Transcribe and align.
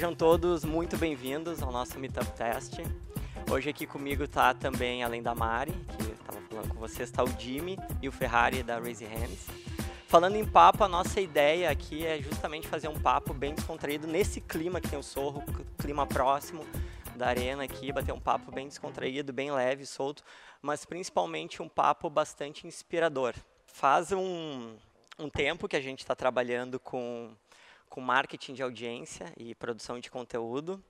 Sejam 0.00 0.14
todos 0.14 0.64
muito 0.64 0.96
bem-vindos 0.96 1.62
ao 1.62 1.70
nosso 1.70 1.98
Meetup 1.98 2.32
Test. 2.32 2.78
Hoje 3.50 3.68
aqui 3.68 3.86
comigo 3.86 4.24
está 4.24 4.54
também, 4.54 5.04
além 5.04 5.22
da 5.22 5.34
Mari, 5.34 5.72
que 5.72 6.12
estava 6.12 6.40
falando 6.48 6.68
com 6.68 6.80
vocês, 6.80 7.10
está 7.10 7.22
o 7.22 7.28
Jimmy 7.38 7.78
e 8.00 8.08
o 8.08 8.12
Ferrari 8.12 8.62
da 8.62 8.78
Raise 8.78 9.04
Hands. 9.04 9.46
Falando 10.06 10.36
em 10.36 10.44
papo, 10.46 10.84
a 10.84 10.88
nossa 10.88 11.20
ideia 11.20 11.70
aqui 11.70 12.06
é 12.06 12.18
justamente 12.18 12.66
fazer 12.66 12.88
um 12.88 12.98
papo 12.98 13.34
bem 13.34 13.54
descontraído 13.54 14.06
nesse 14.06 14.40
clima 14.40 14.80
que 14.80 14.88
tem 14.88 14.98
o 14.98 15.02
Sorro, 15.02 15.44
clima 15.76 16.06
próximo 16.06 16.64
da 17.14 17.26
arena 17.26 17.64
aqui, 17.64 17.92
bater 17.92 18.14
um 18.14 18.20
papo 18.20 18.50
bem 18.50 18.68
descontraído, 18.68 19.34
bem 19.34 19.52
leve, 19.52 19.84
solto, 19.84 20.22
mas 20.62 20.86
principalmente 20.86 21.60
um 21.60 21.68
papo 21.68 22.08
bastante 22.08 22.66
inspirador. 22.66 23.34
Faz 23.66 24.12
um, 24.12 24.76
um 25.18 25.28
tempo 25.28 25.68
que 25.68 25.76
a 25.76 25.82
gente 25.82 25.98
está 25.98 26.16
trabalhando 26.16 26.80
com 26.80 27.36
com 27.90 28.00
marketing 28.00 28.54
de 28.54 28.62
audiência 28.62 29.30
e 29.36 29.54
produção 29.54 29.98
de 29.98 30.10
conteúdo. 30.10 30.82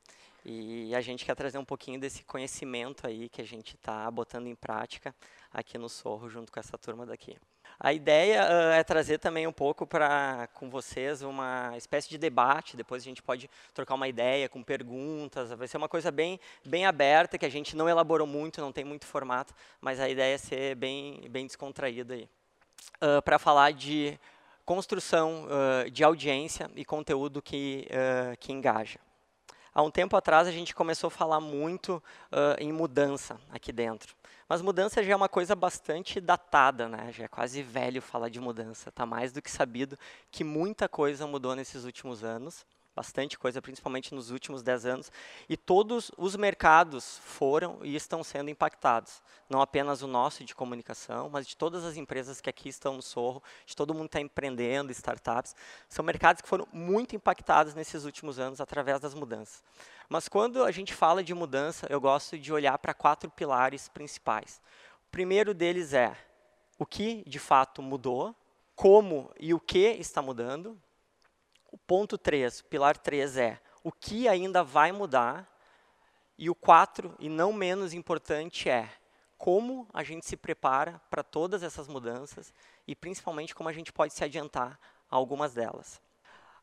E 0.45 0.95
a 0.95 1.01
gente 1.01 1.25
quer 1.25 1.35
trazer 1.35 1.59
um 1.59 1.65
pouquinho 1.65 1.99
desse 1.99 2.23
conhecimento 2.25 3.07
aí 3.07 3.29
que 3.29 3.43
a 3.43 3.47
gente 3.47 3.75
está 3.75 4.11
botando 4.11 4.47
em 4.47 4.55
prática 4.55 5.15
aqui 5.53 5.77
no 5.77 5.89
Sorro, 5.89 6.29
junto 6.29 6.53
com 6.53 6.61
essa 6.61 6.79
turma 6.79 7.05
daqui. 7.05 7.37
A 7.79 7.93
ideia 7.93 8.43
uh, 8.43 8.73
é 8.73 8.85
trazer 8.85 9.19
também 9.19 9.47
um 9.47 9.53
pouco 9.53 9.87
para 9.87 10.49
com 10.55 10.69
vocês 10.69 11.23
uma 11.23 11.73
espécie 11.77 12.11
de 12.11 12.19
debate. 12.19 12.77
Depois 12.77 13.03
a 13.03 13.05
gente 13.05 13.23
pode 13.23 13.49
trocar 13.73 13.95
uma 13.95 14.09
ideia 14.09 14.49
com 14.49 14.63
perguntas. 14.63 15.51
Vai 15.51 15.67
ser 15.67 15.79
uma 15.79 15.89
coisa 15.89 16.11
bem, 16.11 16.39
bem 16.65 16.85
aberta 16.85 17.39
que 17.39 17.47
a 17.47 17.51
gente 17.51 17.75
não 17.77 17.89
elaborou 17.89 18.27
muito, 18.27 18.61
não 18.61 18.73
tem 18.73 18.85
muito 18.85 19.07
formato, 19.07 19.55
mas 19.80 19.99
a 19.99 20.09
ideia 20.09 20.35
é 20.35 20.39
ser 20.39 20.75
bem, 20.75 21.23
bem 21.30 21.47
descontraída 21.47 22.15
aí. 22.15 22.29
Uh, 23.03 23.23
para 23.23 23.39
falar 23.39 23.73
de 23.73 24.19
construção 24.71 25.46
uh, 25.46 25.90
de 25.90 26.04
audiência 26.04 26.71
e 26.76 26.85
conteúdo 26.85 27.43
que, 27.43 27.88
uh, 27.90 28.37
que 28.38 28.52
engaja. 28.52 29.01
Há 29.74 29.82
um 29.82 29.90
tempo 29.90 30.16
atrás 30.16 30.46
a 30.46 30.52
gente 30.52 30.77
começou 30.77 31.09
a 31.09 31.10
falar 31.10 31.40
muito 31.40 32.01
uh, 32.30 32.54
em 32.57 32.73
mudança 32.73 33.37
aqui 33.51 33.73
dentro. 33.73 34.15
Mas 34.49 34.62
mudança 34.62 35.02
já 35.02 35.12
é 35.12 35.16
uma 35.16 35.29
coisa 35.29 35.57
bastante 35.57 36.21
datada, 36.21 36.88
né? 36.88 37.10
já 37.10 37.24
é 37.24 37.29
quase 37.29 37.65
velho 37.65 38.01
falar 38.01 38.29
de 38.29 38.38
mudança. 38.38 38.90
Está 38.90 39.04
mais 39.04 39.32
do 39.32 39.43
que 39.43 39.51
sabido 39.51 39.99
que 40.30 40.45
muita 40.45 40.88
coisa 40.88 41.27
mudou 41.27 41.57
nesses 41.57 41.84
últimos 41.84 42.23
anos 42.23 42.65
bastante 43.01 43.38
coisa, 43.38 43.62
principalmente 43.62 44.15
nos 44.15 44.30
últimos 44.30 44.62
10 44.62 44.84
anos, 44.84 45.12
e 45.48 45.56
todos 45.56 46.12
os 46.18 46.37
mercados 46.37 47.18
foram 47.24 47.79
e 47.82 47.96
estão 47.96 48.23
sendo 48.23 48.51
impactados. 48.51 49.23
Não 49.48 49.62
apenas 49.62 50.02
o 50.02 50.06
nosso 50.06 50.45
de 50.45 50.54
comunicação, 50.54 51.30
mas 51.30 51.46
de 51.46 51.56
todas 51.56 51.82
as 51.82 51.96
empresas 51.96 52.43
que 52.43 52.51
aqui 52.51 52.68
estão 52.68 52.96
no 52.96 53.01
Sorro, 53.02 53.43
de 53.65 53.74
todo 53.74 53.95
mundo 53.95 54.02
que 54.02 54.18
está 54.18 54.21
empreendendo, 54.21 54.93
startups. 54.93 55.56
São 55.88 56.04
mercados 56.04 56.43
que 56.43 56.48
foram 56.48 56.68
muito 56.71 57.16
impactados 57.16 57.74
nesses 57.74 58.04
últimos 58.04 58.38
anos 58.38 58.60
através 58.60 59.01
das 59.01 59.15
mudanças. 59.15 59.62
Mas 60.06 60.28
quando 60.28 60.62
a 60.62 60.71
gente 60.71 60.93
fala 60.93 61.24
de 61.24 61.32
mudança, 61.32 61.87
eu 61.88 62.02
gosto 62.02 62.38
de 62.38 62.52
olhar 62.52 62.76
para 62.76 62.93
quatro 62.93 63.30
pilares 63.30 63.88
principais. 63.88 64.60
O 65.06 65.10
primeiro 65.10 65.54
deles 65.54 65.94
é 65.94 66.15
o 66.78 66.84
que 66.84 67.25
de 67.26 67.38
fato 67.38 67.81
mudou, 67.81 68.37
como 68.76 69.32
e 69.41 69.54
o 69.54 69.60
que 69.60 69.88
está 69.98 70.21
mudando, 70.21 70.78
o 71.71 71.78
ponto 71.78 72.19
3, 72.19 72.62
pilar 72.62 72.97
3 72.97 73.37
é 73.37 73.60
o 73.82 73.93
que 73.93 74.28
ainda 74.28 74.62
vai 74.62 74.93
mudar. 74.93 75.49
E 76.37 76.49
o 76.49 76.54
4, 76.54 77.15
e 77.19 77.28
não 77.28 77.53
menos 77.53 77.93
importante, 77.93 78.69
é 78.69 78.88
como 79.37 79.87
a 79.93 80.03
gente 80.03 80.27
se 80.27 80.37
prepara 80.37 81.00
para 81.10 81.22
todas 81.22 81.62
essas 81.62 81.87
mudanças 81.87 82.53
e 82.87 82.94
principalmente 82.94 83.54
como 83.54 83.69
a 83.69 83.72
gente 83.72 83.93
pode 83.93 84.12
se 84.15 84.25
adiantar 84.25 84.78
a 85.10 85.16
algumas 85.16 85.54
delas. 85.54 86.00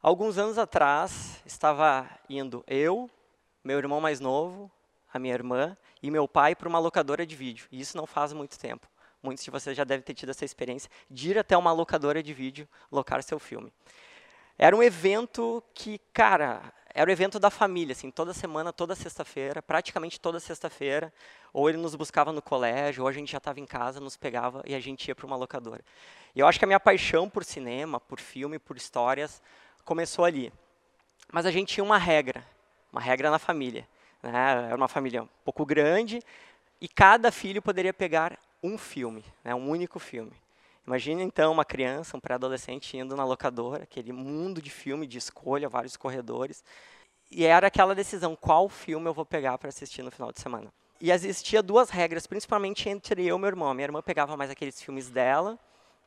Alguns 0.01 0.37
anos 0.37 0.57
atrás, 0.57 1.41
estava 1.45 2.09
indo 2.29 2.63
eu, 2.67 3.09
meu 3.63 3.77
irmão 3.77 3.99
mais 3.99 4.19
novo, 4.19 4.71
a 5.11 5.19
minha 5.19 5.33
irmã 5.33 5.75
e 6.01 6.11
meu 6.11 6.27
pai 6.27 6.55
para 6.55 6.69
uma 6.69 6.79
locadora 6.79 7.25
de 7.25 7.35
vídeo. 7.35 7.67
E 7.71 7.79
isso 7.79 7.97
não 7.97 8.05
faz 8.05 8.33
muito 8.33 8.57
tempo. 8.59 8.87
Muitos 9.21 9.43
de 9.43 9.51
vocês 9.51 9.75
já 9.75 9.83
devem 9.83 10.03
ter 10.03 10.13
tido 10.13 10.29
essa 10.29 10.45
experiência 10.45 10.89
de 11.09 11.31
ir 11.31 11.37
até 11.37 11.57
uma 11.57 11.71
locadora 11.71 12.21
de 12.21 12.33
vídeo 12.33 12.67
locar 12.91 13.23
seu 13.23 13.39
filme. 13.39 13.73
Era 14.57 14.75
um 14.75 14.81
evento 14.81 15.63
que, 15.73 15.99
cara, 16.11 16.73
era 16.93 17.09
o 17.09 17.13
evento 17.13 17.39
da 17.39 17.51
família, 17.51 17.91
assim, 17.91 18.09
toda 18.09 18.33
semana, 18.33 18.73
toda 18.73 18.95
sexta-feira, 18.95 19.61
praticamente 19.61 20.19
toda 20.19 20.39
sexta-feira, 20.39 21.13
ou 21.53 21.69
ele 21.69 21.77
nos 21.77 21.93
buscava 21.93 22.31
no 22.31 22.41
colégio, 22.41 23.03
ou 23.03 23.07
a 23.07 23.11
gente 23.11 23.31
já 23.31 23.37
estava 23.37 23.59
em 23.59 23.67
casa, 23.67 23.99
nos 23.99 24.17
pegava 24.17 24.63
e 24.65 24.73
a 24.73 24.79
gente 24.79 25.07
ia 25.07 25.13
para 25.13 25.27
uma 25.27 25.35
locadora. 25.35 25.83
E 26.35 26.39
eu 26.39 26.47
acho 26.47 26.57
que 26.57 26.65
a 26.65 26.67
minha 26.67 26.79
paixão 26.79 27.29
por 27.29 27.43
cinema, 27.43 27.99
por 27.99 28.19
filme, 28.19 28.57
por 28.57 28.75
histórias, 28.75 29.43
começou 29.85 30.25
ali. 30.25 30.51
Mas 31.31 31.45
a 31.45 31.51
gente 31.51 31.75
tinha 31.75 31.83
uma 31.83 31.99
regra, 31.99 32.43
uma 32.91 32.99
regra 32.99 33.29
na 33.29 33.37
família. 33.37 33.87
Né? 34.23 34.65
Era 34.67 34.75
uma 34.75 34.87
família 34.87 35.21
um 35.21 35.29
pouco 35.45 35.65
grande 35.67 36.19
e 36.81 36.87
cada 36.87 37.31
filho 37.31 37.61
poderia 37.61 37.93
pegar 37.93 38.39
um 38.63 38.75
filme, 38.75 39.23
né? 39.43 39.53
um 39.53 39.69
único 39.69 39.99
filme. 39.99 40.33
Imagine 40.87 41.21
então 41.21 41.51
uma 41.51 41.65
criança, 41.65 42.15
um 42.15 42.19
pré-adolescente 42.19 42.95
indo 42.95 43.13
na 43.13 43.25
locadora, 43.25 43.83
aquele 43.83 44.13
mundo 44.13 44.61
de 44.61 44.69
filme, 44.69 45.05
de 45.05 45.17
escolha, 45.17 45.67
vários 45.67 45.97
corredores, 45.97 46.63
e 47.29 47.43
era 47.43 47.67
aquela 47.67 47.93
decisão, 47.93 48.37
qual 48.37 48.69
filme 48.69 49.05
eu 49.05 49.13
vou 49.13 49.25
pegar 49.25 49.57
para 49.57 49.67
assistir 49.67 50.01
no 50.01 50.09
final 50.09 50.31
de 50.31 50.39
semana. 50.39 50.71
E 51.01 51.11
existia 51.11 51.61
duas 51.61 51.89
regras, 51.89 52.25
principalmente 52.25 52.87
entre 52.87 53.25
eu 53.25 53.35
e 53.35 53.39
meu 53.39 53.49
irmão. 53.49 53.73
Minha 53.73 53.87
irmã 53.87 54.01
pegava 54.01 54.37
mais 54.37 54.49
aqueles 54.49 54.81
filmes 54.81 55.09
dela, 55.09 55.59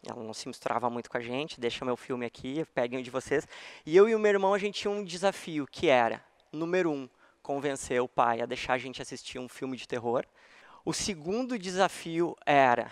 ela 0.02 0.22
não 0.24 0.32
se 0.32 0.48
misturava 0.48 0.88
muito 0.88 1.10
com 1.10 1.18
a 1.18 1.20
gente, 1.20 1.60
deixa 1.60 1.84
meu 1.84 1.94
filme 1.96 2.24
aqui, 2.24 2.64
peguem 2.74 3.00
um 3.00 3.02
de 3.02 3.10
vocês. 3.10 3.46
E 3.84 3.94
eu 3.94 4.08
e 4.08 4.14
o 4.14 4.18
meu 4.18 4.30
irmão, 4.30 4.54
a 4.54 4.58
gente 4.58 4.80
tinha 4.80 4.90
um 4.90 5.04
desafio, 5.04 5.66
que 5.70 5.88
era, 5.88 6.24
número 6.50 6.90
um, 6.90 7.06
convencer 7.42 8.00
o 8.00 8.08
pai 8.08 8.40
a 8.40 8.46
deixar 8.46 8.72
a 8.72 8.78
gente 8.78 9.02
assistir 9.02 9.38
um 9.38 9.46
filme 9.46 9.76
de 9.76 9.86
terror. 9.86 10.24
O 10.86 10.94
segundo 10.94 11.58
desafio 11.58 12.34
era 12.46 12.90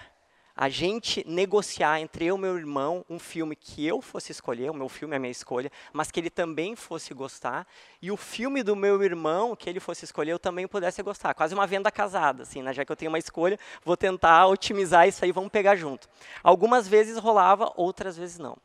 a 0.61 0.69
gente 0.69 1.25
negociar 1.25 2.01
entre 2.01 2.27
eu 2.27 2.37
e 2.37 2.41
meu 2.41 2.59
irmão 2.59 3.05
um 3.09 3.17
filme 3.17 3.55
que 3.55 3.87
eu 3.87 4.03
fosse 4.03 4.33
escolher, 4.33 4.69
o 4.69 4.75
meu 4.75 4.89
filme 4.89 5.15
é 5.15 5.17
a 5.17 5.21
minha 5.21 5.31
escolha, 5.31 5.71
mas 5.93 6.11
que 6.11 6.19
ele 6.19 6.31
também 6.31 6.75
fosse 6.75 7.15
gostar, 7.15 7.65
e 8.03 8.11
o 8.11 8.17
filme 8.17 8.65
do 8.65 8.75
meu 8.75 9.01
irmão 9.05 9.55
que 9.55 9.71
ele 9.71 9.79
fosse 9.79 10.05
escolher 10.05 10.33
eu 10.33 10.39
também 10.39 10.67
pudesse 10.67 11.01
gostar. 11.01 11.33
Quase 11.33 11.55
uma 11.55 11.65
venda 11.65 11.93
casada, 11.93 12.43
assim, 12.43 12.61
né? 12.61 12.73
já 12.73 12.85
que 12.85 12.91
eu 12.91 12.97
tenho 12.97 13.09
uma 13.09 13.21
escolha, 13.21 13.57
vou 13.85 13.97
tentar 13.97 14.49
otimizar 14.49 15.07
isso 15.07 15.25
aí, 15.25 15.31
vamos 15.31 15.51
pegar 15.51 15.77
junto. 15.77 16.09
Algumas 16.43 16.89
vezes 16.89 17.19
rolava, 17.19 17.73
outras 17.77 18.17
vezes 18.17 18.37
não. 18.37 18.59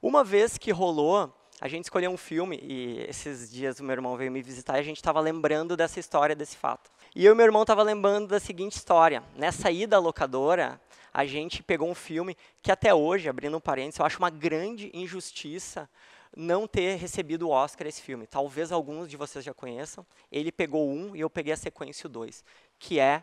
Uma 0.00 0.24
vez 0.24 0.56
que 0.56 0.72
rolou, 0.72 1.30
a 1.60 1.68
gente 1.68 1.84
escolheu 1.84 2.10
um 2.10 2.16
filme, 2.16 2.58
e 2.62 3.04
esses 3.06 3.52
dias 3.52 3.80
o 3.80 3.84
meu 3.84 3.92
irmão 3.92 4.16
veio 4.16 4.32
me 4.32 4.40
visitar 4.40 4.78
e 4.78 4.80
a 4.80 4.82
gente 4.82 4.96
estava 4.96 5.20
lembrando 5.20 5.76
dessa 5.76 6.00
história, 6.00 6.34
desse 6.34 6.56
fato. 6.56 6.90
E 7.14 7.26
eu 7.26 7.34
e 7.34 7.36
meu 7.36 7.44
irmão 7.44 7.62
estava 7.62 7.82
lembrando 7.82 8.28
da 8.28 8.40
seguinte 8.40 8.76
história. 8.76 9.22
Nessa 9.36 9.70
ida 9.70 9.96
à 9.96 10.00
locadora, 10.00 10.80
a 11.14 11.24
gente 11.24 11.62
pegou 11.62 11.88
um 11.88 11.94
filme 11.94 12.36
que 12.60 12.72
até 12.72 12.92
hoje, 12.92 13.28
abrindo 13.28 13.56
um 13.56 13.60
parênteses, 13.60 14.00
eu 14.00 14.04
acho 14.04 14.18
uma 14.18 14.30
grande 14.30 14.90
injustiça 14.92 15.88
não 16.36 16.66
ter 16.66 16.96
recebido 16.96 17.46
o 17.46 17.50
Oscar 17.50 17.86
esse 17.86 18.02
filme. 18.02 18.26
Talvez 18.26 18.72
alguns 18.72 19.08
de 19.08 19.16
vocês 19.16 19.44
já 19.44 19.54
conheçam. 19.54 20.04
Ele 20.32 20.50
pegou 20.50 20.90
um 20.90 21.14
e 21.14 21.20
eu 21.20 21.30
peguei 21.30 21.52
a 21.52 21.56
sequência 21.56 22.08
dois, 22.08 22.44
que 22.80 22.98
é 22.98 23.22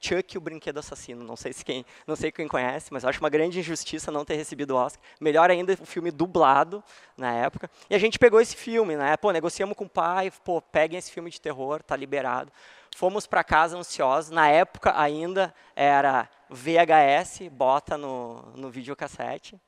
Chuck 0.00 0.38
o 0.38 0.40
Brinquedo 0.40 0.78
Assassino. 0.78 1.24
Não 1.24 1.34
sei 1.34 1.52
se 1.52 1.64
quem, 1.64 1.84
não 2.06 2.14
sei 2.14 2.30
quem 2.30 2.46
conhece, 2.46 2.92
mas 2.92 3.04
acho 3.04 3.18
uma 3.18 3.28
grande 3.28 3.58
injustiça 3.58 4.12
não 4.12 4.24
ter 4.24 4.36
recebido 4.36 4.72
o 4.72 4.76
Oscar. 4.76 5.02
Melhor 5.20 5.50
ainda 5.50 5.72
o 5.80 5.86
filme 5.86 6.12
dublado 6.12 6.82
na 7.16 7.32
época. 7.32 7.68
E 7.90 7.94
a 7.94 7.98
gente 7.98 8.20
pegou 8.20 8.40
esse 8.40 8.54
filme, 8.54 8.96
né? 8.96 9.16
Pô, 9.16 9.32
negociamos 9.32 9.76
com 9.76 9.84
o 9.84 9.88
pai, 9.88 10.30
pô, 10.44 10.62
peguem 10.62 10.98
esse 10.98 11.10
filme 11.10 11.28
de 11.28 11.40
terror, 11.40 11.82
tá 11.82 11.96
liberado. 11.96 12.52
Fomos 12.94 13.26
para 13.26 13.42
casa 13.42 13.76
ansiosos. 13.76 14.30
Na 14.30 14.48
época 14.48 14.92
ainda 14.98 15.54
era 15.74 16.28
VHS, 16.48 17.48
bota 17.50 17.96
no, 17.96 18.42
no 18.54 18.70
videocassete. 18.70 19.60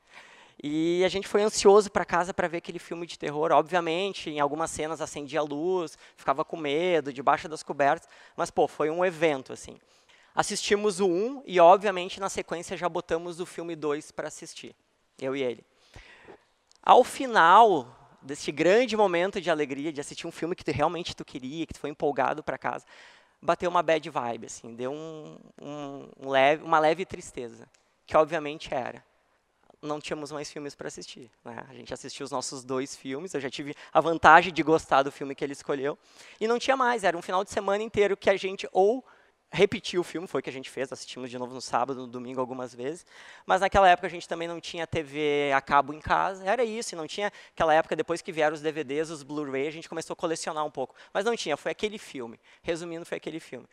E 0.62 1.04
a 1.04 1.08
gente 1.08 1.26
foi 1.26 1.42
ansioso 1.42 1.90
para 1.90 2.04
casa 2.04 2.32
para 2.32 2.48
ver 2.48 2.58
aquele 2.58 2.78
filme 2.78 3.06
de 3.06 3.18
terror. 3.18 3.52
Obviamente, 3.52 4.30
em 4.30 4.40
algumas 4.40 4.70
cenas 4.70 5.00
acendia 5.00 5.40
a 5.40 5.42
luz, 5.42 5.98
ficava 6.16 6.44
com 6.44 6.56
medo, 6.56 7.12
debaixo 7.12 7.48
das 7.48 7.62
cobertas. 7.62 8.08
Mas, 8.36 8.50
pô, 8.50 8.68
foi 8.68 8.88
um 8.90 9.04
evento, 9.04 9.52
assim. 9.52 9.78
Assistimos 10.34 11.00
o 11.00 11.06
1 11.06 11.42
e, 11.46 11.60
obviamente, 11.60 12.18
na 12.20 12.28
sequência 12.28 12.76
já 12.76 12.88
botamos 12.88 13.40
o 13.40 13.46
filme 13.46 13.76
2 13.76 14.10
para 14.10 14.28
assistir. 14.28 14.74
Eu 15.18 15.36
e 15.36 15.42
ele. 15.42 15.64
Ao 16.82 17.04
final 17.04 18.03
desse 18.24 18.50
grande 18.50 18.96
momento 18.96 19.40
de 19.40 19.50
alegria, 19.50 19.92
de 19.92 20.00
assistir 20.00 20.26
um 20.26 20.32
filme 20.32 20.56
que 20.56 20.64
tu, 20.64 20.72
realmente 20.72 21.14
tu 21.14 21.24
queria, 21.24 21.66
que 21.66 21.74
tu 21.74 21.80
foi 21.80 21.90
empolgado 21.90 22.42
para 22.42 22.56
casa, 22.56 22.86
bateu 23.40 23.68
uma 23.70 23.82
bad 23.82 24.08
vibe, 24.08 24.46
assim, 24.46 24.74
deu 24.74 24.90
um, 24.90 25.36
um, 25.60 26.08
um 26.18 26.30
leve, 26.30 26.64
uma 26.64 26.78
leve 26.78 27.04
tristeza, 27.04 27.68
que 28.06 28.16
obviamente 28.16 28.72
era. 28.72 29.04
Não 29.82 30.00
tínhamos 30.00 30.32
mais 30.32 30.50
filmes 30.50 30.74
para 30.74 30.88
assistir. 30.88 31.30
Né? 31.44 31.62
A 31.68 31.74
gente 31.74 31.92
assistiu 31.92 32.24
os 32.24 32.30
nossos 32.30 32.64
dois 32.64 32.96
filmes, 32.96 33.34
eu 33.34 33.40
já 33.40 33.50
tive 33.50 33.74
a 33.92 34.00
vantagem 34.00 34.50
de 34.50 34.62
gostar 34.62 35.02
do 35.02 35.12
filme 35.12 35.34
que 35.34 35.44
ele 35.44 35.52
escolheu, 35.52 35.98
e 36.40 36.48
não 36.48 36.58
tinha 36.58 36.76
mais, 36.76 37.04
era 37.04 37.16
um 37.16 37.22
final 37.22 37.44
de 37.44 37.50
semana 37.50 37.82
inteiro 37.82 38.16
que 38.16 38.30
a 38.30 38.36
gente 38.36 38.66
ou 38.72 39.04
repetir 39.50 39.98
o 39.98 40.02
filme, 40.02 40.26
foi 40.26 40.40
o 40.40 40.42
que 40.42 40.50
a 40.50 40.52
gente 40.52 40.68
fez, 40.68 40.92
assistimos 40.92 41.30
de 41.30 41.38
novo 41.38 41.54
no 41.54 41.60
sábado, 41.60 42.00
no 42.00 42.06
domingo 42.06 42.40
algumas 42.40 42.74
vezes, 42.74 43.06
mas 43.46 43.60
naquela 43.60 43.88
época 43.88 44.06
a 44.06 44.10
gente 44.10 44.28
também 44.28 44.48
não 44.48 44.60
tinha 44.60 44.86
TV 44.86 45.52
a 45.54 45.60
cabo 45.60 45.92
em 45.92 46.00
casa, 46.00 46.44
era 46.44 46.64
isso, 46.64 46.96
não 46.96 47.06
tinha, 47.06 47.32
aquela 47.54 47.72
época, 47.72 47.94
depois 47.94 48.20
que 48.20 48.32
vieram 48.32 48.54
os 48.54 48.60
DVDs, 48.60 49.10
os 49.10 49.22
Blu-ray, 49.22 49.68
a 49.68 49.70
gente 49.70 49.88
começou 49.88 50.14
a 50.14 50.16
colecionar 50.16 50.64
um 50.64 50.70
pouco, 50.70 50.94
mas 51.12 51.24
não 51.24 51.36
tinha, 51.36 51.56
foi 51.56 51.70
aquele 51.70 51.98
filme, 51.98 52.38
resumindo, 52.62 53.04
foi 53.04 53.16
aquele 53.16 53.38
filme. 53.38 53.66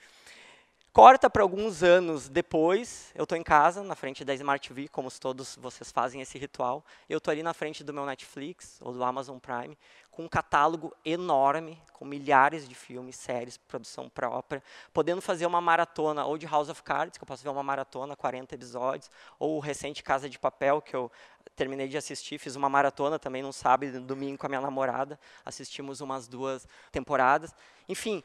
Corta 0.94 1.30
para 1.30 1.42
alguns 1.42 1.84
anos 1.84 2.28
depois, 2.28 3.14
eu 3.16 3.24
estou 3.24 3.38
em 3.38 3.44
casa, 3.44 3.82
na 3.82 3.96
frente 3.96 4.26
da 4.26 4.34
Smart 4.34 4.68
TV, 4.68 4.90
como 4.90 5.10
todos 5.10 5.56
vocês 5.56 5.90
fazem 5.90 6.20
esse 6.20 6.38
ritual. 6.38 6.84
Eu 7.10 7.20
estou 7.20 7.32
ali 7.32 7.42
na 7.42 7.54
frente 7.54 7.82
do 7.82 7.94
meu 7.94 8.06
Netflix 8.06 8.78
ou 8.82 8.92
do 8.92 9.02
Amazon 9.02 9.38
Prime, 9.38 9.78
com 10.12 10.26
um 10.26 10.28
catálogo 10.28 10.94
enorme, 11.06 11.82
com 11.94 12.04
milhares 12.04 12.68
de 12.68 12.76
filmes, 12.76 13.16
séries, 13.16 13.56
produção 13.56 14.10
própria, 14.10 14.62
podendo 14.92 15.22
fazer 15.22 15.46
uma 15.46 15.62
maratona 15.62 16.26
ou 16.26 16.38
de 16.38 16.46
House 16.46 16.68
of 16.68 16.84
Cards, 16.84 17.18
que 17.18 17.24
eu 17.24 17.28
posso 17.28 17.42
ver 17.42 17.50
uma 17.50 17.64
maratona, 17.64 18.14
40 18.14 18.54
episódios, 18.54 19.10
ou 19.40 19.56
o 19.56 19.60
recente 19.62 20.04
Casa 20.04 20.30
de 20.30 20.38
Papel, 20.38 20.82
que 20.82 20.94
eu 20.94 21.10
terminei 21.56 21.88
de 21.88 21.96
assistir, 21.96 22.38
fiz 22.38 22.58
uma 22.58 22.68
maratona 22.68 23.18
também 23.18 23.42
num 23.42 23.54
sábado 23.54 23.96
e 23.96 24.00
domingo 24.02 24.38
com 24.38 24.46
a 24.46 24.50
minha 24.50 24.60
namorada, 24.60 25.18
assistimos 25.46 26.02
umas 26.02 26.28
duas 26.28 26.68
temporadas. 26.92 27.56
Enfim, 27.88 28.22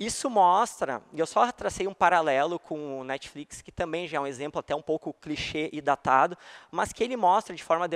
isso 0.00 0.30
mostra, 0.30 1.02
e 1.12 1.20
eu 1.20 1.26
só 1.26 1.52
tracei 1.52 1.86
um 1.86 1.92
paralelo 1.92 2.58
com 2.58 3.00
o 3.00 3.04
Netflix, 3.04 3.60
que 3.60 3.70
também 3.70 4.08
já 4.08 4.16
é 4.16 4.20
um 4.20 4.26
exemplo 4.26 4.58
até 4.58 4.74
um 4.74 4.80
pouco 4.80 5.12
clichê 5.12 5.68
e 5.74 5.82
datado, 5.82 6.38
mas 6.70 6.90
que 6.90 7.04
ele 7.04 7.18
mostra 7.18 7.54
de 7.54 7.62
forma 7.62 7.86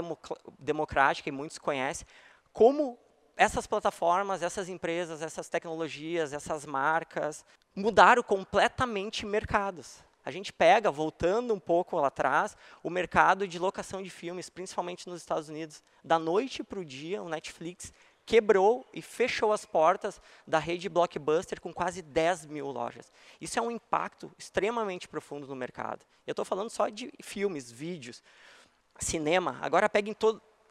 democrática, 0.58 1.30
e 1.30 1.32
muitos 1.32 1.56
conhecem, 1.56 2.06
como 2.52 2.98
essas 3.36 3.66
plataformas, 3.66 4.42
essas 4.42 4.68
empresas, 4.68 5.22
essas 5.22 5.48
tecnologias, 5.48 6.34
essas 6.34 6.66
marcas 6.66 7.42
mudaram 7.74 8.22
completamente 8.22 9.24
mercados. 9.24 10.04
A 10.26 10.30
gente 10.30 10.52
pega, 10.52 10.90
voltando 10.90 11.52
um 11.52 11.60
pouco 11.60 11.96
lá 11.96 12.08
atrás, 12.08 12.56
o 12.82 12.88
mercado 12.88 13.48
de 13.48 13.58
locação 13.58 14.02
de 14.02 14.08
filmes, 14.08 14.48
principalmente 14.48 15.08
nos 15.08 15.20
Estados 15.20 15.48
Unidos. 15.48 15.82
Da 16.02 16.18
noite 16.18 16.62
para 16.62 16.80
o 16.80 16.84
dia, 16.84 17.22
o 17.22 17.28
Netflix 17.28 17.92
quebrou 18.26 18.86
e 18.92 19.02
fechou 19.02 19.52
as 19.52 19.64
portas 19.64 20.20
da 20.46 20.58
rede 20.58 20.88
Blockbuster 20.88 21.60
com 21.60 21.72
quase 21.72 22.02
10 22.02 22.46
mil 22.46 22.70
lojas. 22.70 23.12
Isso 23.40 23.58
é 23.58 23.62
um 23.62 23.70
impacto 23.70 24.32
extremamente 24.38 25.06
profundo 25.08 25.46
no 25.46 25.56
mercado. 25.56 26.04
Eu 26.26 26.32
estou 26.32 26.44
falando 26.44 26.70
só 26.70 26.88
de 26.88 27.12
filmes, 27.22 27.70
vídeos, 27.70 28.22
cinema. 28.98 29.58
Agora 29.60 29.88
peguem 29.88 30.16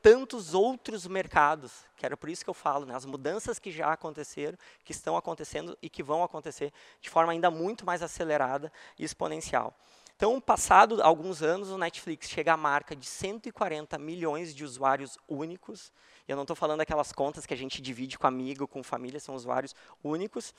tantos 0.01 0.53
outros 0.53 1.07
mercados, 1.07 1.85
que 1.95 2.05
era 2.05 2.17
por 2.17 2.29
isso 2.29 2.43
que 2.43 2.49
eu 2.49 2.53
falo, 2.53 2.85
né, 2.85 2.95
as 2.95 3.05
mudanças 3.05 3.59
que 3.59 3.71
já 3.71 3.93
aconteceram, 3.93 4.57
que 4.83 4.91
estão 4.91 5.15
acontecendo 5.15 5.77
e 5.81 5.89
que 5.89 6.03
vão 6.03 6.23
acontecer 6.23 6.73
de 6.99 7.09
forma 7.09 7.31
ainda 7.31 7.49
muito 7.49 7.85
mais 7.85 8.01
acelerada 8.01 8.71
e 8.99 9.05
exponencial. 9.05 9.73
Então, 10.15 10.39
passado 10.39 11.01
alguns 11.01 11.41
anos, 11.41 11.69
o 11.69 11.77
Netflix 11.77 12.29
chega 12.29 12.53
à 12.53 12.57
marca 12.57 12.95
de 12.95 13.05
140 13.05 13.97
milhões 13.97 14.53
de 14.53 14.63
usuários 14.63 15.17
únicos. 15.27 15.91
Eu 16.27 16.35
não 16.35 16.43
estou 16.43 16.55
falando 16.55 16.81
aquelas 16.81 17.11
contas 17.11 17.45
que 17.45 17.53
a 17.53 17.57
gente 17.57 17.81
divide 17.81 18.17
com 18.17 18.27
amigo, 18.27 18.67
com 18.67 18.81
família, 18.81 19.19
são 19.19 19.35
usuários 19.35 19.75
únicos. 20.03 20.53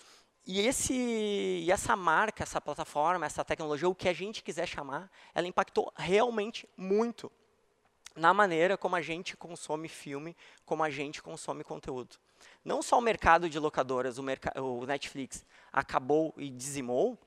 E, 0.46 0.60
esse, 0.60 0.94
e 0.94 1.70
essa 1.70 1.96
marca, 1.96 2.42
essa 2.42 2.60
plataforma, 2.60 3.24
essa 3.24 3.44
tecnologia, 3.44 3.88
o 3.88 3.94
que 3.94 4.08
a 4.08 4.12
gente 4.12 4.42
quiser 4.42 4.66
chamar, 4.66 5.10
ela 5.34 5.46
impactou 5.46 5.90
realmente 5.96 6.68
muito 6.76 7.32
na 8.14 8.32
maneira 8.34 8.76
como 8.76 8.94
a 8.94 9.00
gente 9.00 9.36
consome 9.36 9.88
filme, 9.88 10.36
como 10.66 10.84
a 10.84 10.90
gente 10.90 11.22
consome 11.22 11.64
conteúdo. 11.64 12.16
Não 12.62 12.82
só 12.82 12.98
o 12.98 13.02
mercado 13.02 13.48
de 13.48 13.58
locadoras, 13.58 14.18
o, 14.18 14.22
o 14.22 14.86
Netflix 14.86 15.44
acabou 15.72 16.34
e 16.36 16.50
dizimou, 16.50 17.18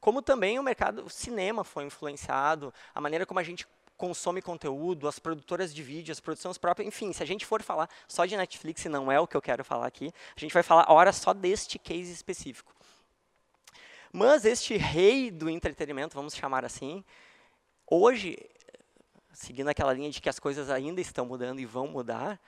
como 0.00 0.22
também 0.22 0.58
o 0.58 0.62
mercado, 0.62 1.04
o 1.04 1.10
cinema 1.10 1.64
foi 1.64 1.84
influenciado, 1.84 2.72
a 2.94 3.00
maneira 3.00 3.26
como 3.26 3.40
a 3.40 3.42
gente 3.42 3.66
consome 3.98 4.40
conteúdo, 4.40 5.08
as 5.08 5.18
produtoras 5.18 5.74
de 5.74 5.82
vídeo, 5.82 6.12
as 6.12 6.20
produções 6.20 6.56
próprias, 6.56 6.86
enfim, 6.86 7.12
se 7.12 7.22
a 7.22 7.26
gente 7.26 7.44
for 7.44 7.60
falar 7.60 7.90
só 8.06 8.24
de 8.24 8.36
Netflix, 8.36 8.84
e 8.84 8.88
não 8.88 9.10
é 9.10 9.18
o 9.18 9.26
que 9.26 9.36
eu 9.36 9.42
quero 9.42 9.64
falar 9.64 9.86
aqui, 9.86 10.12
a 10.36 10.40
gente 10.40 10.54
vai 10.54 10.62
falar 10.62 10.90
hora 10.90 11.12
só 11.12 11.34
deste 11.34 11.78
case 11.80 12.12
específico. 12.12 12.72
Mas 14.12 14.44
este 14.44 14.76
rei 14.76 15.30
do 15.30 15.50
entretenimento, 15.50 16.14
vamos 16.14 16.34
chamar 16.34 16.64
assim, 16.64 17.04
hoje, 17.86 18.38
seguindo 19.32 19.68
aquela 19.68 19.92
linha 19.92 20.10
de 20.10 20.22
que 20.22 20.28
as 20.28 20.38
coisas 20.38 20.70
ainda 20.70 21.00
estão 21.00 21.26
mudando 21.26 21.58
e 21.58 21.66
vão 21.66 21.88
mudar, 21.88 22.40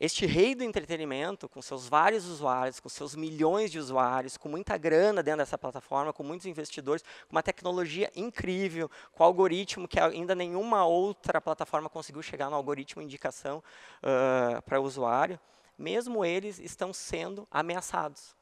este 0.00 0.24
rei 0.24 0.54
do 0.54 0.64
entretenimento, 0.64 1.46
com 1.46 1.60
seus 1.60 1.86
vários 1.86 2.26
usuários, 2.26 2.80
com 2.80 2.88
seus 2.88 3.14
milhões 3.14 3.70
de 3.70 3.78
usuários, 3.78 4.38
com 4.38 4.48
muita 4.48 4.78
grana 4.78 5.22
dentro 5.22 5.40
dessa 5.40 5.58
plataforma, 5.58 6.10
com 6.10 6.22
muitos 6.22 6.46
investidores, 6.46 7.04
com 7.28 7.36
uma 7.36 7.42
tecnologia 7.42 8.10
incrível, 8.16 8.90
com 9.12 9.22
algoritmo 9.22 9.86
que 9.86 10.00
ainda 10.00 10.34
nenhuma 10.34 10.86
outra 10.86 11.38
plataforma 11.38 11.90
conseguiu 11.90 12.22
chegar 12.22 12.48
no 12.48 12.56
algoritmo 12.56 13.02
indicação 13.02 13.62
uh, 13.98 14.62
para 14.62 14.80
o 14.80 14.84
usuário, 14.84 15.38
mesmo 15.76 16.24
eles 16.24 16.58
estão 16.58 16.94
sendo 16.94 17.46
ameaçados. 17.50 18.39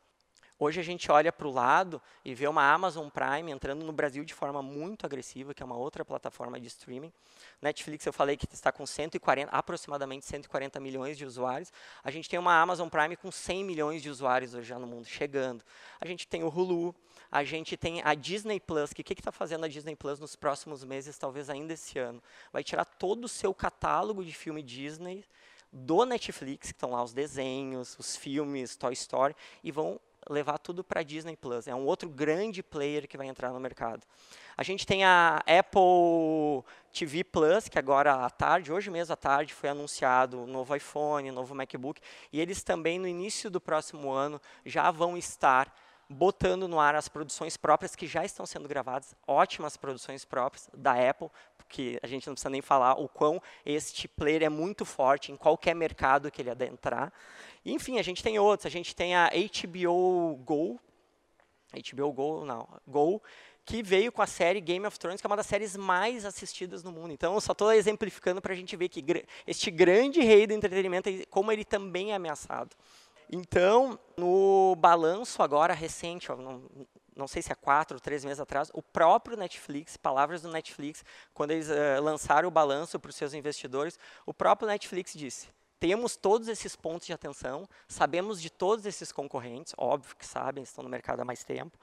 Hoje 0.60 0.80
a 0.80 0.82
gente 0.82 1.08
olha 1.12 1.30
para 1.30 1.46
o 1.46 1.52
lado 1.52 2.02
e 2.24 2.34
vê 2.34 2.48
uma 2.48 2.68
Amazon 2.72 3.08
Prime 3.08 3.52
entrando 3.52 3.84
no 3.84 3.92
Brasil 3.92 4.24
de 4.24 4.34
forma 4.34 4.60
muito 4.60 5.06
agressiva, 5.06 5.54
que 5.54 5.62
é 5.62 5.66
uma 5.66 5.76
outra 5.76 6.04
plataforma 6.04 6.58
de 6.58 6.66
streaming. 6.66 7.12
Netflix 7.62 8.04
eu 8.04 8.12
falei 8.12 8.36
que 8.36 8.44
está 8.52 8.72
com 8.72 8.84
140, 8.84 9.52
aproximadamente 9.52 10.26
140 10.26 10.80
milhões 10.80 11.16
de 11.16 11.24
usuários. 11.24 11.72
A 12.02 12.10
gente 12.10 12.28
tem 12.28 12.40
uma 12.40 12.60
Amazon 12.60 12.88
Prime 12.88 13.16
com 13.16 13.30
100 13.30 13.64
milhões 13.64 14.02
de 14.02 14.10
usuários 14.10 14.52
hoje 14.52 14.66
já 14.66 14.80
no 14.80 14.86
mundo, 14.88 15.06
chegando. 15.06 15.64
A 16.00 16.06
gente 16.06 16.26
tem 16.26 16.42
o 16.42 16.48
Hulu, 16.48 16.92
a 17.30 17.44
gente 17.44 17.76
tem 17.76 18.02
a 18.04 18.14
Disney 18.14 18.58
Plus, 18.58 18.92
que 18.92 19.02
o 19.02 19.04
que 19.04 19.12
está 19.12 19.30
fazendo 19.30 19.64
a 19.64 19.68
Disney 19.68 19.94
Plus 19.94 20.18
nos 20.18 20.34
próximos 20.34 20.82
meses, 20.82 21.16
talvez 21.16 21.48
ainda 21.48 21.74
esse 21.74 22.00
ano? 22.00 22.20
Vai 22.52 22.64
tirar 22.64 22.84
todo 22.84 23.26
o 23.26 23.28
seu 23.28 23.54
catálogo 23.54 24.24
de 24.24 24.32
filme 24.32 24.60
Disney 24.60 25.24
do 25.72 26.04
Netflix, 26.04 26.72
que 26.72 26.76
estão 26.76 26.90
lá 26.90 27.04
os 27.04 27.12
desenhos, 27.12 27.96
os 27.96 28.16
filmes, 28.16 28.74
Toy 28.74 28.92
Story, 28.94 29.36
e 29.62 29.70
vão 29.70 30.00
levar 30.28 30.58
tudo 30.58 30.82
para 30.82 31.02
Disney 31.02 31.36
Plus. 31.36 31.66
É 31.66 31.74
um 31.74 31.84
outro 31.84 32.08
grande 32.08 32.62
player 32.62 33.06
que 33.06 33.16
vai 33.16 33.26
entrar 33.26 33.50
no 33.50 33.60
mercado. 33.60 34.06
A 34.56 34.62
gente 34.62 34.86
tem 34.86 35.04
a 35.04 35.42
Apple 35.46 36.64
TV 36.92 37.22
Plus, 37.24 37.68
que 37.68 37.78
agora 37.78 38.24
à 38.24 38.30
tarde, 38.30 38.72
hoje 38.72 38.90
mesmo 38.90 39.12
à 39.12 39.16
tarde, 39.16 39.54
foi 39.54 39.68
anunciado 39.68 40.42
o 40.42 40.46
novo 40.46 40.74
iPhone, 40.74 41.30
novo 41.30 41.54
MacBook, 41.54 42.00
e 42.32 42.40
eles 42.40 42.62
também 42.62 42.98
no 42.98 43.06
início 43.06 43.50
do 43.50 43.60
próximo 43.60 44.10
ano 44.10 44.40
já 44.64 44.90
vão 44.90 45.16
estar 45.16 45.72
botando 46.08 46.66
no 46.66 46.80
ar 46.80 46.94
as 46.94 47.08
produções 47.08 47.56
próprias 47.56 47.94
que 47.94 48.06
já 48.06 48.24
estão 48.24 48.46
sendo 48.46 48.68
gravadas, 48.68 49.14
ótimas 49.26 49.76
produções 49.76 50.24
próprias 50.24 50.68
da 50.72 50.92
Apple, 50.92 51.28
porque 51.56 51.98
a 52.02 52.06
gente 52.06 52.26
não 52.26 52.34
precisa 52.34 52.48
nem 52.48 52.62
falar 52.62 52.94
o 52.94 53.08
quão 53.08 53.42
este 53.64 54.08
player 54.08 54.42
é 54.42 54.48
muito 54.48 54.84
forte 54.84 55.30
em 55.30 55.36
qualquer 55.36 55.74
mercado 55.74 56.30
que 56.30 56.40
ele 56.40 56.50
adentrar. 56.50 57.12
Enfim, 57.64 57.98
a 57.98 58.02
gente 58.02 58.22
tem 58.22 58.38
outros, 58.38 58.64
a 58.64 58.70
gente 58.70 58.96
tem 58.96 59.14
a 59.14 59.30
HBO 59.30 60.36
Go, 60.36 60.80
HBO 61.92 62.12
Go, 62.12 62.44
não, 62.46 62.66
Go, 62.86 63.22
que 63.66 63.82
veio 63.82 64.10
com 64.10 64.22
a 64.22 64.26
série 64.26 64.62
Game 64.62 64.86
of 64.86 64.98
Thrones, 64.98 65.20
que 65.20 65.26
é 65.26 65.28
uma 65.28 65.36
das 65.36 65.44
séries 65.44 65.76
mais 65.76 66.24
assistidas 66.24 66.82
no 66.82 66.90
mundo. 66.90 67.12
Então, 67.12 67.34
eu 67.34 67.40
só 67.42 67.52
estou 67.52 67.70
exemplificando 67.70 68.40
para 68.40 68.54
a 68.54 68.56
gente 68.56 68.74
ver 68.74 68.88
que 68.88 69.04
este 69.46 69.70
grande 69.70 70.22
rei 70.22 70.46
do 70.46 70.54
entretenimento, 70.54 71.10
como 71.28 71.52
ele 71.52 71.66
também 71.66 72.12
é 72.12 72.14
ameaçado. 72.14 72.74
Então, 73.30 73.98
no 74.16 74.74
balanço 74.76 75.42
agora 75.42 75.74
recente, 75.74 76.32
ó, 76.32 76.36
não, 76.36 76.62
não, 77.14 77.28
sei 77.28 77.42
se 77.42 77.52
é 77.52 77.54
quatro 77.54 77.96
ou 77.96 78.00
três 78.00 78.24
meses 78.24 78.40
atrás, 78.40 78.70
o 78.72 78.82
próprio 78.82 79.36
Netflix, 79.36 79.96
palavras 79.96 80.42
do 80.42 80.50
Netflix, 80.50 81.04
quando 81.34 81.50
eles 81.50 81.68
uh, 81.68 82.02
lançaram 82.02 82.48
o 82.48 82.50
balanço 82.50 82.98
para 82.98 83.10
os 83.10 83.16
seus 83.16 83.34
investidores, 83.34 83.98
o 84.24 84.32
próprio 84.32 84.68
Netflix 84.68 85.12
disse, 85.12 85.48
temos 85.78 86.16
todos 86.16 86.48
esses 86.48 86.74
pontos 86.74 87.06
de 87.06 87.12
atenção, 87.12 87.68
sabemos 87.86 88.40
de 88.40 88.50
todos 88.50 88.86
esses 88.86 89.12
concorrentes, 89.12 89.74
óbvio 89.76 90.16
que 90.16 90.26
sabem, 90.26 90.64
estão 90.64 90.82
no 90.82 90.90
mercado 90.90 91.20
há 91.20 91.24
mais 91.24 91.44
tempo, 91.44 91.78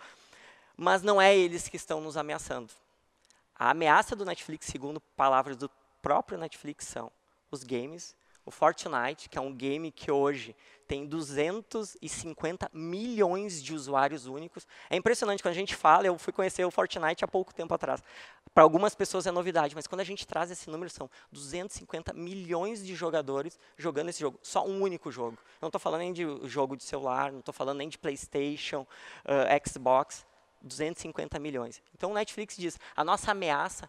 mas 0.76 1.04
não 1.04 1.22
é 1.22 1.36
eles 1.36 1.70
que 1.70 1.78
estão 1.78 2.02
nos 2.02 2.18
ameaçando. 2.18 2.74
A 3.58 3.70
ameaça 3.70 4.16
do 4.16 4.26
Netflix, 4.26 4.66
segundo 4.66 5.00
palavras 5.00 5.56
do 5.56 5.70
próprio 6.02 6.38
Netflix, 6.38 6.88
são 6.88 7.10
os 7.50 7.64
games, 7.64 8.16
o 8.46 8.52
Fortnite, 8.52 9.28
que 9.28 9.38
é 9.38 9.42
um 9.42 9.54
game 9.54 9.92
que 9.92 10.12
hoje 10.12 10.56
tem 10.88 11.06
250 11.06 12.70
milhões 12.72 13.62
de 13.62 13.74
usuários 13.74 14.28
únicos. 14.28 14.68
É 14.90 14.96
impressionante, 14.96 15.42
quando 15.42 15.54
a 15.54 15.56
gente 15.56 15.76
fala, 15.76 16.06
eu 16.06 16.18
fui 16.18 16.32
conhecer 16.32 16.64
o 16.64 16.70
Fortnite 16.70 17.26
há 17.26 17.28
pouco 17.28 17.54
tempo 17.54 17.74
atrás. 17.74 18.04
Para 18.54 18.64
algumas 18.64 18.94
pessoas 18.94 19.26
é 19.26 19.32
novidade, 19.32 19.76
mas 19.76 19.88
quando 19.88 20.02
a 20.02 20.04
gente 20.04 20.28
traz 20.28 20.52
esse 20.52 20.70
número, 20.70 20.90
são 20.90 21.10
250 21.32 22.14
milhões 22.14 22.86
de 22.86 22.94
jogadores 22.96 23.60
jogando 23.76 24.10
esse 24.10 24.20
jogo. 24.20 24.40
Só 24.44 24.66
um 24.66 24.82
único 24.82 25.12
jogo. 25.12 25.38
Não 25.60 25.70
estou 25.70 25.80
falando 25.80 26.02
nem 26.02 26.14
de 26.14 26.24
jogo 26.48 26.78
de 26.78 26.84
celular, 26.84 27.32
não 27.32 27.40
estou 27.40 27.54
falando 27.54 27.80
nem 27.80 27.90
de 27.90 27.98
PlayStation, 27.98 28.82
uh, 29.26 29.70
Xbox. 29.70 30.26
250 30.62 31.38
milhões. 31.38 31.80
Então 31.94 32.10
o 32.10 32.14
Netflix 32.16 32.58
diz: 32.58 32.80
a 32.96 33.04
nossa 33.04 33.32
ameaça 33.32 33.88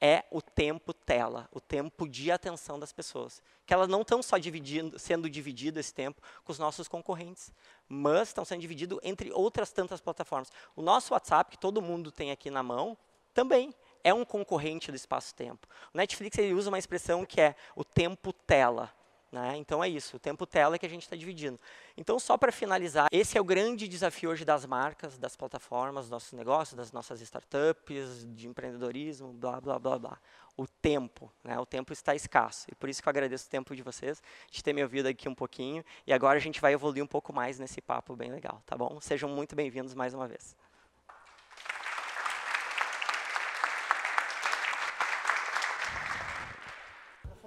é 0.00 0.24
o 0.30 0.40
tempo 0.40 0.92
tela, 0.92 1.48
o 1.52 1.60
tempo 1.60 2.08
de 2.08 2.30
atenção 2.30 2.78
das 2.78 2.92
pessoas. 2.92 3.42
Que 3.66 3.74
elas 3.74 3.88
não 3.88 4.02
estão 4.02 4.22
só 4.22 4.38
dividindo, 4.38 4.98
sendo 4.98 5.28
dividido 5.28 5.80
esse 5.80 5.92
tempo 5.92 6.22
com 6.44 6.52
os 6.52 6.58
nossos 6.58 6.88
concorrentes, 6.88 7.52
mas 7.88 8.28
estão 8.28 8.44
sendo 8.44 8.60
dividido 8.60 9.00
entre 9.02 9.32
outras 9.32 9.72
tantas 9.72 10.00
plataformas. 10.00 10.50
O 10.76 10.82
nosso 10.82 11.12
WhatsApp, 11.14 11.50
que 11.50 11.58
todo 11.58 11.82
mundo 11.82 12.12
tem 12.12 12.30
aqui 12.30 12.50
na 12.50 12.62
mão, 12.62 12.96
também 13.34 13.74
é 14.02 14.14
um 14.14 14.24
concorrente 14.24 14.90
do 14.90 14.96
espaço-tempo. 14.96 15.66
O 15.92 15.96
Netflix 15.96 16.38
ele 16.38 16.54
usa 16.54 16.70
uma 16.70 16.78
expressão 16.78 17.24
que 17.24 17.40
é 17.40 17.54
o 17.74 17.84
tempo 17.84 18.32
tela. 18.32 18.92
Né? 19.30 19.58
Então 19.58 19.84
é 19.84 19.88
isso, 19.88 20.16
o 20.16 20.18
tempo 20.18 20.46
tela 20.46 20.78
que 20.78 20.86
a 20.86 20.88
gente 20.88 21.02
está 21.02 21.14
dividindo. 21.14 21.60
Então, 21.96 22.18
só 22.18 22.38
para 22.38 22.50
finalizar, 22.50 23.08
esse 23.12 23.36
é 23.36 23.40
o 23.40 23.44
grande 23.44 23.86
desafio 23.86 24.30
hoje 24.30 24.42
das 24.42 24.64
marcas, 24.64 25.18
das 25.18 25.36
plataformas, 25.36 26.04
dos 26.04 26.10
nossos 26.10 26.32
negócios, 26.32 26.74
das 26.74 26.92
nossas 26.92 27.20
startups, 27.20 28.26
de 28.34 28.48
empreendedorismo, 28.48 29.32
blá, 29.34 29.60
blá, 29.60 29.78
blá, 29.78 29.98
blá. 29.98 30.18
O 30.56 30.66
tempo, 30.66 31.30
né? 31.44 31.58
o 31.58 31.66
tempo 31.66 31.92
está 31.92 32.14
escasso. 32.14 32.66
E 32.72 32.74
por 32.74 32.88
isso 32.88 33.02
que 33.02 33.08
eu 33.08 33.10
agradeço 33.10 33.46
o 33.46 33.50
tempo 33.50 33.76
de 33.76 33.82
vocês, 33.82 34.22
de 34.50 34.64
ter 34.64 34.72
me 34.72 34.82
ouvido 34.82 35.06
aqui 35.06 35.28
um 35.28 35.34
pouquinho. 35.34 35.84
E 36.06 36.12
agora 36.12 36.38
a 36.38 36.40
gente 36.40 36.60
vai 36.60 36.72
evoluir 36.72 37.04
um 37.04 37.06
pouco 37.06 37.32
mais 37.32 37.58
nesse 37.58 37.82
papo 37.82 38.16
bem 38.16 38.30
legal, 38.30 38.62
tá 38.64 38.76
bom? 38.76 38.98
Sejam 39.00 39.28
muito 39.28 39.54
bem-vindos 39.54 39.94
mais 39.94 40.14
uma 40.14 40.26
vez. 40.26 40.56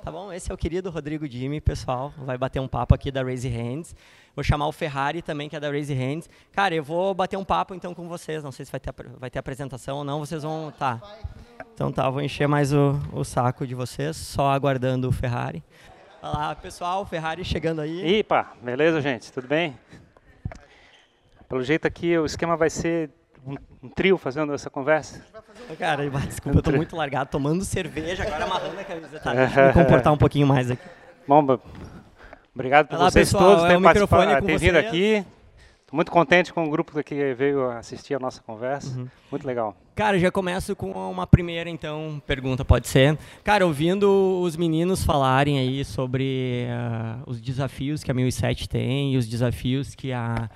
Tá 0.03 0.11
bom? 0.11 0.33
Esse 0.33 0.51
é 0.51 0.53
o 0.53 0.57
querido 0.57 0.89
Rodrigo 0.89 1.27
Jimmy, 1.27 1.61
pessoal. 1.61 2.11
Vai 2.17 2.35
bater 2.35 2.59
um 2.59 2.67
papo 2.67 2.95
aqui 2.95 3.11
da 3.11 3.21
Raise 3.21 3.47
Hands. 3.47 3.95
Vou 4.35 4.43
chamar 4.43 4.67
o 4.67 4.71
Ferrari 4.71 5.21
também, 5.21 5.47
que 5.47 5.55
é 5.55 5.59
da 5.59 5.69
Raise 5.69 5.93
Hands. 5.93 6.27
Cara, 6.51 6.73
eu 6.73 6.83
vou 6.83 7.13
bater 7.13 7.37
um 7.37 7.43
papo 7.43 7.75
então 7.75 7.93
com 7.93 8.07
vocês. 8.07 8.43
Não 8.43 8.51
sei 8.51 8.65
se 8.65 8.71
vai 8.71 8.79
ter, 8.79 8.91
vai 9.19 9.29
ter 9.29 9.37
apresentação 9.37 9.97
ou 9.97 10.03
não. 10.03 10.19
Vocês 10.19 10.41
vão. 10.41 10.71
Tá. 10.71 10.99
Então 11.71 11.91
tá, 11.91 12.09
vou 12.09 12.19
encher 12.19 12.47
mais 12.47 12.73
o, 12.73 12.99
o 13.13 13.23
saco 13.23 13.67
de 13.67 13.75
vocês, 13.75 14.17
só 14.17 14.49
aguardando 14.49 15.07
o 15.07 15.11
Ferrari. 15.11 15.63
Olá, 16.19 16.55
pessoal. 16.55 17.05
Ferrari 17.05 17.45
chegando 17.45 17.81
aí. 17.81 18.19
Ipa, 18.19 18.53
beleza, 18.59 19.01
gente? 19.01 19.31
Tudo 19.31 19.47
bem? 19.47 19.77
Pelo 21.47 21.61
jeito 21.63 21.87
aqui, 21.87 22.17
o 22.17 22.25
esquema 22.25 22.57
vai 22.57 22.71
ser 22.71 23.11
um, 23.45 23.55
um, 23.83 23.89
trio 23.89 24.17
fazendo 24.17 24.53
essa 24.53 24.69
conversa? 24.69 25.25
Cara, 25.77 26.09
desculpa, 26.09 26.59
eu 26.59 26.61
tô 26.61 26.71
muito 26.71 26.95
largado, 26.95 27.29
tomando 27.29 27.63
cerveja, 27.63 28.23
agora 28.23 28.45
amarrando 28.45 28.79
a 28.79 28.83
camiseta. 28.83 29.19
Tá, 29.19 29.33
deixa 29.35 29.61
eu 29.61 29.67
me 29.67 29.73
comportar 29.73 30.13
um 30.13 30.17
pouquinho 30.17 30.47
mais 30.47 30.71
aqui. 30.71 30.83
Bom, 31.27 31.59
obrigado 32.53 32.87
por 32.87 32.95
Olá, 32.95 33.09
vocês 33.09 33.29
pessoal, 33.29 33.43
todos 33.43 33.63
é 33.63 33.67
terem 33.67 33.81
participado, 33.81 34.45
ter 34.45 34.57
vindo 34.57 34.75
aqui. 34.77 35.25
Estou 35.91 35.97
muito 35.97 36.11
contente 36.11 36.53
com 36.53 36.63
o 36.63 36.69
grupo 36.69 37.03
que 37.03 37.33
veio 37.33 37.69
assistir 37.71 38.13
a 38.13 38.19
nossa 38.19 38.41
conversa. 38.41 38.97
Uhum. 38.97 39.07
Muito 39.29 39.45
legal. 39.45 39.75
Cara, 39.93 40.17
já 40.17 40.31
começo 40.31 40.73
com 40.73 40.91
uma 40.91 41.27
primeira, 41.27 41.69
então, 41.69 42.21
pergunta, 42.25 42.63
pode 42.63 42.87
ser. 42.87 43.17
Cara, 43.43 43.65
ouvindo 43.65 44.39
os 44.41 44.55
meninos 44.55 45.03
falarem 45.03 45.59
aí 45.59 45.83
sobre 45.83 46.65
uh, 46.69 47.29
os 47.29 47.41
desafios 47.41 48.05
que 48.05 48.09
a 48.09 48.13
1007 48.13 48.69
tem 48.69 49.13
e 49.13 49.17
os 49.17 49.27
desafios 49.27 49.93
que 49.93 50.13
a 50.13 50.49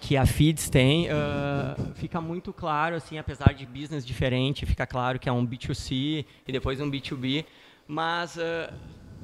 que 0.00 0.16
a 0.16 0.24
Feeds 0.26 0.68
tem, 0.70 1.06
uh, 1.06 1.94
fica 1.94 2.20
muito 2.20 2.52
claro, 2.52 2.96
assim, 2.96 3.18
apesar 3.18 3.52
de 3.52 3.66
business 3.66 4.04
diferente, 4.06 4.64
fica 4.64 4.86
claro 4.86 5.18
que 5.18 5.28
é 5.28 5.32
um 5.32 5.46
B2C 5.46 6.24
e 6.46 6.52
depois 6.52 6.80
um 6.80 6.90
B2B, 6.90 7.44
mas 7.86 8.36
uh, 8.36 8.72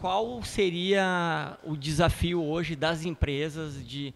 qual 0.01 0.43
seria 0.43 1.57
o 1.65 1.77
desafio 1.77 2.43
hoje 2.45 2.77
das 2.77 3.05
empresas 3.05 3.87
de 3.87 4.15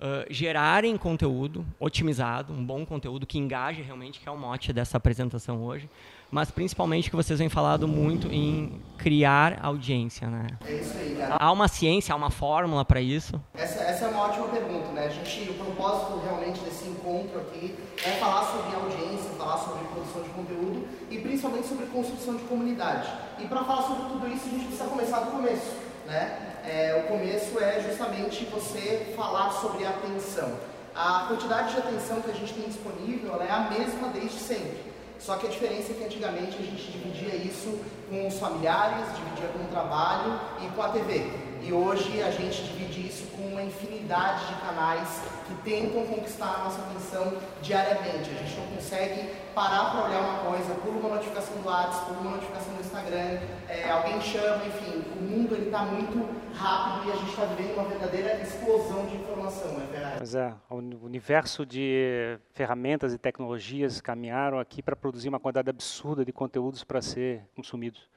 uh, 0.00 0.32
gerarem 0.32 0.96
conteúdo 0.96 1.66
otimizado, 1.80 2.52
um 2.52 2.64
bom 2.64 2.84
conteúdo 2.84 3.26
que 3.26 3.38
engaje 3.38 3.82
realmente, 3.82 4.20
que 4.20 4.28
é 4.28 4.32
o 4.32 4.38
mote 4.38 4.72
dessa 4.72 4.96
apresentação 4.96 5.62
hoje, 5.62 5.88
mas 6.30 6.50
principalmente 6.50 7.08
que 7.08 7.16
vocês 7.16 7.38
vêm 7.38 7.48
falado 7.48 7.88
muito 7.88 8.28
em 8.28 8.80
criar 8.98 9.58
audiência, 9.62 10.28
né? 10.28 10.46
É 10.66 10.72
isso 10.72 10.96
aí, 10.98 11.16
cara. 11.16 11.36
Há 11.38 11.52
uma 11.52 11.68
ciência, 11.68 12.12
há 12.12 12.16
uma 12.16 12.30
fórmula 12.30 12.84
para 12.84 13.00
isso? 13.00 13.40
Essa, 13.54 13.82
essa 13.82 14.04
é 14.04 14.08
uma 14.08 14.24
ótima 14.24 14.48
pergunta, 14.48 14.88
né? 14.92 15.06
A 15.06 15.08
gente, 15.08 15.50
o 15.50 15.54
propósito 15.54 16.20
realmente 16.24 16.60
desse 16.60 16.86
encontro 16.88 17.40
aqui 17.40 17.74
é 18.04 18.10
falar 18.12 18.44
sobre 18.44 18.76
audiência, 18.76 19.30
falar 19.38 19.58
sobre 19.58 19.84
produção 19.86 20.22
de 20.22 20.28
conteúdo 20.30 20.86
e 21.10 21.18
principalmente 21.18 21.66
sobre 21.66 21.86
construção 21.86 22.36
de 22.36 22.42
comunidade. 22.44 23.08
E 23.38 23.46
para 23.46 23.64
falar 23.64 23.82
sobre 23.82 24.02
tudo 24.08 24.28
isso, 24.28 24.46
a 24.46 24.50
gente 24.50 24.66
precisa 24.66 24.88
começar 24.88 25.20
do 25.20 25.30
começo, 25.30 25.76
né? 26.06 26.56
É, 26.66 27.02
o 27.02 27.08
começo 27.08 27.58
é 27.58 27.80
justamente 27.80 28.44
você 28.46 29.14
falar 29.16 29.52
sobre 29.52 29.86
atenção. 29.86 30.52
A 30.94 31.26
quantidade 31.28 31.72
de 31.72 31.78
atenção 31.78 32.20
que 32.20 32.30
a 32.30 32.34
gente 32.34 32.52
tem 32.52 32.64
disponível 32.64 33.40
é 33.40 33.50
a 33.50 33.70
mesma 33.70 34.08
desde 34.08 34.38
sempre. 34.38 34.87
Só 35.18 35.36
que 35.36 35.46
a 35.46 35.50
diferença 35.50 35.92
é 35.92 35.94
que 35.94 36.04
antigamente 36.04 36.56
a 36.56 36.62
gente 36.62 36.92
dividia 36.92 37.34
isso 37.34 37.80
com 38.08 38.26
os 38.26 38.38
familiares, 38.38 39.06
dividia 39.16 39.48
com 39.48 39.64
o 39.64 39.68
trabalho 39.68 40.40
e 40.62 40.68
com 40.68 40.82
a 40.82 40.88
TV. 40.88 41.47
E 41.68 41.72
hoje 41.72 42.22
a 42.22 42.30
gente 42.30 42.62
divide 42.62 43.08
isso 43.08 43.26
com 43.36 43.42
uma 43.42 43.62
infinidade 43.62 44.46
de 44.46 44.54
canais 44.58 45.22
que 45.46 45.54
tentam 45.70 46.06
conquistar 46.06 46.54
a 46.54 46.64
nossa 46.64 46.80
atenção 46.80 47.36
diariamente. 47.60 48.30
A 48.30 48.42
gente 48.42 48.58
não 48.58 48.68
consegue 48.68 49.34
parar 49.54 49.90
para 49.90 50.04
olhar 50.06 50.20
uma 50.20 50.50
coisa, 50.50 50.74
pula 50.76 50.98
uma 50.98 51.16
notificação 51.16 51.60
do 51.60 51.68
WhatsApp, 51.68 52.06
pula 52.06 52.20
uma 52.20 52.30
notificação 52.36 52.72
do 52.72 52.80
Instagram, 52.80 53.40
é, 53.68 53.90
alguém 53.90 54.18
chama, 54.22 54.64
enfim, 54.64 55.04
o 55.14 55.22
mundo 55.22 55.62
está 55.62 55.82
muito 55.82 56.26
rápido 56.54 57.10
e 57.10 57.12
a 57.12 57.16
gente 57.16 57.28
está 57.28 57.44
vivendo 57.44 57.74
uma 57.74 57.84
verdadeira 57.84 58.40
explosão 58.40 59.04
de 59.04 59.16
informação, 59.16 59.70
é 59.72 59.92
verdade? 59.92 60.14
Pois 60.16 60.34
é, 60.34 60.54
o 60.70 60.76
universo 61.04 61.66
de 61.66 62.38
ferramentas 62.54 63.12
e 63.12 63.18
tecnologias 63.18 64.00
caminharam 64.00 64.58
aqui 64.58 64.82
para 64.82 64.96
produzir 64.96 65.28
uma 65.28 65.38
quantidade 65.38 65.68
absurda 65.68 66.24
de 66.24 66.32
conteúdos 66.32 66.82
para 66.82 67.02
ser 67.02 67.42
consumidos. 67.54 68.08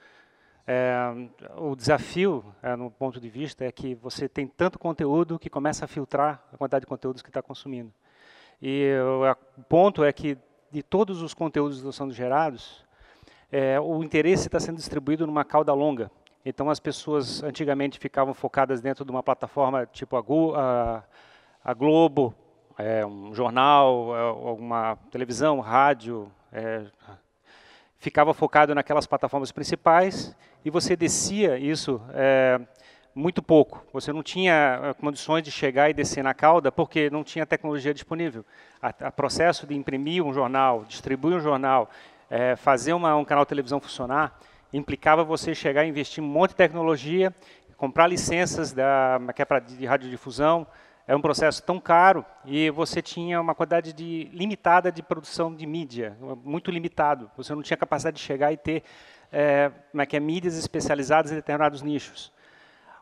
É, 0.65 0.96
o 1.58 1.75
desafio, 1.75 2.46
é, 2.62 2.75
no 2.75 2.91
ponto 2.91 3.20
de 3.20 3.30
vista, 3.30 3.65
é 3.65 3.72
que 3.72 3.96
você 3.96 4.30
tem 4.30 4.48
tanto 4.48 4.77
conteúdo 4.77 5.39
que 5.39 5.50
começa 5.50 5.86
a 5.86 5.88
filtrar 5.88 6.44
a 6.53 6.58
quantidade 6.58 6.82
de 6.82 6.88
conteúdos 6.88 7.22
que 7.22 7.30
está 7.30 7.41
consumindo. 7.41 7.91
E 8.62 8.94
o 9.58 9.63
ponto 9.63 10.03
é 10.03 10.13
que 10.13 10.38
de 10.72 10.82
todos 10.82 11.22
os 11.22 11.34
conteúdos 11.34 11.77
que 11.77 11.88
estão 11.88 11.91
sendo 11.91 12.13
gerados, 12.13 12.86
é, 13.51 13.80
o 13.80 14.01
interesse 14.03 14.48
está 14.48 14.60
sendo 14.60 14.77
distribuído 14.77 15.27
numa 15.27 15.44
cauda 15.44 15.74
longa. 15.74 16.10
Então 16.46 16.70
as 16.70 16.80
pessoas 16.80 17.44
antigamente 17.44 18.00
ficavam 18.00 18.34
focadas 18.34 18.82
dentro 18.82 19.03
de 19.03 19.12
uma 19.12 19.22
plataforma 19.22 19.86
tipo 19.86 20.15
a, 20.15 20.24
a, 20.56 21.03
a 21.63 21.74
Globo, 21.74 22.34
é, 22.77 23.06
um 23.06 23.34
jornal, 23.34 24.15
é, 24.15 24.22
alguma 24.22 24.96
televisão, 25.12 25.60
rádio, 25.60 26.32
é, 26.51 26.86
ficava 28.01 28.34
focado 28.34 28.74
naquelas 28.74 29.05
plataformas 29.05 29.51
principais 29.51 30.36
e 30.65 30.72
você 30.72 30.96
descia 30.96 31.60
isso 31.60 32.01
é, 32.15 32.60
muito 33.13 33.43
pouco. 33.43 33.86
Você 33.93 34.12
não 34.12 34.24
tinha 34.24 34.81
é, 34.84 34.93
condições 34.96 35.43
de 35.43 35.51
chegar 35.51 35.88
e 35.88 35.93
descer 35.93 36.24
na 36.24 36.34
cauda 36.34 36.72
porque 36.72 37.12
não 37.12 37.24
tinha 37.24 37.46
tecnologia 37.46 37.93
disponível. 37.93 38.43
O 39.08 39.12
processo 39.12 39.67
de 39.67 39.75
imprimir 39.75 40.25
um 40.25 40.34
jornal, 40.34 40.84
distribuir 40.86 41.38
um 41.38 41.39
jornal, 41.39 41.91
é, 42.27 42.55
fazer 42.55 42.93
uma, 42.93 43.15
um 43.15 43.24
canal 43.24 43.46
de 43.46 43.50
televisão 43.50 43.79
funcionar, 43.79 44.36
implicava 44.74 45.24
você 45.24 45.53
chegar 45.53 45.86
e 45.86 45.89
investir 45.89 46.24
um 46.24 46.27
monte 46.27 46.51
de 46.51 46.55
tecnologia, 46.55 47.31
comprar 47.77 48.08
licenças 48.08 48.72
da, 48.72 49.22
que 49.36 49.43
é 49.43 49.46
pra, 49.46 49.60
de 49.60 49.86
radiodifusão, 49.86 50.65
é 51.08 51.15
um 51.15 51.22
processo 51.22 51.63
tão 51.63 51.79
caro 51.79 52.25
e 52.46 52.70
você 52.70 53.01
tinha 53.01 53.41
uma 53.41 53.55
quantidade 53.55 53.93
de, 53.93 54.29
limitada 54.31 54.91
de 54.91 55.01
produção 55.01 55.53
de 55.53 55.65
mídia, 55.65 56.17
muito 56.43 56.72
limitado. 56.72 57.29
Você 57.36 57.53
não 57.53 57.62
tinha 57.62 57.77
capacidade 57.77 58.17
de 58.17 58.24
chegar 58.24 58.51
e 58.51 58.58
ter 58.58 58.84
é, 59.31 59.72
como 59.91 60.01
é 60.01 60.05
que 60.05 60.15
é, 60.15 60.20
mídias 60.20 60.58
especializadas 60.58 61.31
em 61.31 61.36
determinados 61.36 61.81
nichos. 61.81 62.31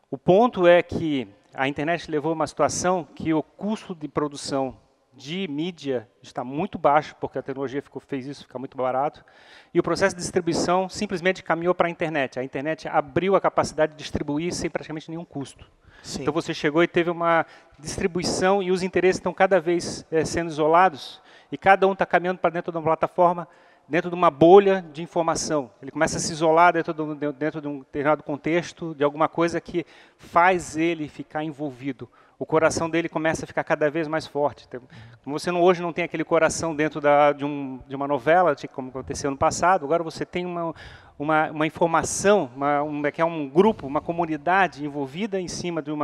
O 0.10 0.18
ponto 0.18 0.66
é 0.66 0.82
que 0.82 1.28
a 1.54 1.68
internet 1.68 2.10
levou 2.10 2.32
a 2.32 2.36
uma 2.36 2.48
situação 2.48 3.08
que 3.16 3.34
o 3.34 3.44
custo 3.44 3.94
de 3.94 4.08
produção 4.08 4.78
de 5.20 5.46
mídia 5.50 6.08
está 6.24 6.46
muito 6.46 6.78
baixo, 6.78 7.14
porque 7.20 7.38
a 7.38 7.42
tecnologia 7.42 7.82
ficou, 7.82 8.02
fez 8.02 8.26
isso 8.26 8.44
ficar 8.44 8.58
muito 8.58 8.78
barato, 8.78 9.24
e 9.74 9.80
o 9.80 9.84
processo 9.84 10.16
de 10.16 10.22
distribuição 10.22 10.88
simplesmente 10.88 11.44
caminhou 11.44 11.76
para 11.76 11.88
a 11.88 11.92
internet. 11.92 12.40
A 12.40 12.44
internet 12.44 12.88
abriu 12.88 13.36
a 13.36 13.42
capacidade 13.42 13.92
de 13.92 13.98
distribuir 13.98 14.54
sem 14.54 14.70
praticamente 14.70 15.12
nenhum 15.12 15.26
custo. 15.26 15.70
Sim. 16.02 16.22
Então 16.22 16.34
você 16.34 16.54
chegou 16.54 16.82
e 16.82 16.88
teve 16.88 17.10
uma 17.10 17.46
distribuição 17.78 18.64
e 18.64 18.72
os 18.72 18.82
interesses 18.82 19.20
estão 19.20 19.34
cada 19.34 19.60
vez 19.60 20.06
é, 20.10 20.24
sendo 20.24 20.50
isolados, 20.50 21.22
e 21.52 21.58
cada 21.58 21.86
um 21.86 21.92
está 21.92 22.06
caminhando 22.06 22.40
para 22.40 22.52
dentro 22.52 22.72
de 22.72 22.78
uma 22.78 22.84
plataforma 22.86 23.46
dentro 23.90 24.10
de 24.10 24.16
uma 24.16 24.30
bolha 24.30 24.86
de 24.94 25.02
informação. 25.02 25.72
Ele 25.82 25.90
começa 25.90 26.18
a 26.18 26.20
se 26.20 26.32
isolar 26.32 26.74
dentro 26.74 26.94
de 26.94 27.02
um, 27.02 27.16
dentro 27.34 27.60
de 27.60 27.68
um 27.68 27.80
determinado 27.80 28.22
contexto, 28.22 28.94
de 28.94 29.04
alguma 29.04 29.28
coisa 29.28 29.60
que 29.60 29.84
faz 30.16 30.78
ele 30.78 31.10
ficar 31.10 31.44
envolvido. 31.44 32.08
O 32.40 32.46
coração 32.46 32.90
dele 32.90 33.10
começa 33.10 33.44
a 33.44 33.48
ficar 33.48 33.66
cada 33.66 33.92
vez 33.92 34.08
mais 34.08 34.26
forte. 34.26 34.66
Como 35.26 35.38
você 35.38 35.52
não, 35.52 35.62
hoje 35.62 35.82
não 35.82 35.92
tem 35.92 36.06
aquele 36.06 36.24
coração 36.24 36.74
dentro 36.74 37.02
da, 37.02 37.34
de, 37.34 37.44
um, 37.44 37.82
de, 37.86 37.94
uma 37.94 38.08
novela, 38.08 38.56
como 38.74 38.88
aconteceu 38.88 39.30
no 39.30 39.36
passado, 39.36 39.84
agora 39.84 40.02
você 40.02 40.26
tem 40.26 40.46
uma, 40.46 40.74
uma, 41.20 41.52
uma 41.52 41.68
informação, 41.68 42.50
uma, 42.56 42.82
um, 42.82 43.02
que 43.12 43.22
é 43.22 43.26
um 43.26 43.50
grupo, 43.50 43.86
uma 43.86 44.00
comunidade 44.00 44.86
envolvida 44.86 45.38
em 45.38 45.50
cima 45.50 45.82
de 45.82 45.92
um 45.92 46.00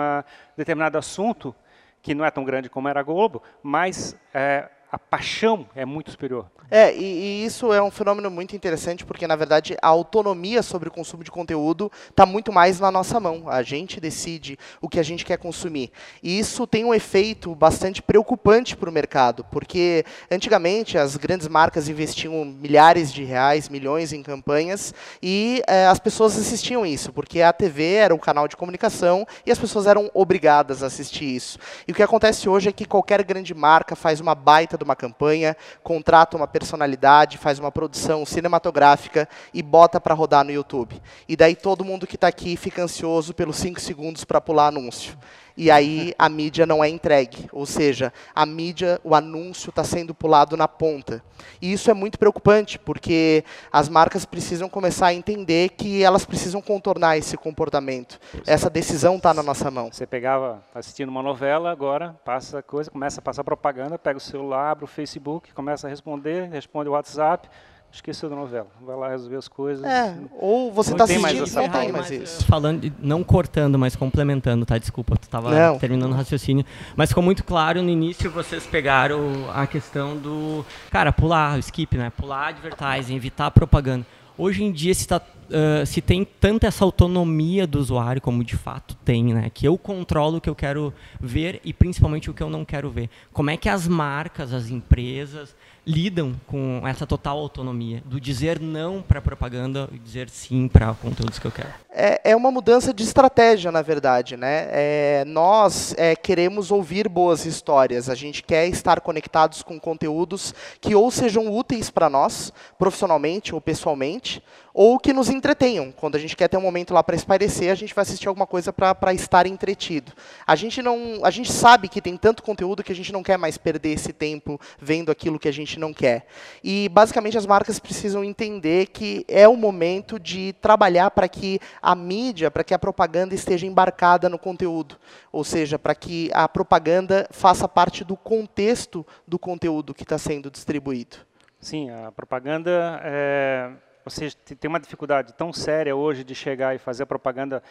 determinado 0.57 0.97
assunto, 0.97 1.55
que 2.01 2.13
não 2.13 2.25
é 2.25 2.29
tão 2.29 2.43
grande 2.43 2.69
como 2.69 2.89
era 2.89 2.99
a 2.99 3.03
Globo, 3.03 3.41
mas 3.63 4.19
é, 4.33 4.69
a 4.95 4.97
paixão 4.97 5.67
é 5.75 5.83
muito 5.83 6.09
superior. 6.09 6.45
É, 6.71 6.95
e, 6.95 7.03
e, 7.03 7.45
isso 7.45 7.71
é 7.71 7.81
um 7.81 7.91
fenômeno 7.91 8.31
muito 8.31 8.55
interessante, 8.55 9.05
porque, 9.05 9.27
na 9.27 9.35
verdade, 9.35 9.77
a 9.81 9.87
autonomia 9.87 10.63
sobre 10.63 10.89
o 10.89 10.91
consumo 10.91 11.23
de 11.23 11.29
conteúdo 11.29 11.91
está 12.09 12.25
muito 12.25 12.51
mais 12.51 12.79
na 12.79 12.89
nossa 12.89 13.19
mão. 13.19 13.43
A 13.47 13.61
gente 13.61 13.99
decide 13.99 14.57
o 14.81 14.89
que 14.89 14.99
a 14.99 15.03
gente 15.03 15.23
quer 15.23 15.37
consumir. 15.37 15.91
E 16.23 16.39
isso 16.39 16.65
tem 16.65 16.83
um 16.83 16.93
efeito 16.93 17.53
bastante 17.53 18.01
preocupante 18.01 18.75
para 18.75 18.89
o 18.89 18.93
mercado, 18.93 19.45
porque, 19.51 20.05
antigamente, 20.31 20.97
as 20.97 21.17
grandes 21.17 21.47
marcas 21.47 21.87
investiam 21.87 22.43
milhares 22.45 23.13
de 23.13 23.23
reais, 23.23 23.69
milhões 23.69 24.11
em 24.11 24.23
campanhas, 24.23 24.93
e 25.21 25.61
é, 25.67 25.85
as 25.85 25.99
pessoas 25.99 26.37
assistiam 26.37 26.85
isso, 26.85 27.11
porque 27.11 27.41
a 27.41 27.53
TV 27.53 27.93
era 27.93 28.15
um 28.15 28.19
canal 28.19 28.47
de 28.47 28.57
comunicação 28.57 29.27
e 29.45 29.51
as 29.51 29.59
pessoas 29.59 29.85
eram 29.85 30.09
obrigadas 30.13 30.81
a 30.81 30.87
assistir 30.87 31.25
isso. 31.25 31.59
E 31.87 31.91
o 31.91 31.95
que 31.95 32.01
acontece 32.01 32.49
hoje 32.49 32.69
é 32.69 32.71
que 32.71 32.85
qualquer 32.85 33.23
grande 33.23 33.53
marca 33.53 33.95
faz 33.95 34.19
uma 34.19 34.33
baita 34.33 34.77
de 34.77 34.84
uma 34.85 34.95
campanha, 34.95 35.57
contrata 35.83 36.37
uma 36.37 36.47
personalidade, 36.47 37.37
faz 37.37 37.59
uma 37.59 37.71
produção 37.71 38.25
cinematográfica 38.25 39.27
e 39.53 39.61
bota 39.61 39.99
para 39.99 40.13
rodar 40.13 40.45
no 40.45 40.51
YouTube. 40.51 41.01
E 41.27 41.35
daí 41.35 41.55
todo 41.55 41.83
mundo 41.83 42.07
que 42.07 42.15
está 42.15 42.27
aqui 42.27 42.55
fica 42.55 42.81
ansioso 42.81 43.33
pelos 43.33 43.57
5 43.57 43.81
segundos 43.81 44.23
para 44.23 44.39
pular 44.39 44.67
anúncio 44.67 45.17
e 45.57 45.71
aí 45.71 46.13
a 46.17 46.27
mídia 46.27 46.65
não 46.65 46.83
é 46.83 46.89
entregue. 46.89 47.47
Ou 47.51 47.65
seja, 47.65 48.11
a 48.33 48.45
mídia, 48.45 48.99
o 49.03 49.15
anúncio 49.15 49.69
está 49.69 49.83
sendo 49.83 50.13
pulado 50.13 50.57
na 50.57 50.67
ponta. 50.67 51.23
E 51.61 51.71
isso 51.71 51.89
é 51.89 51.93
muito 51.93 52.19
preocupante, 52.19 52.77
porque 52.77 53.43
as 53.71 53.89
marcas 53.89 54.25
precisam 54.25 54.69
começar 54.69 55.07
a 55.07 55.13
entender 55.13 55.69
que 55.69 56.03
elas 56.03 56.25
precisam 56.25 56.61
contornar 56.61 57.17
esse 57.17 57.37
comportamento. 57.37 58.19
Essa 58.45 58.69
decisão 58.69 59.17
está 59.17 59.33
na 59.33 59.43
nossa 59.43 59.71
mão. 59.71 59.89
Você 59.91 60.05
pegava 60.05 60.63
assistindo 60.73 61.09
uma 61.09 61.23
novela, 61.23 61.71
agora 61.71 62.15
passa 62.25 62.61
coisa, 62.61 62.91
começa 62.91 63.19
a 63.19 63.23
passar 63.23 63.43
propaganda, 63.43 63.97
pega 63.97 64.17
o 64.17 64.21
celular, 64.21 64.71
abre 64.71 64.83
o 64.85 64.87
Facebook, 64.87 65.53
começa 65.53 65.87
a 65.87 65.89
responder, 65.89 66.49
responde 66.49 66.89
o 66.89 66.93
WhatsApp, 66.93 67.49
esqueceu 67.95 68.29
da 68.29 68.35
novela. 68.35 68.67
Vai 68.81 68.95
lá 68.95 69.09
resolver 69.09 69.37
as 69.37 69.47
coisas. 69.47 69.83
É, 69.85 70.15
ou 70.37 70.71
você 70.71 70.91
está 70.91 71.05
assistindo 71.05 71.47
e 71.47 71.51
não 71.51 71.69
tem 71.69 71.91
mais 71.91 72.11
isso. 72.11 72.45
Falando, 72.45 72.91
não 72.99 73.23
cortando, 73.23 73.79
mas 73.79 73.95
complementando, 73.95 74.65
tá? 74.65 74.77
Desculpa, 74.77 75.15
tu 75.15 75.23
estava 75.23 75.77
terminando 75.79 76.11
o 76.11 76.15
raciocínio. 76.15 76.65
Mas 76.95 77.09
ficou 77.09 77.23
muito 77.23 77.43
claro 77.43 77.81
no 77.81 77.89
início, 77.89 78.29
vocês 78.29 78.65
pegaram 78.65 79.49
a 79.53 79.65
questão 79.65 80.17
do, 80.17 80.65
cara, 80.91 81.11
pular, 81.11 81.55
o 81.55 81.59
skip, 81.59 81.97
né? 81.97 82.11
Pular 82.15 82.49
advertising, 82.49 83.15
evitar 83.15 83.49
propaganda. 83.51 84.05
Hoje 84.37 84.65
em 84.65 84.71
dia 84.71 84.93
se, 84.93 85.07
tá, 85.07 85.21
uh, 85.21 85.85
se 85.85 86.01
tem 86.01 86.25
tanta 86.25 86.67
essa 86.67 86.83
autonomia 86.83 87.65
do 87.65 87.79
usuário, 87.79 88.21
como 88.21 88.43
de 88.43 88.57
fato 88.57 88.93
tem, 89.05 89.33
né? 89.33 89.49
Que 89.53 89.65
eu 89.65 89.77
controlo 89.77 90.37
o 90.37 90.41
que 90.41 90.49
eu 90.49 90.55
quero 90.55 90.93
ver 91.21 91.61
e 91.63 91.71
principalmente 91.71 92.29
o 92.29 92.33
que 92.33 92.43
eu 92.43 92.49
não 92.49 92.65
quero 92.65 92.89
ver. 92.89 93.09
Como 93.31 93.49
é 93.49 93.55
que 93.55 93.69
as 93.69 93.87
marcas, 93.87 94.53
as 94.53 94.69
empresas 94.69 95.55
lidam 95.85 96.35
com 96.47 96.81
essa 96.85 97.05
total 97.05 97.37
autonomia 97.37 98.01
do 98.05 98.19
dizer 98.19 98.59
não 98.59 99.01
para 99.01 99.21
propaganda 99.21 99.87
e 99.91 99.99
dizer 99.99 100.29
sim 100.29 100.67
para 100.67 100.93
conteúdos 100.93 101.37
que 101.37 101.45
eu 101.45 101.51
quero? 101.51 101.69
É, 101.89 102.31
é 102.31 102.35
uma 102.35 102.51
mudança 102.51 102.93
de 102.93 103.03
estratégia, 103.03 103.71
na 103.71 103.81
verdade. 103.81 104.35
Né? 104.35 104.67
É, 104.71 105.23
nós 105.25 105.93
é, 105.97 106.15
queremos 106.15 106.71
ouvir 106.71 107.07
boas 107.07 107.45
histórias, 107.45 108.09
a 108.09 108.15
gente 108.15 108.43
quer 108.43 108.67
estar 108.67 108.99
conectados 108.99 109.61
com 109.61 109.79
conteúdos 109.79 110.53
que 110.81 110.95
ou 110.95 111.09
sejam 111.11 111.55
úteis 111.55 111.89
para 111.89 112.09
nós, 112.09 112.51
profissionalmente 112.77 113.53
ou 113.53 113.61
pessoalmente, 113.61 114.41
ou 114.77 114.99
que 114.99 115.13
nos 115.13 115.29
entretenham. 115.29 115.89
Quando 115.89 116.15
a 116.15 116.19
gente 116.19 116.35
quer 116.35 116.49
ter 116.49 116.57
um 116.57 116.61
momento 116.61 116.93
lá 116.93 117.01
para 117.01 117.15
espairecer, 117.15 117.71
a 117.71 117.75
gente 117.75 117.95
vai 117.95 118.01
assistir 118.01 118.27
alguma 118.27 118.45
coisa 118.45 118.73
para 118.73 119.13
estar 119.13 119.47
entretido. 119.47 120.11
A 120.45 120.53
gente, 120.53 120.81
não, 120.81 121.21
a 121.23 121.31
gente 121.31 121.49
sabe 121.49 121.87
que 121.87 122.01
tem 122.01 122.17
tanto 122.17 122.43
conteúdo 122.43 122.83
que 122.83 122.91
a 122.91 122.95
gente 122.95 123.13
não 123.13 123.23
quer 123.23 123.37
mais 123.37 123.57
perder 123.57 123.93
esse 123.93 124.11
tempo 124.11 124.59
vendo 124.77 125.09
aquilo 125.09 125.39
que 125.39 125.47
a 125.47 125.51
gente 125.51 125.79
não 125.79 125.93
quer. 125.93 126.27
E, 126.61 126.89
basicamente, 126.89 127.37
as 127.37 127.45
marcas 127.45 127.79
precisam 127.79 128.21
entender 128.21 128.87
que 128.87 129.23
é 129.29 129.47
o 129.47 129.55
momento 129.55 130.19
de 130.19 130.53
trabalhar 130.59 131.09
para 131.11 131.29
que 131.29 131.57
a 131.81 131.95
mídia, 131.95 132.51
para 132.51 132.63
que 132.65 132.73
a 132.73 132.79
propaganda 132.79 133.33
esteja 133.33 133.65
embarcada 133.65 134.27
no 134.27 134.37
conteúdo. 134.37 134.97
Ou 135.31 135.45
seja, 135.45 135.79
para 135.79 135.95
que 135.95 136.29
a 136.33 136.49
propaganda 136.49 137.29
faça 137.31 137.65
parte 137.65 138.03
do 138.03 138.17
contexto 138.17 139.07
do 139.25 139.39
conteúdo 139.39 139.93
que 139.93 140.03
está 140.03 140.17
sendo 140.17 140.51
distribuído. 140.51 141.15
Sim, 141.61 141.89
a 141.89 142.11
propaganda 142.11 142.99
é, 143.03 143.71
você 144.05 144.29
tem 144.29 144.69
uma 144.69 144.79
dificuldade 144.79 145.33
tão 145.33 145.51
séria 145.51 145.95
hoje 145.95 146.23
de 146.23 146.35
chegar 146.35 146.75
e 146.75 146.77
fazer 146.77 147.03
a 147.03 147.05
propaganda 147.07 147.63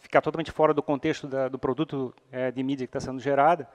ficar 0.00 0.22
totalmente 0.22 0.50
fora 0.50 0.72
do 0.72 0.82
contexto 0.82 1.26
da, 1.26 1.48
do 1.48 1.58
produto 1.58 2.14
é, 2.32 2.50
de 2.50 2.62
mídia 2.62 2.86
que 2.86 2.96
está 2.96 2.98
sendo 2.98 3.20
gerada, 3.20 3.68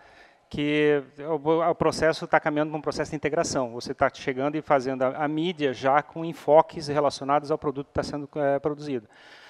que 0.50 1.02
o, 1.20 1.70
o 1.70 1.76
processo 1.76 2.26
está 2.26 2.40
caminhando 2.40 2.72
para 2.72 2.80
um 2.80 2.82
processo 2.82 3.12
de 3.12 3.16
integração. 3.16 3.72
Você 3.72 3.92
está 3.92 4.10
chegando 4.14 4.56
e 4.56 4.62
fazendo 4.62 5.04
a, 5.04 5.26
a, 5.26 5.28
mídia 5.28 5.74
já 5.74 6.02
com 6.02 6.26
enfoques 6.26 6.88
relacionados 6.88 7.52
ao 7.52 7.58
produto 7.58 7.88
que 7.88 8.00
está 8.00 8.04
sendo 8.04 8.28
é, 8.36 8.58
produzido. 8.60 9.08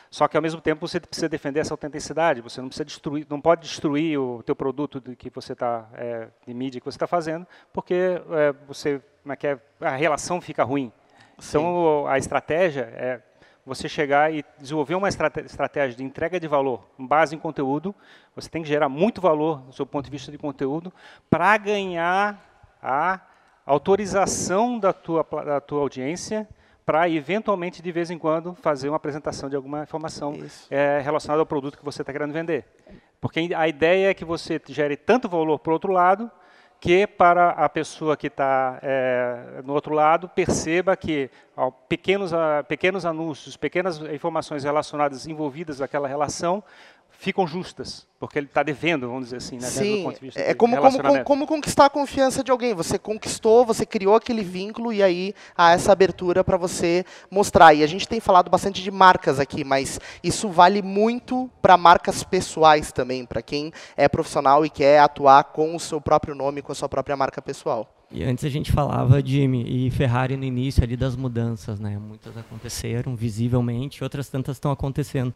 Só 0.09 0.27
que 0.27 0.37
ao 0.37 0.43
mesmo 0.43 0.61
tempo 0.61 0.87
você 0.87 0.99
precisa 0.99 1.27
defender 1.29 1.61
essa 1.61 1.73
autenticidade. 1.73 2.41
Você 2.41 2.61
não 2.61 2.67
precisa 2.67 2.85
destruir, 2.85 3.25
não 3.29 3.41
pode 3.41 3.61
destruir 3.61 4.19
o 4.19 4.43
teu 4.43 4.55
produto 4.55 4.99
de 4.99 5.15
que 5.15 5.29
você 5.29 5.53
está 5.53 5.87
é, 5.93 6.27
de 6.45 6.53
mídia 6.53 6.81
que 6.81 6.85
você 6.85 6.95
está 6.95 7.07
fazendo, 7.07 7.45
porque 7.73 7.93
é, 7.93 8.53
você, 8.67 9.01
como 9.23 9.33
é 9.33 9.35
que 9.35 9.47
é, 9.47 9.59
a 9.81 9.95
relação 9.95 10.41
fica 10.41 10.63
ruim. 10.63 10.91
Então, 11.39 12.07
a 12.07 12.17
estratégia 12.17 12.81
é 12.95 13.21
você 13.65 13.89
chegar 13.89 14.33
e 14.33 14.45
desenvolver 14.57 14.95
uma 14.95 15.09
estratégia 15.09 15.95
de 15.95 16.03
entrega 16.03 16.39
de 16.39 16.47
valor 16.47 16.87
com 16.95 17.05
base 17.05 17.35
em 17.35 17.39
conteúdo. 17.39 17.93
Você 18.35 18.49
tem 18.49 18.63
que 18.63 18.67
gerar 18.69 18.87
muito 18.87 19.19
valor 19.19 19.59
do 19.59 19.73
seu 19.73 19.85
ponto 19.85 20.05
de 20.05 20.11
vista 20.11 20.31
de 20.31 20.37
conteúdo 20.37 20.91
para 21.29 21.57
ganhar 21.57 22.41
a 22.81 23.19
autorização 23.65 24.79
da 24.79 24.93
tua, 24.93 25.25
da 25.45 25.59
tua 25.59 25.81
audiência 25.81 26.47
para, 26.85 27.09
eventualmente, 27.09 27.81
de 27.81 27.91
vez 27.91 28.09
em 28.09 28.17
quando, 28.17 28.55
fazer 28.55 28.87
uma 28.87 28.95
apresentação 28.95 29.49
de 29.49 29.57
alguma 29.57 29.83
informação 29.83 30.33
é, 30.71 31.01
relacionada 31.01 31.41
ao 31.41 31.45
produto 31.45 31.77
que 31.77 31.83
você 31.83 32.01
está 32.01 32.13
querendo 32.13 32.31
vender. 32.31 32.65
Porque 33.19 33.53
a 33.53 33.67
ideia 33.67 34.11
é 34.11 34.13
que 34.13 34.23
você 34.23 34.61
gere 34.69 34.95
tanto 34.95 35.27
valor 35.27 35.59
para 35.59 35.71
o 35.71 35.73
outro 35.73 35.91
lado, 35.91 36.31
que 36.79 37.07
para 37.07 37.49
a 37.49 37.67
pessoa 37.67 38.15
que 38.15 38.27
está 38.27 38.79
é, 38.83 39.61
no 39.63 39.73
outro 39.73 39.93
lado 39.93 40.29
perceba 40.29 40.95
que 40.95 41.29
ó, 41.55 41.71
pequenos, 41.71 42.33
a, 42.33 42.63
pequenos 42.63 43.05
anúncios, 43.05 43.57
pequenas 43.57 43.99
informações 44.13 44.63
relacionadas, 44.63 45.25
envolvidas 45.25 45.79
naquela 45.79 46.07
relação, 46.07 46.63
ficam 47.19 47.47
justas, 47.47 48.07
porque 48.19 48.37
ele 48.37 48.45
está 48.45 48.61
devendo, 48.61 49.07
vamos 49.07 49.25
dizer 49.25 49.37
assim, 49.37 49.55
né, 49.55 49.67
Sim, 49.67 50.07
é 50.35 50.53
como, 50.53 50.77
como, 50.77 51.01
como, 51.01 51.23
como, 51.23 51.47
conquistar 51.47 51.85
a 51.85 51.89
confiança 51.89 52.43
de 52.43 52.51
alguém. 52.51 52.73
Você 52.73 52.99
conquistou, 52.99 53.65
você 53.65 53.85
criou 53.85 54.15
aquele 54.15 54.43
vínculo 54.43 54.93
e 54.93 55.01
aí 55.01 55.33
há 55.57 55.71
essa 55.71 55.91
abertura 55.91 56.43
para 56.43 56.57
você 56.57 57.03
mostrar. 57.29 57.73
E 57.73 57.83
a 57.83 57.87
gente 57.87 58.07
tem 58.07 58.19
falado 58.19 58.49
bastante 58.49 58.83
de 58.83 58.91
marcas 58.91 59.39
aqui, 59.39 59.63
mas 59.63 59.99
isso 60.23 60.49
vale 60.49 60.81
muito 60.81 61.49
para 61.61 61.75
marcas 61.75 62.23
pessoais 62.23 62.91
também, 62.91 63.25
para 63.25 63.41
quem 63.41 63.71
é 63.95 64.07
profissional 64.07 64.65
e 64.65 64.69
quer 64.69 64.99
atuar 64.99 65.43
com 65.45 65.75
o 65.75 65.79
seu 65.79 65.99
próprio 65.99 66.35
nome, 66.35 66.61
com 66.61 66.71
a 66.71 66.75
sua 66.75 66.87
própria 66.87 67.17
marca 67.17 67.41
pessoal. 67.41 67.93
E 68.11 68.23
antes 68.23 68.45
a 68.45 68.49
gente 68.49 68.71
falava, 68.71 69.21
Jimmy, 69.25 69.65
e 69.67 69.91
Ferrari 69.91 70.37
no 70.37 70.45
início 70.45 70.81
ali 70.81 70.95
das 70.95 71.15
mudanças, 71.15 71.79
né? 71.79 71.97
Muitas 71.97 72.37
aconteceram 72.37 73.15
visivelmente, 73.15 74.01
outras 74.01 74.29
tantas 74.29 74.55
estão 74.55 74.71
acontecendo. 74.71 75.33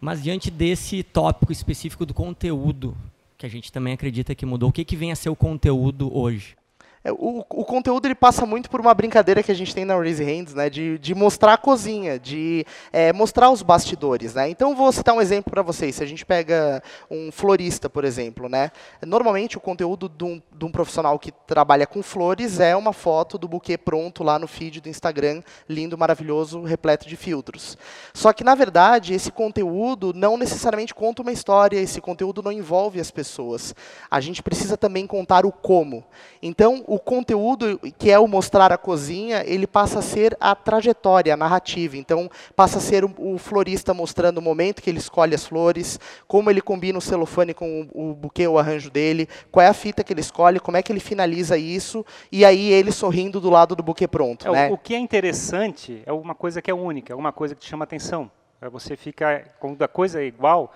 Mas 0.00 0.22
diante 0.22 0.50
desse 0.50 1.02
tópico 1.02 1.52
específico 1.52 2.04
do 2.04 2.12
conteúdo, 2.12 2.96
que 3.38 3.46
a 3.46 3.48
gente 3.48 3.72
também 3.72 3.94
acredita 3.94 4.34
que 4.34 4.46
mudou, 4.46 4.70
o 4.70 4.72
que, 4.72 4.84
que 4.84 4.96
vem 4.96 5.12
a 5.12 5.16
ser 5.16 5.30
o 5.30 5.36
conteúdo 5.36 6.14
hoje? 6.16 6.56
É, 7.06 7.12
o, 7.12 7.44
o, 7.48 7.64
conteúdo 7.64 8.04
ele 8.04 8.16
passa 8.16 8.44
muito 8.44 8.68
por 8.68 8.80
uma 8.80 8.92
brincadeira 8.92 9.40
que 9.40 9.52
a 9.52 9.54
gente 9.54 9.72
tem 9.72 9.84
na 9.84 9.94
Raise 9.94 10.24
Hands, 10.24 10.52
né, 10.54 10.68
de, 10.68 10.98
de 10.98 11.14
mostrar 11.14 11.52
a 11.52 11.56
cozinha, 11.56 12.18
de 12.18 12.66
é, 12.92 13.12
mostrar 13.12 13.48
os 13.48 13.62
bastidores. 13.62 14.34
Né? 14.34 14.50
Então, 14.50 14.74
vou 14.74 14.90
citar 14.90 15.14
um 15.14 15.20
exemplo 15.20 15.52
para 15.52 15.62
vocês. 15.62 15.94
Se 15.94 16.02
a 16.02 16.06
gente 16.06 16.26
pega 16.26 16.82
um 17.08 17.30
florista, 17.30 17.88
por 17.88 18.04
exemplo, 18.04 18.48
né, 18.48 18.72
normalmente 19.06 19.56
o 19.56 19.60
conteúdo 19.60 20.08
de 20.08 20.24
um, 20.24 20.42
de 20.52 20.64
um, 20.64 20.72
profissional 20.72 21.16
que 21.16 21.30
trabalha 21.30 21.86
com 21.86 22.02
flores 22.02 22.58
é 22.58 22.74
uma 22.74 22.92
foto 22.92 23.38
do 23.38 23.46
buquê 23.46 23.78
pronto 23.78 24.24
lá 24.24 24.36
no 24.36 24.48
feed 24.48 24.80
do 24.80 24.88
Instagram, 24.88 25.42
lindo, 25.68 25.96
maravilhoso, 25.96 26.62
repleto 26.62 27.06
de 27.06 27.14
filtros. 27.14 27.78
Só 28.12 28.32
que, 28.32 28.42
na 28.42 28.56
verdade, 28.56 29.14
esse 29.14 29.30
conteúdo 29.30 30.12
não 30.12 30.36
necessariamente 30.36 30.92
conta 30.92 31.22
uma 31.22 31.30
história, 31.30 31.78
esse 31.78 32.00
conteúdo 32.00 32.42
não 32.42 32.50
envolve 32.50 32.98
as 32.98 33.12
pessoas. 33.12 33.76
A 34.10 34.20
gente 34.20 34.42
precisa 34.42 34.76
também 34.76 35.06
contar 35.06 35.46
o 35.46 35.52
como. 35.52 36.04
Então, 36.42 36.82
o 36.95 36.95
o 36.96 36.98
conteúdo, 36.98 37.78
que 37.98 38.10
é 38.10 38.18
o 38.18 38.26
mostrar 38.26 38.72
a 38.72 38.78
cozinha, 38.78 39.44
ele 39.46 39.66
passa 39.66 39.98
a 39.98 40.02
ser 40.02 40.34
a 40.40 40.54
trajetória, 40.54 41.34
a 41.34 41.36
narrativa. 41.36 41.94
Então, 41.94 42.30
passa 42.54 42.78
a 42.78 42.80
ser 42.80 43.04
o, 43.04 43.12
o 43.18 43.36
florista 43.36 43.92
mostrando 43.92 44.38
o 44.38 44.42
momento 44.42 44.80
que 44.80 44.88
ele 44.88 44.98
escolhe 44.98 45.34
as 45.34 45.44
flores, 45.44 46.00
como 46.26 46.50
ele 46.50 46.62
combina 46.62 46.98
o 46.98 47.02
celofane 47.02 47.52
com 47.52 47.86
o, 47.92 48.12
o 48.12 48.14
buquê, 48.14 48.48
o 48.48 48.58
arranjo 48.58 48.90
dele, 48.90 49.28
qual 49.52 49.64
é 49.64 49.68
a 49.68 49.74
fita 49.74 50.02
que 50.02 50.10
ele 50.10 50.22
escolhe, 50.22 50.58
como 50.58 50.78
é 50.78 50.82
que 50.82 50.90
ele 50.90 51.00
finaliza 51.00 51.58
isso, 51.58 52.04
e 52.32 52.46
aí 52.46 52.72
ele 52.72 52.90
sorrindo 52.90 53.42
do 53.42 53.50
lado 53.50 53.76
do 53.76 53.82
buquê 53.82 54.08
pronto. 54.08 54.48
É, 54.48 54.50
né? 54.50 54.70
O 54.70 54.78
que 54.78 54.94
é 54.94 54.98
interessante 54.98 56.02
é 56.06 56.12
uma 56.12 56.34
coisa 56.34 56.62
que 56.62 56.70
é 56.70 56.74
única, 56.74 57.12
é 57.12 57.16
uma 57.16 57.30
coisa 57.30 57.54
que 57.54 57.60
te 57.60 57.68
chama 57.68 57.84
atenção. 57.84 58.30
É 58.58 58.70
você 58.70 58.96
fica, 58.96 59.44
quando 59.60 59.82
a 59.82 59.88
coisa 59.88 60.22
é 60.22 60.24
igual, 60.24 60.72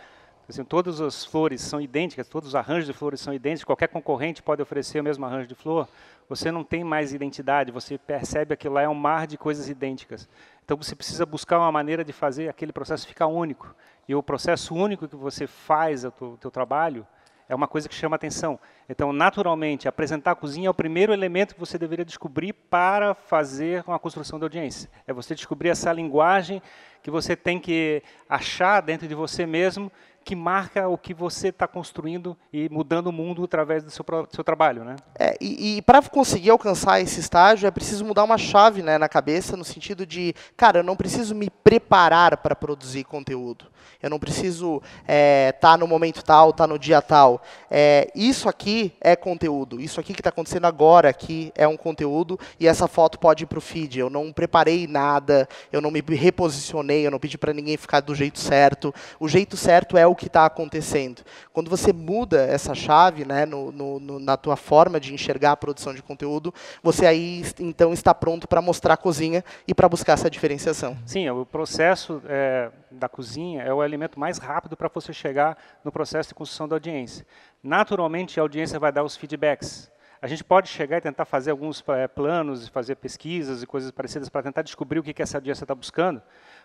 Assim, 0.51 0.65
todas 0.65 1.01
as 1.01 1.25
flores 1.25 1.61
são 1.61 1.81
idênticas, 1.81 2.27
todos 2.27 2.49
os 2.49 2.55
arranjos 2.57 2.87
de 2.87 2.93
flores 2.93 3.21
são 3.21 3.33
idênticos, 3.33 3.63
qualquer 3.63 3.87
concorrente 3.87 4.43
pode 4.43 4.61
oferecer 4.61 4.99
o 4.99 5.05
mesmo 5.05 5.25
arranjo 5.25 5.47
de 5.47 5.55
flor, 5.55 5.89
você 6.29 6.51
não 6.51 6.65
tem 6.65 6.83
mais 6.83 7.13
identidade, 7.13 7.71
você 7.71 7.97
percebe 7.97 8.57
que 8.57 8.69
lá 8.69 8.83
é 8.83 8.89
um 8.89 8.95
mar 8.95 9.29
de 9.29 9.39
coisas 9.39 9.69
idênticas. 9.69 10.29
Então 10.65 10.77
você 10.77 10.97
precisa 10.97 11.25
buscar 11.25 11.61
uma 11.61 11.71
maneira 11.71 12.05
de 12.05 12.13
fazer 12.13 12.49
aquele 12.49 12.73
processo 12.73 13.07
ficar 13.07 13.29
único. 13.29 13.73
E 14.09 14.15
o 14.15 14.23
processo 14.25 14.75
único 14.75 15.07
que 15.07 15.15
você 15.15 15.47
faz 15.47 16.05
o 16.05 16.11
teu, 16.11 16.51
trabalho 16.51 17.07
é 17.49 17.55
uma 17.55 17.69
coisa 17.69 17.89
que 17.89 17.95
chama 17.95 18.17
atenção. 18.17 18.59
Então, 18.89 19.13
naturalmente, 19.13 19.87
apresentar 19.87 20.33
a 20.33 20.37
cozinha 20.37 20.67
é 20.67 20.71
o 20.71 20.75
primeiro 20.75 21.13
elemento 21.13 21.55
que 21.55 21.61
você 21.61 21.79
deveria 21.79 22.05
descobrir 22.05 22.53
para 22.53 23.15
fazer 23.15 23.85
uma 23.87 24.01
construção 24.01 24.37
de 24.39 24.45
audiência. 24.45 24.91
É 25.07 25.13
você 25.13 25.33
descobrir 25.33 25.69
essa 25.69 25.93
linguagem 25.93 26.61
que 27.03 27.11
você 27.11 27.37
tem 27.37 27.59
que 27.59 28.03
achar 28.29 28.81
dentro 28.81 29.07
de 29.07 29.15
você 29.15 29.47
mesmo 29.47 29.91
que 30.31 30.37
marca 30.37 30.87
o 30.87 30.97
que 30.97 31.13
você 31.13 31.49
está 31.49 31.67
construindo 31.67 32.37
e 32.53 32.69
mudando 32.69 33.09
o 33.09 33.13
mundo 33.13 33.43
através 33.43 33.83
do 33.83 33.91
seu, 33.91 34.05
do 34.05 34.33
seu 34.33 34.45
trabalho, 34.45 34.85
né? 34.85 34.95
É, 35.19 35.37
e, 35.41 35.79
e 35.79 35.83
para 35.83 36.01
conseguir 36.03 36.51
alcançar 36.51 37.01
esse 37.01 37.19
estágio 37.19 37.67
é 37.67 37.71
preciso 37.73 38.05
mudar 38.05 38.23
uma 38.23 38.39
chave 38.39 38.81
né, 38.81 38.97
na 38.97 39.09
cabeça, 39.09 39.57
no 39.57 39.65
sentido 39.65 40.07
de, 40.07 40.33
cara, 40.57 40.79
eu 40.79 40.85
não 40.85 40.95
preciso 40.95 41.35
me 41.35 41.51
preparar 41.51 42.37
para 42.37 42.55
produzir 42.55 43.03
conteúdo. 43.03 43.67
Eu 44.03 44.09
não 44.09 44.19
preciso 44.19 44.77
estar 45.03 45.05
é, 45.09 45.53
tá 45.53 45.77
no 45.77 45.87
momento 45.87 46.23
tal, 46.23 46.51
estar 46.51 46.65
tá 46.65 46.73
no 46.73 46.79
dia 46.79 47.03
tal. 47.03 47.43
É, 47.71 48.11
isso 48.15 48.49
aqui 48.49 48.93
é 49.01 49.15
conteúdo. 49.15 49.81
Isso 49.81 50.01
aqui 50.01 50.15
que 50.15 50.21
está 50.21 50.31
acontecendo 50.31 50.67
agora 50.67 51.09
aqui 51.09 51.53
é 51.55 51.69
um 51.69 51.77
conteúdo 51.77 52.39
e 52.59 52.67
essa 52.67 52.89
foto 52.89 53.19
pode 53.19 53.45
ir 53.45 53.47
para 53.47 53.59
o 53.59 53.63
feed. 53.63 53.99
Eu 53.99 54.09
não 54.09 54.33
preparei 54.33 54.87
nada, 54.87 55.49
eu 55.71 55.81
não 55.81 55.91
me 55.91 56.01
reposicionei, 56.01 57.07
eu 57.07 57.11
não 57.11 57.19
pedi 57.19 57.37
para 57.37 57.53
ninguém 57.53 57.77
ficar 57.77 58.01
do 58.01 58.15
jeito 58.15 58.39
certo. 58.39 58.95
O 59.19 59.29
jeito 59.29 59.57
certo 59.57 59.99
é 59.99 60.07
o 60.07 60.15
que 60.21 60.27
está 60.27 60.45
acontecendo. 60.45 61.23
Quando 61.51 61.71
você 61.71 61.95
muda 61.95 62.45
essa 62.45 62.75
chave 62.75 63.25
né, 63.25 63.47
no, 63.47 63.73
no, 63.73 64.21
na 64.21 64.37
tua 64.37 64.55
forma 64.55 65.01
de 65.01 65.15
enxergar 65.15 65.53
a 65.53 65.57
produção 65.57 65.95
de 65.95 66.03
conteúdo, 66.03 66.53
você 66.83 67.07
aí 67.07 67.43
então 67.59 67.93
está 67.95 68.15
pronto 68.15 68.47
para 68.47 68.61
mostrar 68.61 68.95
a 68.95 68.97
cozinha 68.99 69.43
e 69.67 69.75
para 69.75 69.89
buscar 69.89 70.13
essa 70.13 70.31
diferenciação. 70.31 70.97
Sim, 71.07 71.29
o 71.31 71.47
processo 71.47 72.21
é, 72.29 72.71
da 72.91 73.09
cozinha 73.09 73.63
é 73.63 73.73
o 73.73 73.83
elemento 73.83 74.21
mais 74.21 74.37
rápido 74.37 74.77
para 74.77 74.91
você 74.93 75.11
chegar 75.13 75.57
no 75.83 75.91
processo 75.91 76.29
de 76.29 76.35
construção 76.35 76.69
da 76.69 76.77
audiência. 76.77 77.27
Naturalmente, 77.63 78.39
a 78.39 78.43
audiência 78.43 78.79
vai 78.79 78.93
dar 78.93 79.03
os 79.03 79.17
feedbacks. 79.17 79.91
A 80.23 80.27
gente 80.27 80.45
pode 80.45 80.69
chegar 80.69 80.99
e 80.99 81.01
tentar 81.01 81.25
fazer 81.25 81.51
alguns 81.51 81.83
é, 81.89 82.07
planos, 82.07 82.69
fazer 82.69 82.97
pesquisas 82.97 83.63
e 83.63 83.67
coisas 83.67 83.91
parecidas 83.91 84.29
para 84.29 84.43
tentar 84.43 84.61
descobrir 84.61 84.99
o 84.99 85.03
que, 85.03 85.15
que 85.15 85.23
essa 85.23 85.39
audiência 85.39 85.65
está 85.65 85.75
buscando, 85.75 86.21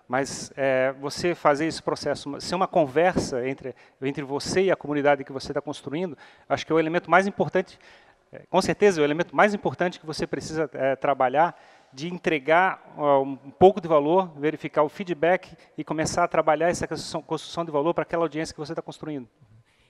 mas 0.07 0.51
é, 0.55 0.93
você 0.93 1.33
fazer 1.33 1.65
esse 1.65 1.81
processo, 1.81 2.39
ser 2.39 2.55
uma 2.55 2.67
conversa 2.67 3.47
entre, 3.47 3.75
entre 4.01 4.23
você 4.23 4.63
e 4.63 4.71
a 4.71 4.75
comunidade 4.75 5.23
que 5.23 5.31
você 5.31 5.51
está 5.51 5.61
construindo, 5.61 6.17
acho 6.47 6.65
que 6.65 6.71
é 6.71 6.75
o 6.75 6.79
elemento 6.79 7.09
mais 7.09 7.27
importante, 7.27 7.79
é, 8.31 8.43
com 8.49 8.61
certeza, 8.61 8.99
é 8.99 9.01
o 9.01 9.05
elemento 9.05 9.35
mais 9.35 9.53
importante 9.53 9.99
que 9.99 10.05
você 10.05 10.27
precisa 10.27 10.69
é, 10.73 10.95
trabalhar 10.95 11.59
de 11.93 12.13
entregar 12.13 12.93
um 12.97 13.51
pouco 13.51 13.79
de 13.79 13.87
valor, 13.87 14.29
verificar 14.37 14.83
o 14.83 14.89
feedback 14.89 15.55
e 15.77 15.83
começar 15.83 16.25
a 16.25 16.27
trabalhar 16.27 16.67
essa 16.67 16.85
construção 16.85 17.63
de 17.63 17.71
valor 17.71 17.93
para 17.93 18.01
aquela 18.01 18.25
audiência 18.25 18.53
que 18.53 18.59
você 18.59 18.73
está 18.73 18.81
construindo. 18.81 19.29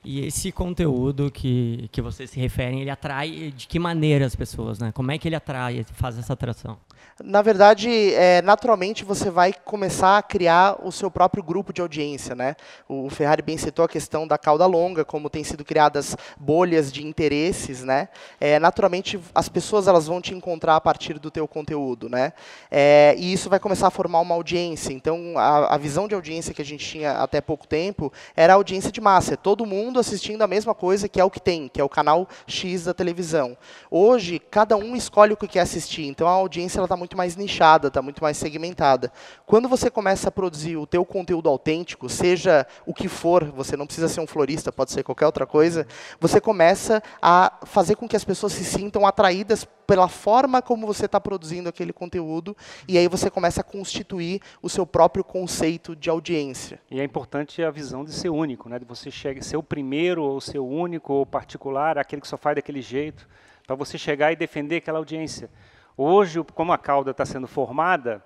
E 0.06 0.24
esse 0.24 0.52
conteúdo 0.52 1.32
que, 1.32 1.90
que 1.92 2.00
vocês 2.00 2.30
se 2.30 2.40
referem, 2.40 2.82
ele 2.82 2.92
atrai 2.92 3.52
de 3.56 3.68
que 3.68 3.80
maneira 3.80 4.24
as 4.24 4.36
pessoas, 4.36 4.78
né? 4.78 4.92
Como 4.92 5.12
é 5.12 5.18
que 5.18 5.28
ele 5.28 5.36
atrai, 5.36 5.84
faz 5.96 6.20
essa 6.20 6.34
atração? 6.34 6.78
Na 7.24 7.42
verdade, 7.42 8.14
é, 8.14 8.42
naturalmente 8.42 9.06
você 9.06 9.30
vai 9.30 9.54
começar 9.54 10.18
a 10.18 10.22
criar 10.22 10.78
o 10.84 10.92
seu 10.92 11.10
próprio 11.10 11.42
grupo 11.42 11.72
de 11.72 11.80
audiência, 11.82 12.36
né? 12.36 12.58
O 12.90 13.10
Ferrari 13.10 13.42
bem 13.42 13.58
citou 13.58 13.86
a 13.86 13.88
questão 13.88 14.28
da 14.28 14.38
cauda 14.38 14.66
longa, 14.66 15.06
como 15.06 15.30
tem 15.30 15.42
sido 15.42 15.64
criadas 15.64 16.16
bolhas 16.38 16.92
de 16.92 17.08
interesses, 17.08 17.84
né? 17.84 18.10
É, 18.40 18.60
naturalmente 18.60 19.18
as 19.34 19.48
pessoas 19.48 19.88
elas 19.88 20.08
vão 20.08 20.20
te 20.22 20.34
encontrar 20.34 20.76
a 20.76 20.82
partir 20.82 21.18
do 21.18 21.32
teu 21.32 21.48
conteúdo, 21.48 22.10
né? 22.10 22.34
É, 22.70 23.16
e 23.18 23.32
isso 23.32 23.50
vai 23.50 23.60
começar 23.60 23.88
a 23.88 23.92
formar 23.92 24.20
uma 24.20 24.36
audiência. 24.36 24.92
Então, 24.92 25.36
a, 25.38 25.74
a 25.74 25.78
visão 25.78 26.10
de 26.10 26.16
audiência 26.16 26.54
que 26.54 26.62
a 26.62 26.66
gente 26.66 26.86
tinha 26.86 27.14
até 27.14 27.40
pouco 27.40 27.66
tempo 27.66 28.12
era 28.36 28.54
a 28.54 28.58
audiência 28.58 28.92
de 28.92 29.00
massa, 29.00 29.36
é 29.36 29.38
todo 29.38 29.66
mundo 29.66 29.95
assistindo 30.00 30.42
a 30.42 30.48
mesma 30.48 30.74
coisa 30.74 31.08
que 31.08 31.20
é 31.20 31.24
o 31.24 31.30
que 31.30 31.40
tem, 31.40 31.68
que 31.68 31.80
é 31.80 31.84
o 31.84 31.90
canal 31.90 32.28
X 32.48 32.86
da 32.86 32.94
televisão. 32.94 33.58
Hoje, 33.90 34.40
cada 34.40 34.76
um 34.78 34.96
escolhe 34.96 35.34
o 35.34 35.38
que 35.38 35.48
quer 35.48 35.62
assistir, 35.62 36.06
então 36.06 36.28
a 36.28 36.32
audiência 36.32 36.82
está 36.82 36.96
muito 36.96 37.18
mais 37.18 37.36
nichada, 37.36 37.88
está 37.88 38.02
muito 38.02 38.22
mais 38.22 38.38
segmentada. 38.38 39.12
Quando 39.46 39.68
você 39.68 39.90
começa 39.90 40.30
a 40.30 40.32
produzir 40.32 40.78
o 40.78 40.86
teu 40.86 41.06
conteúdo 41.06 41.50
autêntico, 41.50 42.10
seja 42.10 42.66
o 42.86 42.94
que 42.94 43.08
for, 43.08 43.46
você 43.52 43.76
não 43.78 43.86
precisa 43.86 44.08
ser 44.08 44.22
um 44.22 44.28
florista, 44.28 44.72
pode 44.72 44.92
ser 44.92 45.04
qualquer 45.04 45.26
outra 45.26 45.46
coisa, 45.46 45.88
você 46.20 46.40
começa 46.42 47.02
a 47.22 47.60
fazer 47.64 47.96
com 47.96 48.08
que 48.08 48.16
as 48.16 48.24
pessoas 48.24 48.54
se 48.54 48.64
sintam 48.64 49.06
atraídas 49.06 49.68
pela 49.86 50.08
forma 50.08 50.62
como 50.62 50.88
você 50.88 51.06
está 51.06 51.20
produzindo 51.20 51.70
aquele 51.70 51.94
conteúdo, 51.94 52.56
e 52.88 52.98
aí 52.98 53.08
você 53.08 53.30
começa 53.30 53.62
a 53.62 53.64
constituir 53.64 54.42
o 54.62 54.70
seu 54.70 54.86
próprio 54.86 55.24
conceito 55.24 55.96
de 55.96 56.10
audiência. 56.10 56.80
E 56.90 57.00
é 57.00 57.04
importante 57.04 57.64
a 57.64 57.72
visão 57.72 58.04
de 58.04 58.12
ser 58.12 58.30
único, 58.30 58.68
né? 58.68 58.80
de 58.80 58.86
você 58.86 59.12
chegar, 59.12 59.44
ser 59.44 59.58
o 59.58 59.64
primeiro, 59.64 59.85
ou 60.24 60.42
ser 60.42 60.60
o 60.60 60.66
único, 60.66 61.14
ou 61.14 61.26
particular, 61.26 61.98
aquele 61.98 62.22
que 62.22 62.28
só 62.28 62.38
faz 62.38 62.56
daquele 62.56 62.82
jeito, 62.82 63.28
para 63.66 63.76
você 63.76 63.98
chegar 63.98 64.32
e 64.32 64.36
defender 64.36 64.78
aquela 64.78 65.00
audiência. 65.00 65.50
Hoje, 65.98 66.44
como 66.54 66.74
a 66.74 66.78
cauda 66.78 67.12
está 67.12 67.26
sendo 67.26 67.48
formada, 67.48 68.24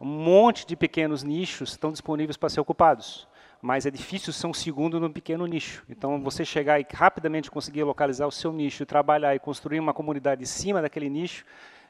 um 0.00 0.06
monte 0.06 0.66
de 0.66 0.76
pequenos 0.76 1.22
nichos 1.22 1.70
estão 1.70 1.90
disponíveis 1.90 2.36
para 2.36 2.48
ser 2.48 2.60
ocupados. 2.60 3.26
Mas 3.62 3.86
é 3.86 3.90
difícil 3.90 4.32
ser 4.32 4.46
um 4.46 4.52
segundo 4.54 5.00
num 5.00 5.10
pequeno 5.10 5.46
nicho. 5.46 5.82
Então, 5.88 6.22
você 6.22 6.44
chegar 6.44 6.78
e 6.78 6.86
rapidamente 6.92 7.50
conseguir 7.50 7.84
localizar 7.84 8.26
o 8.26 8.30
seu 8.30 8.52
nicho, 8.52 8.84
trabalhar 8.84 9.34
e 9.34 9.38
construir 9.38 9.80
uma 9.80 9.94
comunidade 9.94 10.42
em 10.42 10.46
cima 10.46 10.82
daquele 10.82 11.08
nicho, 11.08 11.44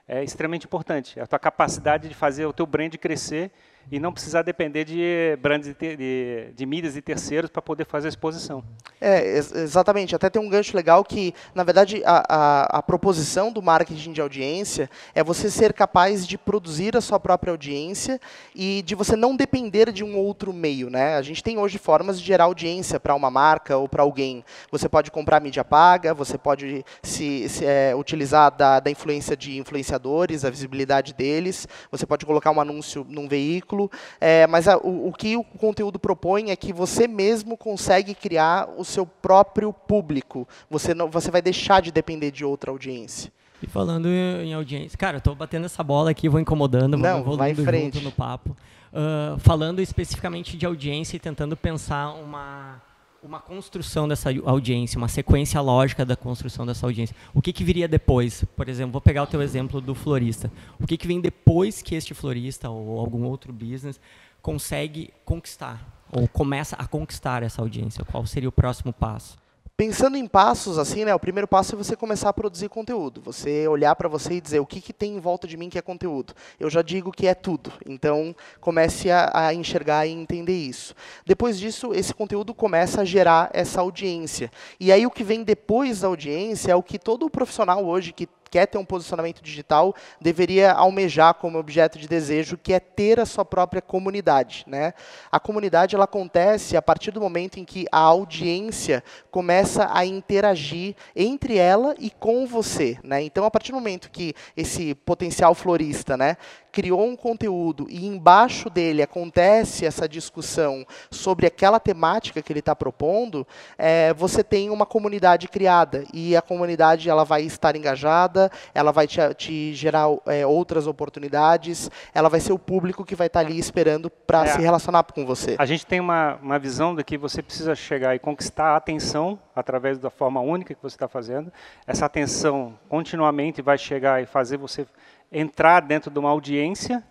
é 0.06 0.22
extremamente 0.22 0.66
importante. 0.66 1.18
É 1.18 1.22
a 1.22 1.26
tua 1.26 1.38
capacidade 1.38 2.08
de 2.08 2.14
fazer 2.14 2.46
o 2.46 2.52
teu 2.52 2.64
brand 2.64 2.94
crescer 2.94 3.50
e 3.90 4.00
não 4.00 4.12
precisar 4.12 4.42
depender 4.42 4.84
de 4.84 5.38
brands 5.40 5.68
de, 5.68 5.96
de, 5.96 6.52
de 6.54 6.66
mídias 6.66 6.96
e 6.96 7.02
terceiros 7.02 7.50
para 7.50 7.62
poder 7.62 7.84
fazer 7.86 8.08
a 8.08 8.10
exposição. 8.10 8.62
É, 9.00 9.36
exatamente. 9.36 10.14
Até 10.14 10.30
tem 10.30 10.40
um 10.40 10.48
gancho 10.48 10.76
legal 10.76 11.04
que, 11.04 11.34
na 11.54 11.62
verdade, 11.62 12.02
a, 12.04 12.24
a, 12.28 12.78
a, 12.78 12.82
proposição 12.82 13.52
do 13.52 13.60
marketing 13.60 14.12
de 14.12 14.20
audiência 14.20 14.88
é 15.14 15.22
você 15.22 15.50
ser 15.50 15.72
capaz 15.72 16.26
de 16.26 16.38
produzir 16.38 16.96
a 16.96 17.00
sua 17.00 17.20
própria 17.20 17.50
audiência 17.50 18.20
e 18.54 18.82
de 18.82 18.94
você 18.94 19.14
não 19.14 19.36
depender 19.36 19.92
de 19.92 20.02
um 20.02 20.16
outro 20.16 20.52
meio. 20.52 20.88
Né? 20.88 21.16
A 21.16 21.22
gente 21.22 21.42
tem 21.42 21.58
hoje 21.58 21.78
formas 21.78 22.18
de 22.18 22.26
gerar 22.26 22.44
audiência 22.44 22.98
para 22.98 23.14
uma 23.14 23.30
marca 23.30 23.76
ou 23.76 23.88
para 23.88 24.02
alguém. 24.02 24.44
Você 24.70 24.88
pode 24.88 25.10
comprar 25.10 25.40
mídia 25.40 25.64
paga, 25.64 26.14
você 26.14 26.38
pode 26.38 26.84
se, 27.02 27.48
se 27.48 27.64
é, 27.64 27.94
utilizar 27.94 28.50
da, 28.50 28.80
da 28.80 28.90
influência 28.90 29.36
de 29.36 29.58
influenciadores, 29.58 30.44
a 30.44 30.50
visibilidade 30.50 31.12
deles, 31.12 31.68
você 31.90 32.06
pode 32.06 32.24
colocar 32.24 32.50
um 32.50 32.60
anúncio 32.60 33.06
num 33.08 33.28
veículo, 33.28 33.75
é, 34.20 34.46
mas 34.46 34.66
a, 34.68 34.76
o, 34.78 35.08
o, 35.08 35.12
que 35.12 35.36
o 35.36 35.44
conteúdo 35.44 35.98
propõe 35.98 36.50
é 36.50 36.56
que 36.56 36.72
você 36.72 37.06
mesmo 37.06 37.56
consegue 37.56 38.14
criar 38.14 38.68
o 38.76 38.84
seu 38.84 39.06
próprio 39.06 39.72
público. 39.72 40.46
Você, 40.70 40.94
não, 40.94 41.10
você 41.10 41.30
vai 41.30 41.42
deixar 41.42 41.80
de 41.80 41.90
depender 41.90 42.30
de 42.30 42.44
outra 42.44 42.70
audiência. 42.70 43.32
E 43.62 43.66
falando 43.66 44.08
em 44.08 44.52
audiência, 44.52 44.98
cara, 44.98 45.16
eu 45.16 45.18
estou 45.18 45.34
batendo 45.34 45.64
essa 45.64 45.82
bola 45.82 46.10
aqui, 46.10 46.28
vou 46.28 46.40
incomodando, 46.40 46.96
não, 46.96 47.22
vou 47.22 47.36
vai 47.36 47.52
em 47.52 47.54
frente. 47.54 48.00
no 48.00 48.12
papo. 48.12 48.56
Uh, 48.92 49.38
falando 49.40 49.80
especificamente 49.80 50.56
de 50.56 50.64
audiência 50.64 51.16
e 51.16 51.20
tentando 51.20 51.56
pensar 51.56 52.12
uma 52.14 52.80
uma 53.26 53.40
construção 53.40 54.06
dessa 54.06 54.30
audiência, 54.44 54.96
uma 54.96 55.08
sequência 55.08 55.60
lógica 55.60 56.04
da 56.04 56.16
construção 56.16 56.64
dessa 56.64 56.86
audiência. 56.86 57.14
O 57.34 57.42
que, 57.42 57.52
que 57.52 57.64
viria 57.64 57.88
depois? 57.88 58.44
Por 58.56 58.68
exemplo, 58.68 58.92
vou 58.92 59.00
pegar 59.00 59.24
o 59.24 59.26
teu 59.26 59.42
exemplo 59.42 59.80
do 59.80 59.94
florista. 59.94 60.50
O 60.80 60.86
que, 60.86 60.96
que 60.96 61.08
vem 61.08 61.20
depois 61.20 61.82
que 61.82 61.96
este 61.96 62.14
florista 62.14 62.70
ou 62.70 63.00
algum 63.00 63.24
outro 63.24 63.52
business 63.52 64.00
consegue 64.40 65.12
conquistar 65.24 66.04
ou 66.12 66.28
começa 66.28 66.76
a 66.76 66.86
conquistar 66.86 67.42
essa 67.42 67.60
audiência? 67.60 68.04
Qual 68.04 68.24
seria 68.24 68.48
o 68.48 68.52
próximo 68.52 68.92
passo? 68.92 69.36
Pensando 69.76 70.16
em 70.16 70.26
passos, 70.26 70.78
assim, 70.78 71.04
né, 71.04 71.14
o 71.14 71.20
primeiro 71.20 71.46
passo 71.46 71.74
é 71.74 71.76
você 71.76 71.94
começar 71.94 72.30
a 72.30 72.32
produzir 72.32 72.66
conteúdo. 72.70 73.20
Você 73.20 73.68
olhar 73.68 73.94
para 73.94 74.08
você 74.08 74.34
e 74.34 74.40
dizer 74.40 74.58
o 74.58 74.64
que, 74.64 74.80
que 74.80 74.90
tem 74.90 75.16
em 75.16 75.20
volta 75.20 75.46
de 75.46 75.54
mim 75.54 75.68
que 75.68 75.78
é 75.78 75.82
conteúdo. 75.82 76.32
Eu 76.58 76.70
já 76.70 76.80
digo 76.80 77.12
que 77.12 77.26
é 77.26 77.34
tudo. 77.34 77.70
Então, 77.84 78.34
comece 78.58 79.10
a, 79.10 79.30
a 79.34 79.52
enxergar 79.52 80.06
e 80.06 80.12
entender 80.12 80.56
isso. 80.56 80.94
Depois 81.26 81.58
disso, 81.58 81.92
esse 81.92 82.14
conteúdo 82.14 82.54
começa 82.54 83.02
a 83.02 83.04
gerar 83.04 83.50
essa 83.52 83.82
audiência. 83.82 84.50
E 84.80 84.90
aí, 84.90 85.06
o 85.06 85.10
que 85.10 85.22
vem 85.22 85.44
depois 85.44 86.00
da 86.00 86.08
audiência 86.08 86.72
é 86.72 86.74
o 86.74 86.82
que 86.82 86.98
todo 86.98 87.28
profissional 87.28 87.84
hoje 87.84 88.14
que 88.14 88.26
quer 88.56 88.64
ter 88.64 88.78
um 88.78 88.84
posicionamento 88.86 89.42
digital 89.42 89.94
deveria 90.18 90.72
almejar 90.72 91.34
como 91.34 91.58
objeto 91.58 91.98
de 91.98 92.08
desejo, 92.08 92.56
que 92.56 92.72
é 92.72 92.80
ter 92.80 93.20
a 93.20 93.26
sua 93.26 93.44
própria 93.44 93.82
comunidade. 93.82 94.64
Né? 94.66 94.94
A 95.30 95.38
comunidade 95.38 95.94
ela 95.94 96.04
acontece 96.04 96.74
a 96.74 96.80
partir 96.80 97.10
do 97.10 97.20
momento 97.20 97.60
em 97.60 97.66
que 97.66 97.84
a 97.92 97.98
audiência 97.98 99.04
começa 99.30 99.90
a 99.92 100.06
interagir 100.06 100.96
entre 101.14 101.58
ela 101.58 101.94
e 101.98 102.08
com 102.08 102.46
você. 102.46 102.98
Né? 103.04 103.22
Então, 103.24 103.44
a 103.44 103.50
partir 103.50 103.72
do 103.72 103.74
momento 103.74 104.10
que 104.10 104.32
esse 104.56 104.94
potencial 104.94 105.54
florista 105.54 106.16
né, 106.16 106.38
criou 106.76 107.06
um 107.06 107.16
conteúdo 107.16 107.86
e 107.88 108.06
embaixo 108.06 108.68
dele 108.68 109.00
acontece 109.00 109.86
essa 109.86 110.06
discussão 110.06 110.84
sobre 111.10 111.46
aquela 111.46 111.80
temática 111.80 112.42
que 112.42 112.52
ele 112.52 112.58
está 112.58 112.76
propondo, 112.76 113.46
é, 113.78 114.12
você 114.12 114.44
tem 114.44 114.68
uma 114.68 114.84
comunidade 114.84 115.48
criada 115.48 116.04
e 116.12 116.36
a 116.36 116.42
comunidade 116.42 117.08
ela 117.08 117.24
vai 117.24 117.44
estar 117.44 117.74
engajada, 117.76 118.50
ela 118.74 118.92
vai 118.92 119.06
te, 119.06 119.20
te 119.36 119.72
gerar 119.72 120.08
é, 120.26 120.46
outras 120.46 120.86
oportunidades, 120.86 121.90
ela 122.14 122.28
vai 122.28 122.40
ser 122.40 122.52
o 122.52 122.58
público 122.58 123.06
que 123.06 123.14
vai 123.14 123.28
estar 123.28 123.40
tá 123.40 123.46
ali 123.46 123.58
esperando 123.58 124.10
para 124.10 124.44
é, 124.44 124.48
se 124.48 124.60
relacionar 124.60 125.02
com 125.04 125.24
você. 125.24 125.56
A 125.58 125.64
gente 125.64 125.86
tem 125.86 125.98
uma, 125.98 126.34
uma 126.42 126.58
visão 126.58 126.94
de 126.94 127.02
que 127.02 127.16
você 127.16 127.40
precisa 127.40 127.74
chegar 127.74 128.14
e 128.14 128.18
conquistar 128.18 128.74
a 128.74 128.76
atenção 128.76 129.38
através 129.54 129.98
da 129.98 130.10
forma 130.10 130.42
única 130.42 130.74
que 130.74 130.82
você 130.82 130.96
está 130.96 131.08
fazendo. 131.08 131.50
Essa 131.86 132.04
atenção 132.04 132.78
continuamente 132.86 133.62
vai 133.62 133.78
chegar 133.78 134.22
e 134.22 134.26
fazer 134.26 134.58
você 134.58 134.86
entrar 135.30 135.80
dentro 135.80 136.10
de 136.10 136.18
uma 136.18 136.30
audiência 136.30 137.04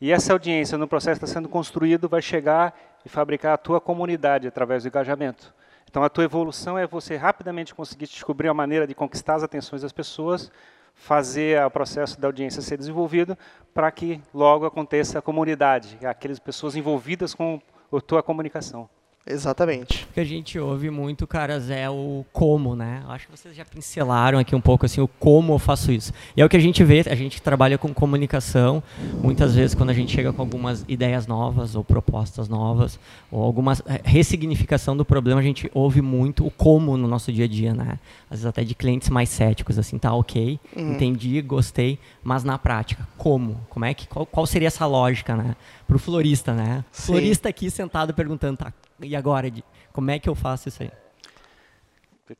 e 0.00 0.10
essa 0.10 0.32
audiência, 0.32 0.76
no 0.76 0.88
processo 0.88 1.24
está 1.24 1.26
sendo 1.28 1.48
construído, 1.48 2.08
vai 2.08 2.20
chegar 2.20 2.76
e 3.06 3.08
fabricar 3.08 3.54
a 3.54 3.56
tua 3.56 3.80
comunidade 3.80 4.48
através 4.48 4.82
do 4.82 4.88
engajamento. 4.88 5.54
Então, 5.88 6.02
a 6.02 6.08
tua 6.08 6.24
evolução 6.24 6.76
é 6.76 6.88
você 6.88 7.16
rapidamente 7.16 7.72
conseguir 7.72 8.06
descobrir 8.06 8.48
a 8.48 8.54
maneira 8.54 8.84
de 8.84 8.96
conquistar 8.96 9.36
as 9.36 9.44
atenções 9.44 9.82
das 9.82 9.92
pessoas, 9.92 10.50
fazer 10.92 11.64
o 11.64 11.70
processo 11.70 12.20
da 12.20 12.26
audiência 12.26 12.60
ser 12.62 12.78
desenvolvido 12.78 13.38
para 13.72 13.90
que 13.92 14.20
logo 14.34 14.66
aconteça 14.66 15.20
a 15.20 15.22
comunidade, 15.22 15.96
aquelas 16.04 16.40
pessoas 16.40 16.74
envolvidas 16.74 17.32
com 17.32 17.60
a 17.92 18.00
tua 18.00 18.24
comunicação. 18.24 18.90
Exatamente. 19.24 20.04
O 20.10 20.14
que 20.14 20.20
a 20.20 20.24
gente 20.24 20.58
ouve 20.58 20.90
muito, 20.90 21.26
caras, 21.26 21.70
é 21.70 21.88
o 21.88 22.24
como, 22.32 22.74
né? 22.74 23.04
Acho 23.08 23.26
que 23.26 23.36
vocês 23.36 23.54
já 23.54 23.64
pincelaram 23.64 24.38
aqui 24.38 24.54
um 24.54 24.60
pouco 24.60 24.84
assim 24.84 25.00
o 25.00 25.06
como 25.06 25.54
eu 25.54 25.58
faço 25.60 25.92
isso. 25.92 26.12
E 26.36 26.42
é 26.42 26.44
o 26.44 26.48
que 26.48 26.56
a 26.56 26.60
gente 26.60 26.82
vê, 26.82 27.04
a 27.08 27.14
gente 27.14 27.40
trabalha 27.40 27.78
com 27.78 27.94
comunicação, 27.94 28.82
muitas 29.22 29.54
vezes 29.54 29.76
quando 29.76 29.90
a 29.90 29.94
gente 29.94 30.12
chega 30.12 30.32
com 30.32 30.42
algumas 30.42 30.84
ideias 30.88 31.26
novas 31.28 31.76
ou 31.76 31.84
propostas 31.84 32.48
novas, 32.48 32.98
ou 33.30 33.42
alguma 33.42 33.74
eh, 33.86 34.00
ressignificação 34.04 34.96
do 34.96 35.04
problema, 35.04 35.40
a 35.40 35.44
gente 35.44 35.70
ouve 35.72 36.02
muito 36.02 36.44
o 36.44 36.50
como 36.50 36.96
no 36.96 37.06
nosso 37.06 37.32
dia 37.32 37.44
a 37.44 37.48
dia, 37.48 37.72
né? 37.72 38.00
Às 38.24 38.38
vezes 38.38 38.46
até 38.46 38.64
de 38.64 38.74
clientes 38.74 39.08
mais 39.08 39.28
céticos, 39.28 39.78
assim, 39.78 39.98
tá 39.98 40.12
ok, 40.12 40.58
uhum. 40.76 40.94
entendi, 40.94 41.40
gostei, 41.42 41.96
mas 42.24 42.42
na 42.42 42.58
prática, 42.58 43.06
como? 43.16 43.60
Como 43.70 43.84
é 43.84 43.94
que, 43.94 44.08
qual, 44.08 44.26
qual 44.26 44.46
seria 44.46 44.66
essa 44.66 44.84
lógica, 44.84 45.36
né? 45.36 45.54
Para 45.86 45.96
o 45.96 45.98
florista, 45.98 46.52
né? 46.52 46.84
Sim. 46.90 47.12
Florista 47.12 47.48
aqui 47.48 47.70
sentado 47.70 48.12
perguntando, 48.14 48.56
tá, 48.56 48.72
e 49.04 49.16
agora, 49.16 49.50
como 49.92 50.10
é 50.10 50.18
que 50.18 50.28
eu 50.28 50.34
faço 50.34 50.68
isso 50.68 50.82
aí? 50.82 50.90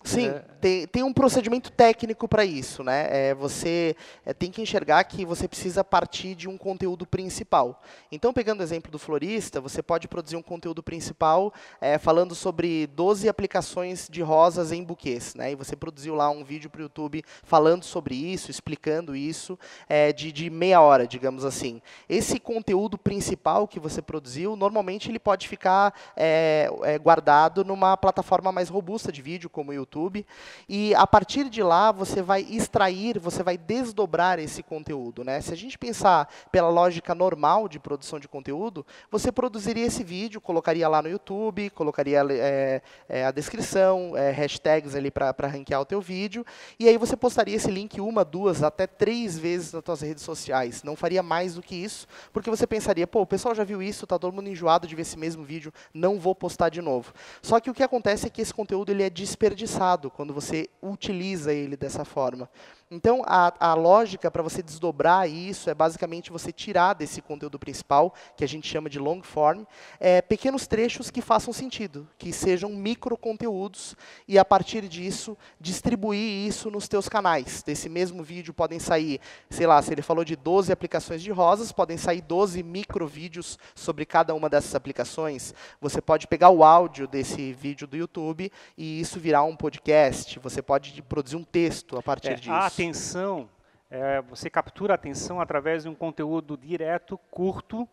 Sim, 0.05 0.29
é. 0.29 0.45
tem, 0.61 0.87
tem 0.87 1.03
um 1.03 1.13
procedimento 1.13 1.71
técnico 1.71 2.29
para 2.29 2.45
isso. 2.45 2.85
Né? 2.85 3.09
É, 3.11 3.35
você 3.35 3.97
é, 4.25 4.33
tem 4.33 4.51
que 4.51 4.63
enxergar 4.63 5.03
que 5.05 5.25
você 5.25 5.49
precisa 5.49 5.83
partir 5.83 6.35
de 6.37 6.49
um 6.49 6.57
conteúdo 6.57 7.05
principal. 7.05 7.83
Então, 8.11 8.33
pegando 8.33 8.61
o 8.61 8.63
exemplo 8.63 8.93
do 8.93 8.99
florista, 8.99 9.61
você 9.61 9.83
pode 9.83 10.07
produzir 10.07 10.37
um 10.37 10.43
conteúdo 10.43 10.83
principal 10.83 11.53
é, 11.81 11.99
falando 11.99 12.35
sobre 12.35 12.87
12 12.89 13.29
aplicações 13.29 14.09
de 14.09 14.23
rosas 14.23 14.71
em 14.71 14.85
buquês. 14.85 15.35
Né? 15.35 15.53
E 15.53 15.55
você 15.57 15.75
produziu 15.75 16.15
lá 16.15 16.31
um 16.31 16.45
vídeo 16.45 16.71
para 16.71 16.79
o 16.79 16.83
YouTube 16.83 17.25
falando 17.43 17.83
sobre 17.83 18.15
isso, 18.15 18.51
explicando 18.51 19.17
isso, 19.17 19.59
é, 19.89 20.13
de, 20.13 20.31
de 20.31 20.49
meia 20.49 20.81
hora, 20.81 21.09
digamos 21.09 21.45
assim. 21.45 21.83
Esse 22.09 22.39
conteúdo 22.39 22.97
principal 22.97 23.67
que 23.67 23.81
você 23.81 24.01
produziu, 24.01 24.55
normalmente 24.55 25.11
ele 25.11 25.19
pode 25.19 25.49
ficar 25.49 25.93
é, 26.17 26.71
guardado 27.03 27.65
numa 27.65 27.97
plataforma 27.97 28.53
mais 28.53 28.69
robusta 28.69 29.11
de 29.11 29.21
vídeo, 29.21 29.51
como 29.51 29.72
o 29.73 29.75
YouTube, 29.75 30.27
e 30.69 30.95
a 30.95 31.07
partir 31.07 31.49
de 31.49 31.63
lá 31.63 31.91
você 31.91 32.23
vai 32.23 32.43
extrair, 32.43 33.19
você 33.19 33.43
vai 33.43 33.57
desdobrar 33.57 34.39
esse 34.39 34.63
conteúdo. 34.63 35.25
Né? 35.25 35.41
Se 35.41 35.53
a 35.53 35.57
gente 35.57 35.79
pensar 35.79 36.29
pela 36.51 36.69
lógica 36.69 37.15
normal 37.15 37.69
de 37.69 37.79
produção 37.79 38.21
de 38.21 38.29
conteúdo, 38.29 38.85
você 39.11 39.33
produziria 39.33 39.87
esse 39.87 40.05
vídeo, 40.05 40.41
colocaria 40.41 40.89
lá 40.89 41.03
no 41.03 41.09
YouTube, 41.09 41.71
colocaria 41.71 42.23
é, 42.31 42.83
é, 43.09 43.25
a 43.25 43.31
descrição, 43.31 44.17
é, 44.17 44.31
hashtags 44.31 44.95
ali 44.95 45.11
para 45.11 45.35
ranquear 45.49 45.81
o 45.81 45.85
teu 45.85 46.01
vídeo, 46.01 46.45
e 46.79 46.89
aí 46.89 46.99
você 46.99 47.17
postaria 47.17 47.57
esse 47.57 47.71
link 47.71 48.01
uma, 48.01 48.25
duas, 48.25 48.63
até 48.63 48.87
três 48.87 49.39
vezes 49.39 49.73
nas 49.73 49.83
suas 49.85 50.01
redes 50.01 50.23
sociais. 50.23 50.83
Não 50.83 50.95
faria 50.95 51.23
mais 51.23 51.55
do 51.55 51.63
que 51.63 51.75
isso, 51.75 52.07
porque 52.33 52.51
você 52.51 52.67
pensaria, 52.67 53.07
pô, 53.07 53.23
o 53.23 53.27
pessoal 53.27 53.55
já 53.55 53.65
viu 53.65 53.83
isso, 53.83 54.05
está 54.05 54.19
todo 54.19 54.35
mundo 54.35 54.49
enjoado 54.49 54.87
de 54.87 54.95
ver 54.95 55.03
esse 55.03 55.19
mesmo 55.19 55.45
vídeo, 55.45 55.73
não 55.95 56.19
vou 56.19 56.35
postar 56.35 56.69
de 56.69 56.83
novo. 56.83 57.13
Só 57.41 57.59
que 57.59 57.71
o 57.71 57.75
que 57.75 57.83
acontece 57.83 58.27
é 58.27 58.31
que 58.31 58.43
esse 58.43 58.53
conteúdo 58.53 58.91
ele 58.91 59.03
é 59.03 59.11
desperdiçado 59.11 59.62
quando 60.11 60.33
você 60.33 60.69
utiliza 60.81 61.53
ele 61.53 61.77
dessa 61.77 62.05
forma. 62.05 62.49
Então, 62.95 63.23
a, 63.27 63.71
a 63.71 63.73
lógica 63.73 64.31
para 64.31 64.43
você 64.43 64.63
desdobrar 64.63 65.27
isso 65.27 65.71
é 65.71 65.75
basicamente 65.75 66.31
você 66.31 66.53
tirar 66.53 66.93
desse 66.93 67.23
conteúdo 67.23 67.59
principal, 67.59 68.13
que 68.37 68.45
a 68.45 68.47
gente 68.47 68.69
chama 68.69 68.91
de 68.91 68.99
long 68.99 69.23
form, 69.23 69.65
é, 69.99 70.21
pequenos 70.21 70.67
trechos 70.67 71.11
que 71.11 71.23
façam 71.23 71.55
sentido, 71.55 72.07
que 72.19 72.35
sejam 72.35 72.69
micro 72.69 73.17
conteúdos, 73.17 73.97
e 74.29 74.39
a 74.39 74.45
partir 74.45 74.87
disso, 74.89 75.39
distribuir 75.59 76.47
isso 76.47 76.71
nos 76.71 76.87
teus 76.87 77.09
canais. 77.09 77.63
Desse 77.63 77.89
mesmo 77.89 78.23
vídeo 78.23 78.53
podem 78.53 78.79
sair, 78.79 79.23
sei 79.49 79.67
lá, 79.67 79.81
se 79.81 79.91
ele 79.91 80.03
falou 80.03 80.23
de 80.23 80.37
12 80.37 80.71
aplicações 80.71 81.23
de 81.23 81.31
rosas, 81.31 81.73
podem 81.73 81.97
sair 81.97 82.21
12 82.21 82.63
micro 82.63 83.07
vídeos 83.07 83.59
sobre 83.75 84.05
cada 84.05 84.35
uma 84.35 84.51
dessas 84.51 84.75
aplicações. 84.75 85.55
Você 85.81 86.03
pode 86.03 86.27
pegar 86.27 86.51
o 86.51 86.63
áudio 86.63 87.09
desse 87.09 87.55
vídeo 87.55 87.87
do 87.87 87.97
YouTube 87.97 88.53
e 88.77 89.01
isso 89.01 89.19
virar 89.19 89.45
um 89.45 89.57
podcast. 89.57 90.39
Você 90.41 90.61
pode 90.61 91.01
produzir 91.01 91.37
um 91.37 91.45
texto 91.45 91.97
a 91.97 92.03
partir 92.03 92.33
é, 92.33 92.35
disso 92.35 92.82
atenção, 92.83 93.49
é, 93.89 94.21
você 94.23 94.51
captura 94.51 94.95
a 94.95 94.97
atenção 94.97 95.41
através 95.41 95.85
de 95.85 95.89
um 95.89 95.95
conteúdo 95.95 96.57
direto, 96.57 97.17
curto, 97.31 97.89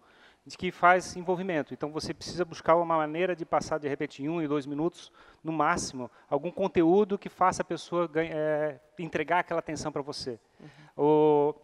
de 0.45 0.57
que 0.57 0.71
faz 0.71 1.15
envolvimento. 1.15 1.73
Então 1.73 1.91
você 1.91 2.11
precisa 2.11 2.43
buscar 2.43 2.75
uma 2.75 2.97
maneira 2.97 3.35
de 3.35 3.45
passar 3.45 3.77
de 3.77 3.87
repente 3.87 4.23
em 4.23 4.29
um 4.29 4.41
e 4.41 4.47
dois 4.47 4.65
minutos, 4.65 5.11
no 5.43 5.51
máximo, 5.51 6.09
algum 6.27 6.49
conteúdo 6.49 7.19
que 7.19 7.29
faça 7.29 7.61
a 7.61 7.65
pessoa 7.65 8.07
ganha, 8.07 8.31
é, 8.33 8.79
entregar 8.97 9.39
aquela 9.39 9.59
atenção 9.59 9.91
para 9.91 10.01
você. 10.01 10.39
Uhum. 10.59 10.67
O, 10.97 11.55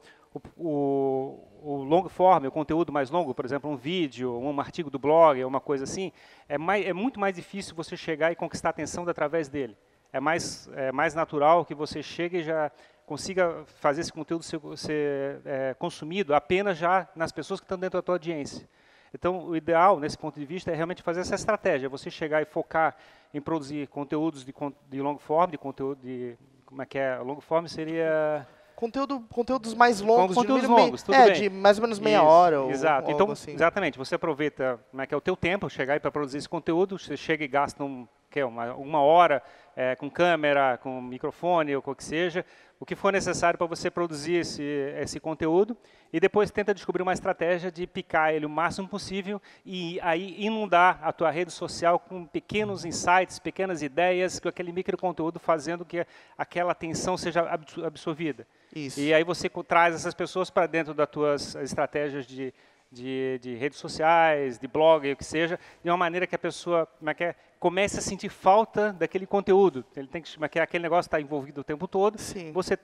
o, 0.56 1.40
o, 1.64 1.84
long 1.84 2.08
form, 2.08 2.46
o 2.46 2.52
conteúdo 2.52 2.94
mais 2.94 3.10
longo, 3.10 3.34
por 3.34 3.44
exemplo, 3.44 3.72
um 3.72 3.76
vídeo, 3.76 4.38
um 4.38 4.60
artigo 4.60 4.92
do 4.92 5.00
blog, 5.00 5.44
uma 5.44 5.60
coisa 5.60 5.86
assim, 5.86 6.12
é, 6.48 6.58
mais, 6.58 6.86
é 6.86 6.94
muito 6.94 7.20
mais 7.20 7.36
difícil 7.36 7.76
você 7.76 7.98
chegar 7.98 8.32
e 8.32 8.36
conquistar 8.36 8.70
a 8.70 8.72
atenção 8.72 9.08
através 9.10 9.48
dele. 9.50 9.76
É 10.14 10.20
mais, 10.20 10.70
é 10.74 10.92
mais 10.92 11.14
natural 11.14 11.66
que 11.66 11.74
você 11.74 12.04
chegue 12.04 12.38
e 12.38 12.44
já 12.44 12.72
consiga 13.06 13.64
fazer 13.80 14.02
esse 14.02 14.12
conteúdo 14.12 14.44
ser, 14.44 14.60
ser 14.76 15.42
é, 15.46 15.74
consumido 15.78 16.34
apenas 16.34 16.78
já 16.78 17.08
nas 17.16 17.32
pessoas 17.32 17.60
que 17.60 17.66
estão 17.66 17.78
dentro 17.78 18.00
da 18.00 18.02
tua 18.02 18.16
audiência. 18.16 18.68
Então, 19.14 19.46
o 19.46 19.56
ideal, 19.56 19.98
nesse 20.00 20.18
ponto 20.18 20.38
de 20.38 20.46
vista, 20.46 20.72
é 20.72 20.76
realmente 20.76 21.02
fazer 21.02 21.22
essa 21.22 21.36
estratégia, 21.36 21.88
você 21.88 22.12
chegar 22.12 22.42
e 22.42 22.46
focar 22.46 22.98
em 23.34 23.40
produzir 23.40 23.88
conteúdos 23.88 24.44
de, 24.44 24.54
de 24.90 25.02
long 25.02 25.18
form, 25.18 25.52
de 25.52 25.58
conteúdo 25.58 26.02
de, 26.02 26.36
como 26.66 26.82
é 26.82 26.86
que 26.86 26.98
é, 26.98 27.18
long 27.20 27.40
form 27.40 27.66
seria... 27.66 28.46
Conteúdo, 28.76 29.22
conteúdos 29.32 29.74
mais 29.74 30.02
longos, 30.02 30.36
conteúdos 30.36 30.68
longos, 30.68 31.02
tudo 31.02 31.16
é, 31.16 31.32
bem. 31.32 31.44
de 31.44 31.50
mais 31.50 31.78
ou 31.78 31.84
menos 31.84 31.98
meia 31.98 32.18
Isso, 32.18 32.26
hora. 32.26 32.62
Ou, 32.62 32.72
exato. 32.72 33.08
Ou 33.08 33.14
então, 33.14 33.32
assim. 33.32 33.54
exatamente. 33.54 33.98
Você 33.98 34.16
aproveita, 34.16 34.78
como 34.92 35.02
é 35.02 35.08
que 35.08 35.14
é 35.14 35.18
o 35.18 35.22
teu 35.22 35.38
tempo, 35.38 35.70
chegar 35.70 35.98
para 36.02 36.12
produzir 36.12 36.40
esse 36.40 36.50
conteúdo. 36.50 37.00
Você 37.00 37.16
chega 37.16 37.46
e 37.46 37.48
gasta 37.48 37.82
um, 37.86 38.06
que 38.30 38.42
é 38.42 38.46
uma, 38.46 38.74
uma 38.74 39.00
hora 39.00 39.42
é, 39.78 39.96
com 39.96 40.10
câmera, 40.10 40.78
com 40.84 41.02
microfone 41.02 41.74
ou 41.74 41.82
o 41.86 41.96
que 41.96 42.04
seja 42.04 42.46
o 42.86 42.88
que 42.88 42.96
for 42.96 43.12
necessário 43.12 43.58
para 43.58 43.66
você 43.66 43.90
produzir 43.90 44.36
esse, 44.36 44.62
esse 45.02 45.20
conteúdo 45.20 45.76
e 46.14 46.20
depois 46.20 46.52
tenta 46.52 46.72
descobrir 46.72 47.02
uma 47.02 47.14
estratégia 47.14 47.72
de 47.72 47.88
picar 47.88 48.32
ele 48.32 48.46
o 48.46 48.50
máximo 48.50 48.88
possível 48.88 49.42
e 49.66 50.00
aí 50.04 50.36
inundar 50.38 51.00
a 51.02 51.12
tua 51.12 51.32
rede 51.32 51.52
social 51.52 51.98
com 51.98 52.28
pequenos 52.28 52.86
insights, 52.86 53.40
pequenas 53.40 53.82
ideias, 53.82 54.40
com 54.40 54.48
aquele 54.48 54.72
micro 54.72 54.96
conteúdo 54.98 55.40
fazendo 55.40 55.84
que 55.84 56.06
aquela 56.38 56.74
atenção 56.74 57.18
seja 57.18 57.42
absorvida. 57.84 58.46
Isso. 58.76 59.00
E 59.00 59.12
aí 59.16 59.24
você 59.24 59.50
traz 59.68 59.96
essas 59.96 60.14
pessoas 60.14 60.52
para 60.52 60.68
dentro 60.68 60.94
das 60.94 61.10
tuas 61.10 61.56
estratégias 61.56 62.28
de 62.28 62.54
de, 62.92 63.40
de, 63.40 63.56
redes 63.56 63.80
sociais, 63.80 64.58
de 64.58 64.68
blog, 64.68 65.12
o 65.12 65.18
que 65.18 65.24
seja, 65.24 65.60
de 65.84 65.90
uma 65.90 65.98
maneira 65.98 66.26
que 66.26 66.36
a 66.36 66.40
pessoa 66.40 66.88
é 67.06 67.14
que 67.14 67.24
é, 67.24 67.36
comece 67.60 68.00
a 68.00 68.02
sentir 68.02 68.30
falta 68.30 68.94
daquele 68.94 69.26
conteúdo. 69.26 69.86
Ele 69.96 70.08
tem 70.08 70.22
que, 70.22 70.44
é 70.44 70.48
que 70.48 70.60
aquele 70.60 70.84
negócio 70.84 71.08
está 71.08 71.20
envolvido 71.20 71.62
o 71.62 71.64
tempo 71.64 71.88
todo. 71.88 72.18
Sim. 72.18 72.52
Você 72.52 72.78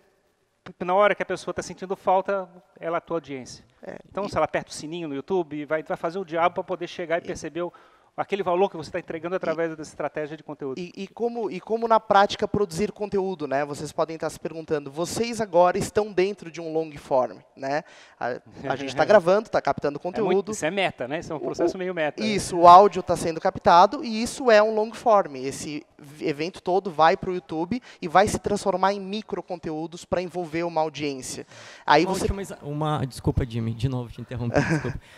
na 0.80 0.94
hora 0.94 1.16
que 1.16 1.24
a 1.24 1.26
pessoa 1.26 1.52
está 1.52 1.62
sentindo 1.62 1.96
falta, 1.96 2.48
ela 2.80 2.98
é 2.98 3.00
a 3.00 3.02
tua 3.02 3.18
audiência. 3.18 3.66
É, 3.82 3.98
então, 4.10 4.26
e... 4.26 4.30
se 4.30 4.38
ela 4.38 4.46
aperta 4.46 4.70
o 4.70 4.74
sininho 4.74 5.08
no 5.08 5.16
YouTube, 5.16 5.66
vai, 5.66 5.82
vai 5.82 5.98
fazer 5.98 6.20
o 6.20 6.26
diabo 6.26 6.56
para 6.56 6.64
poder 6.64 6.88
chegar 6.88 7.18
e, 7.18 7.24
e 7.24 7.28
perceber 7.28 7.64
o, 7.64 7.74
aquele 8.16 8.44
valor 8.44 8.70
que 8.70 8.78
você 8.78 8.90
está 8.90 9.00
entregando 9.00 9.36
através 9.36 9.72
e, 9.72 9.76
dessa 9.76 9.92
estratégia 9.92 10.36
de 10.36 10.44
conteúdo. 10.44 10.78
E, 10.78 10.92
e, 10.96 11.08
como, 11.08 11.50
e 11.50 11.60
como 11.60 11.88
na 11.88 12.00
prática 12.00 12.48
produzir 12.48 12.92
conteúdo, 12.92 13.48
né? 13.48 13.64
Vocês 13.66 13.92
podem 13.92 14.16
estar 14.16 14.30
se 14.30 14.40
perguntando, 14.40 14.92
vocês 14.92 15.40
agora 15.40 15.78
estão 15.78 16.12
dentro 16.12 16.52
de 16.52 16.60
um 16.60 16.74
long 16.74 16.92
form, 16.98 17.38
né? 17.56 17.84
A, 18.20 18.40
a 18.70 18.76
gente 18.76 18.90
está 18.90 19.06
gravando, 19.06 19.48
está 19.48 19.62
captando 19.62 20.00
conteúdo. 20.00 20.32
É 20.32 20.34
muito, 20.34 20.52
isso 20.52 20.66
é 20.66 20.72
meta, 20.72 21.08
né? 21.08 21.20
Isso 21.20 21.32
é 21.32 21.36
um 21.36 21.40
processo 21.40 21.76
o, 21.76 21.78
meio 21.78 21.94
meta. 21.94 22.22
Né? 22.22 22.28
Isso, 22.28 22.56
né? 22.56 22.62
o 22.62 22.68
áudio 22.68 23.00
está 23.00 23.16
sendo 23.16 23.40
captado 23.40 24.04
e 24.04 24.22
isso 24.22 24.52
é 24.52 24.62
um 24.62 24.76
long 24.76 24.94
form. 24.94 25.36
Esse 25.36 25.86
evento 26.20 26.62
todo 26.62 26.92
vai 26.92 27.16
para 27.16 27.30
o 27.30 27.34
YouTube 27.34 27.82
e 28.02 28.08
vai 28.08 28.28
se 28.28 28.40
transformar 28.40 28.94
em 28.94 29.00
micro 29.00 29.42
conteúdos 29.42 30.04
para 30.04 30.22
envolver 30.22 30.64
uma 30.64 30.82
audiência. 30.82 31.46
Aí 31.86 32.06
uma 32.06 32.14
você... 32.14 32.26
Otimiza... 32.26 32.58
Uma, 32.62 33.06
desculpa, 33.06 33.46
Jimmy, 33.46 33.74
de 33.74 33.88
novo 33.88 34.12
te 34.12 34.20
interromper. 34.20 34.62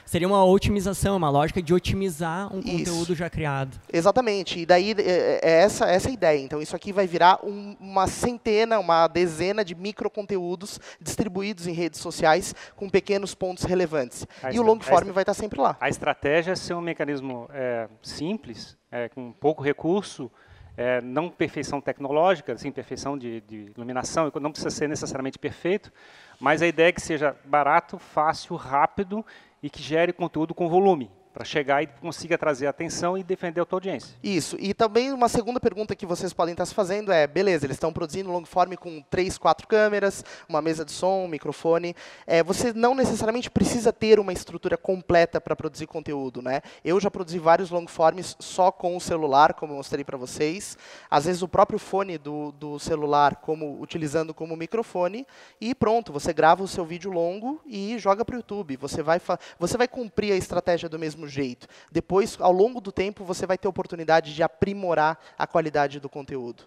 Seria 0.06 0.28
uma 0.28 0.44
otimização, 0.46 1.18
uma 1.18 1.30
lógica 1.30 1.62
de 1.62 1.74
otimizar 1.74 2.54
um 2.54 2.60
isso. 2.83 2.83
Conteúdo 2.86 3.16
já 3.16 3.30
criado. 3.30 3.80
Exatamente. 3.92 4.60
E 4.60 4.66
daí 4.66 4.96
é, 4.98 5.40
é 5.42 5.52
essa, 5.62 5.86
essa 5.86 6.10
a 6.10 6.12
ideia. 6.12 6.40
Então 6.40 6.62
isso 6.62 6.76
aqui 6.76 6.92
vai 6.92 7.08
virar 7.08 7.40
um, 7.44 7.76
uma 7.80 8.08
centena, 8.08 8.80
uma 8.80 9.08
dezena 9.08 9.64
de 9.64 9.76
micro 9.76 10.10
conteúdos 10.10 10.80
distribuídos 11.00 11.68
em 11.68 11.74
redes 11.74 12.00
sociais 12.00 12.54
com 12.76 12.90
pequenos 12.90 13.34
pontos 13.36 13.64
relevantes. 13.64 14.26
A 14.42 14.52
e 14.52 14.60
o 14.60 14.64
long 14.64 14.80
form 14.80 15.12
vai 15.12 15.24
estar 15.24 15.34
sempre 15.34 15.60
lá. 15.60 15.78
A 15.80 15.90
estratégia 15.90 16.52
é 16.52 16.56
ser 16.56 16.74
um 16.74 16.82
mecanismo 16.82 17.50
é, 17.54 17.88
simples, 18.02 18.78
é, 18.92 19.10
com 19.10 19.32
pouco 19.32 19.64
recurso, 19.64 20.32
é, 20.76 21.02
não 21.02 21.30
perfeição 21.30 21.80
tecnológica, 21.80 22.58
sim, 22.58 22.72
perfeição 22.72 23.18
de, 23.18 23.42
de, 23.42 23.72
iluminação, 23.76 24.32
não 24.42 24.52
precisa 24.52 24.72
ser 24.72 24.88
necessariamente 24.88 25.38
perfeito, 25.38 25.92
mas 26.40 26.62
a 26.62 26.68
ideia 26.68 26.90
é 26.90 26.92
que 26.92 27.02
seja 27.02 27.36
barato, 27.46 28.00
fácil, 28.00 28.56
rápido 28.56 29.26
e 29.62 29.70
que 29.70 29.82
gere 29.82 30.12
conteúdo 30.12 30.54
com 30.54 30.68
volume 30.68 31.10
para 31.34 31.44
chegar 31.44 31.82
e 31.82 31.88
consiga 31.88 32.38
trazer 32.38 32.68
atenção 32.68 33.18
e 33.18 33.24
defender 33.24 33.62
a 33.62 33.66
tua 33.66 33.78
audiência. 33.78 34.16
Isso. 34.24 34.56
E 34.60 34.74
também 34.74 35.12
uma 35.12 35.28
segunda 35.28 35.60
pergunta 35.60 35.96
que 35.96 36.06
vocês 36.06 36.32
podem 36.32 36.54
estar 36.54 36.66
se 36.66 36.74
fazendo 36.74 37.12
é, 37.12 37.26
beleza, 37.26 37.66
eles 37.66 37.76
estão 37.76 37.92
produzindo 37.92 38.32
long 38.32 38.46
form 38.46 38.74
com 38.76 39.02
três, 39.10 39.38
quatro 39.38 39.68
câmeras, 39.68 40.24
uma 40.48 40.62
mesa 40.62 40.86
de 40.86 40.92
som, 40.92 41.24
um 41.24 41.28
microfone. 41.28 41.96
É, 42.28 42.44
você 42.44 42.72
não 42.72 42.94
necessariamente 42.94 43.50
precisa 43.50 43.92
ter 43.92 44.20
uma 44.20 44.32
estrutura 44.32 44.78
completa 44.78 45.42
para 45.42 45.56
produzir 45.56 45.88
conteúdo, 45.88 46.42
né? 46.42 46.62
Eu 46.86 47.00
já 47.00 47.10
produzi 47.10 47.40
vários 47.40 47.72
long 47.72 47.88
forms 47.88 48.36
só 48.40 48.72
com 48.72 48.96
o 48.96 49.02
celular, 49.02 49.54
como 49.54 49.74
eu 49.74 49.78
mostrei 49.78 50.04
para 50.04 50.18
vocês. 50.18 50.78
Às 51.10 51.26
vezes 51.26 51.42
o 51.42 51.48
próprio 51.48 51.80
fone 51.80 52.18
do, 52.18 52.52
do 52.52 52.78
celular, 52.78 53.38
como 53.38 53.82
utilizando 53.82 54.34
como 54.34 54.56
microfone, 54.56 55.26
e 55.60 55.74
pronto, 55.74 56.14
você 56.14 56.32
grava 56.32 56.64
o 56.64 56.68
seu 56.68 56.86
vídeo 56.86 57.12
longo 57.12 57.62
e 57.66 57.98
joga 57.98 58.24
para 58.24 58.34
o 58.34 58.38
YouTube. 58.38 58.78
Você 58.78 59.02
vai, 59.02 59.20
você 59.58 59.78
vai 59.78 59.88
cumprir 59.88 60.34
a 60.34 60.36
estratégia 60.36 60.88
do 60.88 61.00
mesmo 61.00 61.23
mesmo 61.24 61.28
jeito. 61.28 61.68
Depois, 61.92 62.38
ao 62.40 62.52
longo 62.52 62.80
do 62.82 62.92
tempo, 62.92 63.24
você 63.24 63.46
vai 63.46 63.58
ter 63.58 63.68
oportunidade 63.68 64.36
de 64.36 64.44
aprimorar 64.44 65.18
a 65.38 65.48
qualidade 65.48 66.00
do 66.00 66.10
conteúdo. 66.10 66.64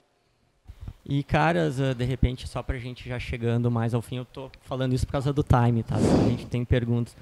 E, 1.05 1.23
caras, 1.23 1.81
ah, 1.81 1.95
de 1.95 2.05
repente, 2.05 2.49
só 2.49 2.63
para 2.63 2.77
a 2.77 2.81
gente 2.81 3.09
já 3.09 3.19
chegando 3.19 3.71
mais 3.71 3.95
ao 3.95 4.03
fim, 4.03 4.17
eu 4.17 4.23
estou 4.25 4.51
falando 4.63 4.93
isso 4.93 5.07
por 5.07 5.13
causa 5.13 5.33
do 5.33 5.43
time, 5.43 5.83
tá? 5.83 5.97
A 5.97 6.29
gente 6.29 6.47
tem 6.47 6.65
perguntas. 6.65 7.17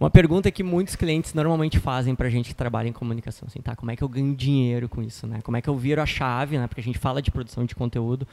Uma 0.00 0.10
pergunta 0.10 0.50
que 0.50 0.62
muitos 0.62 0.96
clientes 0.96 1.32
normalmente 1.34 1.78
fazem 1.78 2.14
para 2.14 2.26
a 2.26 2.30
gente 2.30 2.48
que 2.48 2.54
trabalha 2.54 2.88
em 2.88 2.92
comunicação, 2.92 3.46
assim, 3.46 3.60
tá? 3.60 3.76
Como 3.76 3.90
é 3.90 3.96
que 3.96 4.02
eu 4.02 4.08
ganho 4.08 4.34
dinheiro 4.34 4.88
com 4.88 5.02
isso, 5.02 5.26
né? 5.26 5.40
Como 5.42 5.56
é 5.56 5.62
que 5.62 5.68
eu 5.68 5.76
viro 5.76 6.00
a 6.00 6.06
chave, 6.06 6.58
né? 6.58 6.66
Porque 6.66 6.80
a 6.80 6.84
gente 6.84 6.98
fala 6.98 7.20
de 7.22 7.30
produção 7.30 7.64
de 7.64 7.74
conteúdo, 7.74 8.26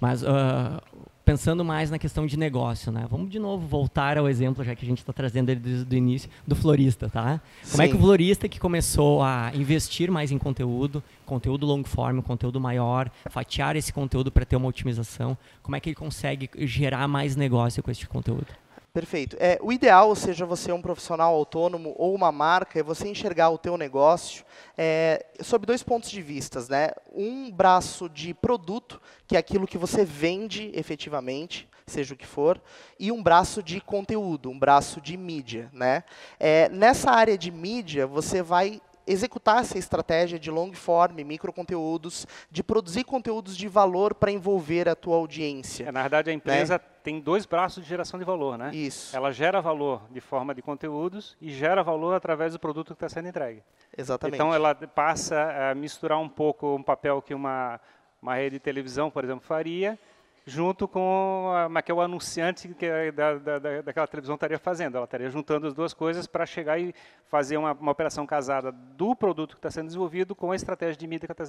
mas 0.00 0.22
uh, 0.22 0.82
pensando 1.24 1.64
mais 1.64 1.90
na 1.90 1.98
questão 1.98 2.26
de 2.26 2.36
negócio, 2.36 2.92
né? 2.92 3.06
Vamos 3.10 3.30
de 3.30 3.38
novo 3.38 3.66
voltar 3.66 4.18
ao 4.18 4.28
exemplo, 4.28 4.62
já 4.62 4.74
que 4.74 4.84
a 4.84 4.88
gente 4.88 4.98
está 4.98 5.12
trazendo 5.12 5.48
ele 5.50 5.60
desde 5.60 5.94
o 5.94 5.96
início, 5.96 6.28
do 6.46 6.54
florista, 6.54 7.08
tá? 7.08 7.40
Como 7.70 7.76
Sim. 7.76 7.82
é 7.82 7.88
que 7.88 7.96
o 7.96 7.98
florista 7.98 8.48
que 8.48 8.60
começou 8.60 9.22
a 9.22 9.50
investir 9.54 10.10
mais 10.10 10.30
em 10.30 10.38
conteúdo, 10.38 11.02
conteúdo 11.24 11.66
long 11.66 11.82
form, 11.84 12.20
conteúdo 12.20 12.60
maior, 12.60 13.10
fatiar 13.30 13.76
esse 13.76 13.92
conteúdo 13.92 14.30
para 14.30 14.44
ter 14.44 14.56
uma 14.56 14.68
otimização, 14.68 15.36
como 15.62 15.76
é 15.76 15.80
que 15.80 15.88
ele 15.88 15.96
consegue 15.96 16.50
gerar 16.58 17.08
mais 17.08 17.36
negócio 17.36 17.82
com 17.82 17.90
esse 17.90 18.06
conteúdo? 18.06 18.46
Perfeito. 18.94 19.36
É, 19.40 19.58
o 19.60 19.72
ideal, 19.72 20.14
seja 20.14 20.46
você 20.46 20.70
um 20.70 20.80
profissional 20.80 21.34
autônomo 21.34 21.96
ou 21.98 22.14
uma 22.14 22.30
marca, 22.30 22.78
é 22.78 22.82
você 22.82 23.08
enxergar 23.08 23.50
o 23.50 23.58
teu 23.58 23.76
negócio 23.76 24.44
é, 24.78 25.26
sob 25.42 25.66
dois 25.66 25.82
pontos 25.82 26.08
de 26.08 26.22
vista. 26.22 26.64
Né? 26.70 26.92
Um 27.12 27.50
braço 27.50 28.08
de 28.08 28.32
produto, 28.32 29.02
que 29.26 29.34
é 29.34 29.38
aquilo 29.40 29.66
que 29.66 29.76
você 29.76 30.04
vende 30.04 30.70
efetivamente, 30.74 31.68
seja 31.84 32.14
o 32.14 32.16
que 32.16 32.24
for, 32.24 32.62
e 32.96 33.10
um 33.10 33.20
braço 33.20 33.64
de 33.64 33.80
conteúdo, 33.80 34.48
um 34.48 34.56
braço 34.56 35.00
de 35.00 35.16
mídia. 35.16 35.68
Né? 35.72 36.04
É, 36.38 36.68
nessa 36.68 37.10
área 37.10 37.36
de 37.36 37.50
mídia, 37.50 38.06
você 38.06 38.42
vai 38.42 38.80
executar 39.06 39.60
essa 39.60 39.78
estratégia 39.78 40.38
de 40.38 40.50
long 40.50 40.72
form, 40.72 41.22
microconteúdos, 41.24 42.26
de 42.50 42.62
produzir 42.62 43.04
conteúdos 43.04 43.56
de 43.56 43.68
valor 43.68 44.14
para 44.14 44.30
envolver 44.30 44.88
a 44.88 44.94
tua 44.94 45.16
audiência. 45.16 45.84
É, 45.88 45.92
na 45.92 46.02
verdade, 46.02 46.30
a 46.30 46.32
empresa 46.32 46.74
né? 46.74 46.80
tem 47.02 47.20
dois 47.20 47.46
braços 47.46 47.82
de 47.82 47.88
geração 47.88 48.18
de 48.18 48.24
valor, 48.24 48.56
né? 48.56 48.74
Isso. 48.74 49.14
Ela 49.16 49.30
gera 49.32 49.60
valor 49.60 50.02
de 50.10 50.20
forma 50.20 50.54
de 50.54 50.62
conteúdos 50.62 51.36
e 51.40 51.50
gera 51.50 51.82
valor 51.82 52.14
através 52.14 52.52
do 52.52 52.58
produto 52.58 52.88
que 52.88 53.04
está 53.04 53.08
sendo 53.08 53.28
entregue. 53.28 53.62
Exatamente. 53.96 54.36
Então, 54.36 54.54
ela 54.54 54.74
passa 54.74 55.70
a 55.70 55.74
misturar 55.74 56.18
um 56.18 56.28
pouco 56.28 56.74
um 56.74 56.82
papel 56.82 57.20
que 57.20 57.34
uma, 57.34 57.80
uma 58.20 58.34
rede 58.34 58.56
de 58.56 58.60
televisão, 58.60 59.10
por 59.10 59.24
exemplo, 59.24 59.44
faria, 59.44 59.98
junto 60.46 60.86
com 60.86 61.50
a, 61.74 61.82
que 61.82 61.90
é 61.90 61.94
o 61.94 62.00
anunciante 62.00 62.68
que 62.68 62.84
é 62.84 63.10
da, 63.10 63.38
da, 63.38 63.58
daquela 63.82 64.06
televisão 64.06 64.34
estaria 64.34 64.58
fazendo. 64.58 64.96
Ela 64.96 65.04
estaria 65.04 65.30
juntando 65.30 65.66
as 65.66 65.74
duas 65.74 65.94
coisas 65.94 66.26
para 66.26 66.44
chegar 66.44 66.78
e 66.78 66.94
fazer 67.28 67.56
uma, 67.56 67.72
uma, 67.72 67.92
operação 67.92 68.26
casada 68.26 68.70
do 68.70 69.16
produto 69.16 69.52
que 69.52 69.58
está 69.58 69.70
sendo 69.70 69.86
desenvolvido 69.86 70.34
com 70.34 70.52
a 70.52 70.56
estratégia 70.56 70.96
de 70.96 71.06
mídia 71.06 71.26
que, 71.26 71.34
tá, 71.34 71.44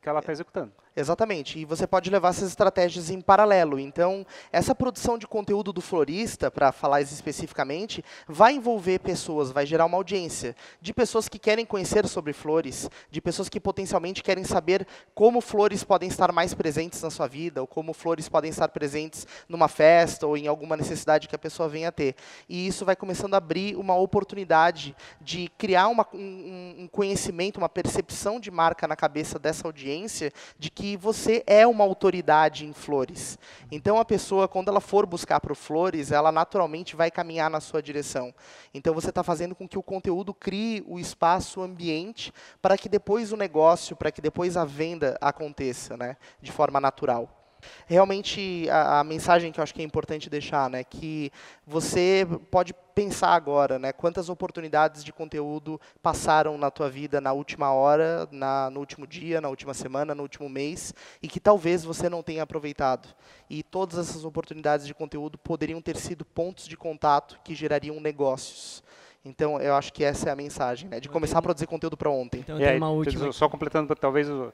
que 0.00 0.08
ela 0.08 0.20
está 0.20 0.32
executando. 0.32 0.72
Exatamente. 0.96 1.58
E 1.58 1.64
você 1.64 1.86
pode 1.86 2.10
levar 2.10 2.30
essas 2.30 2.48
estratégias 2.48 3.10
em 3.10 3.20
paralelo. 3.20 3.78
Então, 3.78 4.26
essa 4.50 4.74
produção 4.74 5.18
de 5.18 5.26
conteúdo 5.26 5.72
do 5.72 5.80
florista, 5.80 6.50
para 6.50 6.72
falar 6.72 7.02
especificamente, 7.02 8.04
vai 8.26 8.54
envolver 8.54 8.98
pessoas, 9.00 9.52
vai 9.52 9.66
gerar 9.66 9.84
uma 9.84 9.96
audiência 9.96 10.56
de 10.80 10.92
pessoas 10.92 11.28
que 11.28 11.38
querem 11.38 11.66
conhecer 11.66 12.06
sobre 12.08 12.32
flores, 12.32 12.90
de 13.10 13.20
pessoas 13.20 13.48
que 13.48 13.60
potencialmente 13.60 14.22
querem 14.22 14.44
saber 14.44 14.86
como 15.14 15.40
flores 15.40 15.84
podem 15.84 16.08
estar 16.08 16.32
mais 16.32 16.54
presentes 16.54 17.02
na 17.02 17.10
sua 17.10 17.26
vida, 17.26 17.60
ou 17.60 17.66
como 17.66 17.92
flores 17.92 18.28
podem 18.28 18.37
podem 18.38 18.50
estar 18.50 18.68
presentes 18.68 19.26
numa 19.48 19.66
festa 19.66 20.24
ou 20.24 20.36
em 20.36 20.46
alguma 20.46 20.76
necessidade 20.76 21.26
que 21.26 21.34
a 21.34 21.38
pessoa 21.38 21.68
venha 21.68 21.88
a 21.88 21.92
ter. 21.92 22.14
E 22.48 22.68
isso 22.68 22.84
vai 22.84 22.94
começando 22.94 23.34
a 23.34 23.38
abrir 23.38 23.74
uma 23.74 23.96
oportunidade 23.96 24.94
de 25.20 25.48
criar 25.58 25.88
uma, 25.88 26.06
um, 26.14 26.76
um 26.78 26.86
conhecimento, 26.86 27.56
uma 27.56 27.68
percepção 27.68 28.38
de 28.38 28.48
marca 28.48 28.86
na 28.86 28.94
cabeça 28.94 29.40
dessa 29.40 29.66
audiência 29.66 30.32
de 30.56 30.70
que 30.70 30.96
você 30.96 31.42
é 31.48 31.66
uma 31.66 31.82
autoridade 31.82 32.64
em 32.64 32.72
flores. 32.72 33.36
Então 33.72 33.98
a 33.98 34.04
pessoa, 34.04 34.46
quando 34.46 34.68
ela 34.68 34.80
for 34.80 35.04
buscar 35.04 35.40
para 35.40 35.52
flores, 35.52 36.12
ela 36.12 36.30
naturalmente 36.30 36.94
vai 36.94 37.10
caminhar 37.10 37.50
na 37.50 37.58
sua 37.58 37.82
direção. 37.82 38.32
Então 38.72 38.94
você 38.94 39.08
está 39.08 39.24
fazendo 39.24 39.56
com 39.56 39.66
que 39.66 39.76
o 39.76 39.82
conteúdo 39.82 40.32
crie 40.32 40.84
o 40.86 41.00
espaço, 41.00 41.58
o 41.58 41.64
ambiente, 41.64 42.32
para 42.62 42.78
que 42.78 42.88
depois 42.88 43.32
o 43.32 43.36
negócio, 43.36 43.96
para 43.96 44.12
que 44.12 44.20
depois 44.20 44.56
a 44.56 44.64
venda 44.64 45.18
aconteça, 45.20 45.96
né, 45.96 46.16
de 46.40 46.52
forma 46.52 46.80
natural. 46.80 47.37
Realmente, 47.86 48.68
a, 48.70 49.00
a, 49.00 49.04
mensagem 49.04 49.52
que 49.52 49.60
eu 49.60 49.62
acho 49.62 49.74
que 49.74 49.80
é 49.80 49.84
importante 49.84 50.30
deixar, 50.30 50.68
né, 50.70 50.84
que 50.84 51.30
você 51.66 52.26
pode 52.50 52.74
pensar 52.94 53.30
agora, 53.30 53.78
né, 53.78 53.92
quantas 53.92 54.28
oportunidades 54.28 55.04
de 55.04 55.12
conteúdo 55.12 55.80
passaram 56.02 56.58
na 56.58 56.70
tua 56.70 56.90
vida 56.90 57.20
na 57.20 57.32
última 57.32 57.72
hora, 57.72 58.28
na, 58.30 58.70
no 58.70 58.80
último 58.80 59.06
dia, 59.06 59.40
na 59.40 59.48
última 59.48 59.74
semana, 59.74 60.14
no 60.14 60.22
último 60.22 60.48
mês, 60.48 60.94
e 61.22 61.28
que 61.28 61.40
talvez 61.40 61.84
você 61.84 62.08
não 62.08 62.22
tenha 62.22 62.42
aproveitado. 62.42 63.08
E 63.48 63.62
todas 63.62 63.98
essas 63.98 64.24
oportunidades 64.24 64.86
de 64.86 64.94
conteúdo 64.94 65.38
poderiam 65.38 65.80
ter 65.80 65.96
sido 65.96 66.24
pontos 66.24 66.66
de 66.66 66.76
contato 66.76 67.38
que 67.44 67.54
gerariam 67.54 68.00
negócios. 68.00 68.82
Então, 69.24 69.60
eu 69.60 69.74
acho 69.74 69.92
que 69.92 70.02
essa 70.02 70.28
é 70.28 70.32
a 70.32 70.36
mensagem, 70.36 70.88
né? 70.88 71.00
De 71.00 71.08
começar 71.08 71.38
a 71.38 71.42
produzir 71.42 71.66
conteúdo 71.66 71.96
para 71.96 72.08
ontem. 72.08 72.40
Então, 72.40 72.56
última... 72.90 73.32
Só 73.32 73.48
completando, 73.48 73.94
talvez, 73.94 74.28
o 74.30 74.52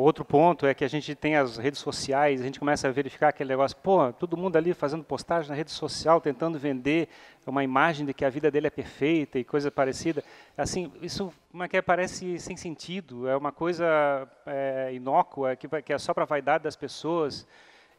outro 0.00 0.24
ponto 0.24 0.66
é 0.66 0.74
que 0.74 0.84
a 0.84 0.88
gente 0.88 1.14
tem 1.14 1.36
as 1.36 1.56
redes 1.56 1.78
sociais, 1.78 2.40
a 2.40 2.44
gente 2.44 2.58
começa 2.58 2.88
a 2.88 2.90
verificar 2.90 3.28
aquele 3.28 3.50
negócio, 3.50 3.76
pô, 3.76 4.12
todo 4.12 4.36
mundo 4.36 4.56
ali 4.56 4.74
fazendo 4.74 5.04
postagem 5.04 5.50
na 5.50 5.54
rede 5.54 5.70
social, 5.70 6.20
tentando 6.20 6.58
vender 6.58 7.08
uma 7.46 7.62
imagem 7.62 8.04
de 8.04 8.12
que 8.12 8.24
a 8.24 8.30
vida 8.30 8.50
dele 8.50 8.66
é 8.66 8.70
perfeita 8.70 9.38
e 9.38 9.44
coisa 9.44 9.70
parecida. 9.70 10.24
Assim, 10.56 10.92
isso 11.00 11.32
como 11.50 11.62
é 11.62 11.68
que 11.68 11.76
é, 11.76 11.82
parece 11.82 12.38
sem 12.40 12.56
sentido, 12.56 13.28
é 13.28 13.36
uma 13.36 13.52
coisa 13.52 13.86
é, 14.44 14.90
inócua, 14.92 15.54
que, 15.54 15.68
que 15.82 15.92
é 15.92 15.98
só 15.98 16.12
para 16.12 16.24
a 16.24 16.26
vaidade 16.26 16.64
das 16.64 16.74
pessoas. 16.74 17.46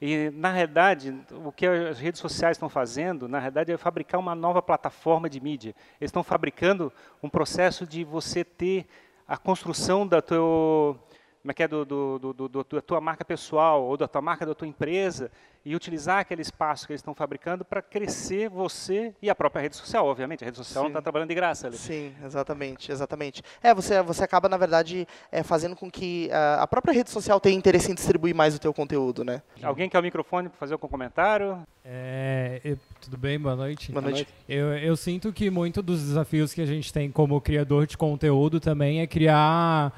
E, 0.01 0.29
na 0.31 0.51
realidade, 0.51 1.15
o 1.31 1.51
que 1.51 1.65
as 1.65 1.99
redes 1.99 2.19
sociais 2.19 2.58
estão 2.58 2.67
fazendo, 2.67 3.29
na 3.29 3.39
realidade, 3.39 3.71
é 3.71 3.77
fabricar 3.77 4.19
uma 4.19 4.36
nova 4.36 4.62
plataforma 4.62 5.29
de 5.29 5.39
mídia. 5.39 5.73
Eles 6.01 6.10
estão 6.10 6.23
fabricando 6.23 6.91
um 7.23 7.29
processo 7.29 7.88
de 7.88 8.03
você 8.03 8.43
ter 8.43 8.86
a 9.27 9.38
construção 9.38 10.05
da 10.05 10.21
teu 10.21 10.99
como 11.45 11.51
é 11.51 11.53
que 11.53 11.62
é 11.62 11.67
do, 11.67 11.86
do, 11.86 12.17
do, 12.17 12.49
do, 12.49 12.63
da 12.63 12.81
tua 12.81 12.99
marca 12.99 13.23
pessoal 13.23 13.84
ou 13.84 13.95
da 13.95 14.08
tua 14.08 14.19
marca 14.19 14.47
da 14.47 14.55
tua 14.55 14.67
empresa 14.67 15.29
e 15.63 15.75
utilizar 15.75 16.17
aquele 16.17 16.41
espaço 16.41 16.88
que 16.88 16.93
eles 16.93 17.01
estão 17.01 17.13
fabricando 17.13 17.63
para 17.63 17.84
crescer 17.84 18.49
você 18.49 19.13
e 19.21 19.29
a 19.29 19.36
própria 19.36 19.62
rede 19.62 19.75
social, 19.75 20.08
obviamente. 20.08 20.43
A 20.43 20.45
rede 20.45 20.58
social 20.58 20.81
Sim. 20.81 20.86
não 20.86 20.88
está 20.89 21.03
trabalhando 21.03 21.29
de 21.29 21.36
graça 21.36 21.67
ali. 21.67 21.77
Sim, 21.77 22.13
exatamente, 22.23 22.91
exatamente. 22.91 23.43
É, 23.62 23.75
você, 23.75 24.01
você 24.01 24.23
acaba, 24.23 24.49
na 24.49 24.58
verdade, 24.58 25.08
é, 25.31 25.43
fazendo 25.43 25.75
com 25.75 25.89
que 25.89 26.31
a, 26.31 26.63
a 26.63 26.67
própria 26.67 26.93
rede 26.93 27.12
social 27.12 27.39
tenha 27.39 27.55
interesse 27.55 27.91
em 27.91 27.95
distribuir 27.95 28.34
mais 28.34 28.55
o 28.55 28.60
teu 28.60 28.73
conteúdo, 28.73 29.23
né? 29.23 29.43
Alguém 29.62 29.88
quer 29.88 29.99
o 29.99 30.03
microfone 30.03 30.49
para 30.49 30.58
fazer 30.58 30.73
algum 30.73 30.88
comentário? 30.88 31.59
É, 31.84 32.59
eu, 32.63 32.78
tudo 32.99 33.17
bem? 33.17 33.39
Boa 33.39 33.55
noite. 33.55 33.91
Boa 33.91 34.01
noite. 34.01 34.28
Eu, 34.49 34.76
eu 34.80 34.95
sinto 34.95 35.32
que 35.32 35.51
muito 35.51 35.84
dos 35.84 36.01
desafios 36.01 36.55
que 36.55 36.61
a 36.61 36.65
gente 36.65 36.91
tem 36.91 37.11
como 37.11 37.39
criador 37.39 37.86
de 37.86 37.95
conteúdo 37.95 38.59
também 38.59 39.01
é 39.01 39.07
criar 39.07 39.93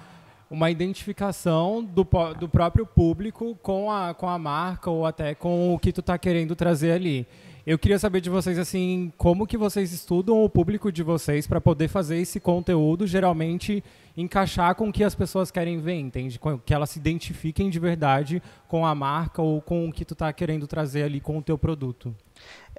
uma 0.49 0.71
identificação 0.71 1.83
do, 1.83 2.07
do 2.39 2.47
próprio 2.47 2.85
público 2.85 3.57
com 3.61 3.91
a, 3.91 4.13
com 4.13 4.27
a 4.27 4.37
marca 4.37 4.89
ou 4.89 5.05
até 5.05 5.35
com 5.35 5.73
o 5.73 5.79
que 5.79 5.91
tu 5.91 5.99
está 5.99 6.17
querendo 6.17 6.55
trazer 6.55 6.91
ali. 6.91 7.27
Eu 7.67 7.77
queria 7.77 7.99
saber 7.99 8.21
de 8.21 8.29
vocês 8.29 8.57
assim, 8.57 9.11
como 9.17 9.45
que 9.45 9.57
vocês 9.57 9.91
estudam 9.91 10.41
o 10.41 10.49
público 10.49 10.89
de 10.89 11.03
vocês 11.03 11.45
para 11.45 11.59
poder 11.59 11.89
fazer 11.89 12.15
esse 12.17 12.39
conteúdo 12.39 13.05
geralmente 13.05 13.83
encaixar 14.15 14.73
com 14.73 14.87
o 14.87 14.93
que 14.93 15.03
as 15.03 15.13
pessoas 15.13 15.51
querem 15.51 15.77
ver, 15.77 15.95
entende? 15.95 16.39
Que 16.65 16.73
elas 16.73 16.91
se 16.91 16.99
identifiquem 16.99 17.69
de 17.69 17.77
verdade 17.77 18.41
com 18.69 18.85
a 18.85 18.95
marca 18.95 19.41
ou 19.41 19.61
com 19.61 19.89
o 19.89 19.91
que 19.91 20.05
tu 20.05 20.13
está 20.13 20.31
querendo 20.31 20.65
trazer 20.65 21.03
ali 21.03 21.19
com 21.19 21.37
o 21.37 21.41
teu 21.41 21.57
produto. 21.57 22.15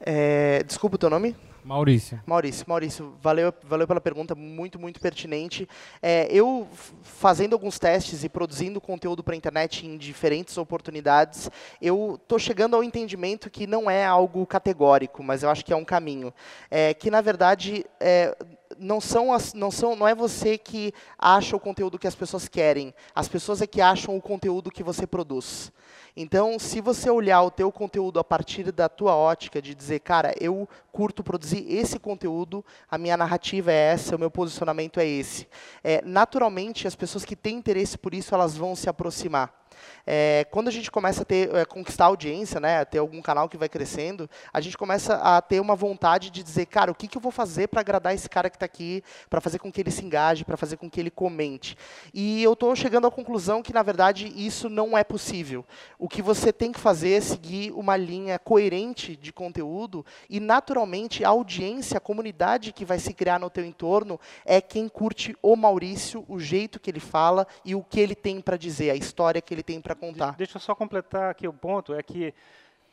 É, 0.00 0.62
desculpa 0.62 0.96
o 0.96 0.98
teu 0.98 1.10
nome? 1.10 1.36
Maurício. 1.68 2.18
Maurício, 2.24 2.64
Maurício, 2.66 3.14
valeu, 3.20 3.52
valeu 3.62 3.86
pela 3.86 4.00
pergunta, 4.00 4.34
muito, 4.34 4.78
muito 4.78 4.98
pertinente. 4.98 5.68
É, 6.00 6.26
eu, 6.30 6.66
fazendo 7.02 7.52
alguns 7.52 7.78
testes 7.78 8.24
e 8.24 8.28
produzindo 8.28 8.80
conteúdo 8.80 9.22
para 9.22 9.34
a 9.34 9.36
internet 9.36 9.86
em 9.86 9.98
diferentes 9.98 10.56
oportunidades, 10.56 11.50
eu 11.80 12.18
estou 12.20 12.38
chegando 12.38 12.74
ao 12.74 12.82
entendimento 12.82 13.50
que 13.50 13.66
não 13.66 13.90
é 13.90 14.06
algo 14.06 14.46
categórico, 14.46 15.22
mas 15.22 15.42
eu 15.42 15.50
acho 15.50 15.62
que 15.62 15.70
é 15.70 15.76
um 15.76 15.84
caminho. 15.84 16.32
É, 16.70 16.94
que, 16.94 17.10
na 17.10 17.20
verdade, 17.20 17.84
é, 18.00 18.34
não 18.78 19.00
são, 19.00 19.32
as, 19.32 19.54
não 19.54 19.70
são 19.70 19.96
não 19.96 20.06
é 20.06 20.14
você 20.14 20.56
que 20.56 20.92
acha 21.18 21.56
o 21.56 21.60
conteúdo 21.60 21.98
que 21.98 22.06
as 22.06 22.14
pessoas 22.14 22.48
querem, 22.48 22.94
as 23.14 23.28
pessoas 23.28 23.60
é 23.60 23.66
que 23.66 23.80
acham 23.80 24.16
o 24.16 24.22
conteúdo 24.22 24.70
que 24.70 24.82
você 24.82 25.06
produz. 25.06 25.72
Então, 26.16 26.58
se 26.58 26.80
você 26.80 27.08
olhar 27.08 27.42
o 27.42 27.50
teu 27.50 27.70
conteúdo 27.70 28.18
a 28.18 28.24
partir 28.24 28.72
da 28.72 28.88
tua 28.88 29.14
ótica 29.14 29.62
de 29.62 29.74
dizer, 29.74 30.00
cara, 30.00 30.34
eu 30.40 30.68
curto 30.90 31.22
produzir 31.22 31.64
esse 31.68 31.98
conteúdo, 31.98 32.64
a 32.90 32.98
minha 32.98 33.16
narrativa 33.16 33.70
é 33.70 33.92
essa, 33.92 34.16
o 34.16 34.18
meu 34.18 34.30
posicionamento 34.30 34.98
é 34.98 35.06
esse. 35.06 35.46
É, 35.82 36.02
naturalmente, 36.04 36.88
as 36.88 36.96
pessoas 36.96 37.24
que 37.24 37.36
têm 37.36 37.56
interesse 37.56 37.96
por 37.96 38.14
isso, 38.14 38.34
elas 38.34 38.56
vão 38.56 38.74
se 38.74 38.88
aproximar. 38.88 39.57
É, 40.06 40.46
quando 40.50 40.68
a 40.68 40.70
gente 40.70 40.90
começa 40.90 41.22
a 41.22 41.24
ter, 41.24 41.54
é, 41.54 41.64
conquistar 41.64 42.06
audiência, 42.06 42.60
né, 42.60 42.84
ter 42.84 42.98
algum 42.98 43.20
canal 43.20 43.48
que 43.48 43.56
vai 43.56 43.68
crescendo, 43.68 44.28
a 44.52 44.60
gente 44.60 44.76
começa 44.76 45.14
a 45.16 45.40
ter 45.40 45.60
uma 45.60 45.76
vontade 45.76 46.30
de 46.30 46.42
dizer, 46.42 46.66
cara, 46.66 46.90
o 46.90 46.94
que, 46.94 47.08
que 47.08 47.16
eu 47.16 47.22
vou 47.22 47.32
fazer 47.32 47.68
para 47.68 47.80
agradar 47.80 48.14
esse 48.14 48.28
cara 48.28 48.50
que 48.50 48.56
está 48.56 48.66
aqui, 48.66 49.02
para 49.28 49.40
fazer 49.40 49.58
com 49.58 49.70
que 49.70 49.80
ele 49.80 49.90
se 49.90 50.04
engaje, 50.04 50.44
para 50.44 50.56
fazer 50.56 50.76
com 50.76 50.88
que 50.90 51.00
ele 51.00 51.10
comente. 51.10 51.76
E 52.12 52.42
eu 52.42 52.52
estou 52.52 52.74
chegando 52.74 53.06
à 53.06 53.10
conclusão 53.10 53.62
que, 53.62 53.72
na 53.72 53.82
verdade, 53.82 54.32
isso 54.36 54.68
não 54.68 54.96
é 54.96 55.04
possível. 55.04 55.64
O 55.98 56.08
que 56.08 56.22
você 56.22 56.52
tem 56.52 56.72
que 56.72 56.80
fazer 56.80 57.12
é 57.12 57.20
seguir 57.20 57.72
uma 57.72 57.96
linha 57.96 58.38
coerente 58.38 59.16
de 59.16 59.32
conteúdo 59.32 60.04
e, 60.28 60.40
naturalmente, 60.40 61.24
a 61.24 61.28
audiência, 61.28 61.98
a 61.98 62.00
comunidade 62.00 62.72
que 62.72 62.84
vai 62.84 62.98
se 62.98 63.12
criar 63.12 63.38
no 63.38 63.50
teu 63.50 63.64
entorno 63.64 64.18
é 64.44 64.60
quem 64.60 64.88
curte 64.88 65.36
o 65.42 65.56
Maurício, 65.56 66.24
o 66.28 66.38
jeito 66.38 66.80
que 66.80 66.90
ele 66.90 67.00
fala 67.00 67.46
e 67.64 67.74
o 67.74 67.82
que 67.82 68.00
ele 68.00 68.14
tem 68.14 68.40
para 68.40 68.56
dizer, 68.56 68.90
a 68.90 68.96
história 68.96 69.40
que 69.40 69.52
ele 69.52 69.62
tem 69.68 69.82
para 69.82 69.94
contar. 69.94 70.34
Deixa 70.36 70.56
eu 70.56 70.60
só 70.60 70.74
completar 70.74 71.30
aqui 71.30 71.46
o 71.46 71.52
ponto, 71.52 71.92
é 71.92 72.02
que 72.02 72.32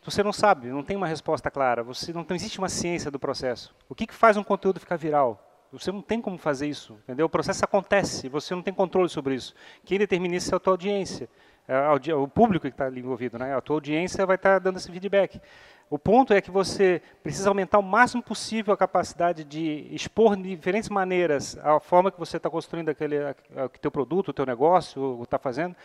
você 0.03 0.21
não 0.21 0.33
sabe, 0.33 0.67
não 0.67 0.83
tem 0.83 0.97
uma 0.97 1.07
resposta 1.07 1.49
clara, 1.49 1.81
você 1.81 2.11
não, 2.11 2.25
não 2.27 2.35
existe 2.35 2.59
uma 2.59 2.67
ciência 2.67 3.09
do 3.09 3.17
processo. 3.17 3.73
O 3.87 3.95
que, 3.95 4.05
que 4.05 4.13
faz 4.13 4.35
um 4.35 4.43
conteúdo 4.43 4.79
ficar 4.79 4.97
viral? 4.97 5.41
Você 5.71 5.91
não 5.91 6.01
tem 6.01 6.21
como 6.21 6.37
fazer 6.37 6.67
isso, 6.67 6.93
entendeu? 7.03 7.27
O 7.27 7.29
processo 7.29 7.63
acontece, 7.63 8.27
você 8.27 8.53
não 8.53 8.61
tem 8.61 8.73
controle 8.73 9.07
sobre 9.07 9.35
isso. 9.35 9.55
Quem 9.85 9.97
determina 9.97 10.35
isso 10.35 10.53
é 10.53 10.57
a 10.57 10.59
tua 10.59 10.73
audiência, 10.73 11.29
é 11.67 12.13
o 12.13 12.27
público 12.27 12.67
que 12.67 12.73
está 12.73 12.85
ali 12.85 12.99
envolvido, 12.99 13.39
né? 13.39 13.55
A 13.55 13.61
tua 13.61 13.77
audiência 13.77 14.25
vai 14.25 14.35
estar 14.35 14.53
tá 14.53 14.59
dando 14.59 14.77
esse 14.77 14.91
feedback. 14.91 15.41
O 15.89 15.97
ponto 15.97 16.33
é 16.33 16.41
que 16.41 16.51
você 16.51 17.01
precisa 17.23 17.49
aumentar 17.49 17.79
o 17.79 17.83
máximo 17.83 18.21
possível 18.21 18.73
a 18.73 18.77
capacidade 18.77 19.43
de 19.43 19.87
expor 19.91 20.35
de 20.35 20.55
diferentes 20.55 20.89
maneiras 20.89 21.57
a 21.63 21.79
forma 21.79 22.11
que 22.11 22.19
você 22.19 22.37
está 22.37 22.49
construindo 22.49 22.89
aquele, 22.89 23.17
o 23.19 23.69
teu 23.79 23.91
produto, 23.91 24.29
o 24.29 24.33
teu 24.33 24.45
negócio, 24.45 25.01
o 25.01 25.17
que 25.19 25.23
está 25.23 25.39
fazendo, 25.39 25.75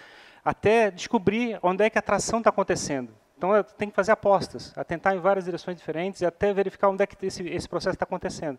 até 0.44 0.90
descobrir 0.90 1.58
onde 1.62 1.84
é 1.84 1.90
que 1.90 1.98
a 1.98 2.00
atração 2.00 2.38
está 2.38 2.50
acontecendo. 2.50 3.12
Então, 3.36 3.50
tem 3.78 3.88
que 3.88 3.96
fazer 3.96 4.12
apostas, 4.12 4.76
atentar 4.76 5.14
em 5.14 5.18
várias 5.18 5.46
direções 5.46 5.76
diferentes 5.76 6.20
e 6.20 6.26
até 6.26 6.52
verificar 6.52 6.90
onde 6.90 7.02
é 7.02 7.06
que 7.06 7.24
esse, 7.24 7.42
esse 7.48 7.68
processo 7.68 7.94
está 7.94 8.04
acontecendo. 8.04 8.58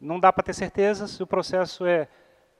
Não 0.00 0.18
dá 0.18 0.32
para 0.32 0.42
ter 0.42 0.54
certeza 0.54 1.06
se 1.06 1.22
o 1.22 1.26
processo 1.26 1.84
é 1.84 2.08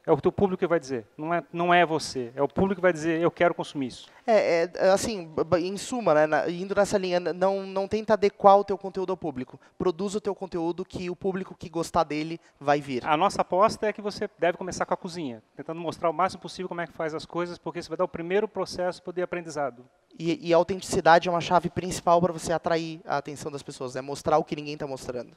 é 0.06 0.10
o 0.10 0.20
teu 0.20 0.32
público 0.32 0.58
que 0.58 0.66
vai 0.66 0.80
dizer, 0.80 1.06
não 1.16 1.32
é, 1.32 1.44
não 1.52 1.74
é 1.74 1.86
você. 1.86 2.32
É 2.34 2.42
o 2.42 2.48
público 2.48 2.76
que 2.76 2.82
vai 2.82 2.92
dizer, 2.92 3.20
eu 3.20 3.30
quero 3.30 3.54
consumir 3.54 3.86
isso. 3.86 4.08
É, 4.26 4.68
é 4.74 4.90
assim, 4.90 5.32
em 5.58 5.76
suma, 5.76 6.14
né, 6.14 6.26
na, 6.26 6.48
indo 6.48 6.74
nessa 6.74 6.98
linha, 6.98 7.20
não, 7.20 7.64
não 7.64 7.86
tenta 7.86 8.14
adequar 8.14 8.58
o 8.58 8.64
teu 8.64 8.76
conteúdo 8.76 9.10
ao 9.10 9.16
público. 9.16 9.60
Produz 9.78 10.14
o 10.14 10.20
teu 10.20 10.34
conteúdo 10.34 10.84
que 10.84 11.08
o 11.08 11.14
público 11.14 11.54
que 11.56 11.68
gostar 11.68 12.04
dele 12.04 12.40
vai 12.58 12.80
vir. 12.80 13.06
A 13.06 13.16
nossa 13.16 13.42
aposta 13.42 13.86
é 13.86 13.92
que 13.92 14.02
você 14.02 14.28
deve 14.38 14.58
começar 14.58 14.84
com 14.84 14.94
a 14.94 14.96
cozinha, 14.96 15.42
tentando 15.56 15.80
mostrar 15.80 16.10
o 16.10 16.12
máximo 16.12 16.42
possível 16.42 16.68
como 16.68 16.80
é 16.80 16.86
que 16.86 16.92
faz 16.92 17.14
as 17.14 17.24
coisas, 17.24 17.56
porque 17.56 17.78
isso 17.78 17.88
vai 17.88 17.98
dar 17.98 18.04
o 18.04 18.08
primeiro 18.08 18.48
processo 18.48 19.02
de 19.12 19.22
aprendizado. 19.22 19.84
E, 20.18 20.48
e 20.48 20.52
a 20.52 20.56
autenticidade 20.56 21.28
é 21.28 21.30
uma 21.30 21.40
chave 21.40 21.70
principal 21.70 22.20
para 22.20 22.32
você 22.32 22.52
atrair 22.52 23.00
a 23.06 23.16
atenção 23.18 23.50
das 23.50 23.62
pessoas, 23.62 23.94
é 23.94 24.02
né? 24.02 24.06
mostrar 24.06 24.38
o 24.38 24.44
que 24.44 24.56
ninguém 24.56 24.74
está 24.74 24.86
mostrando. 24.86 25.36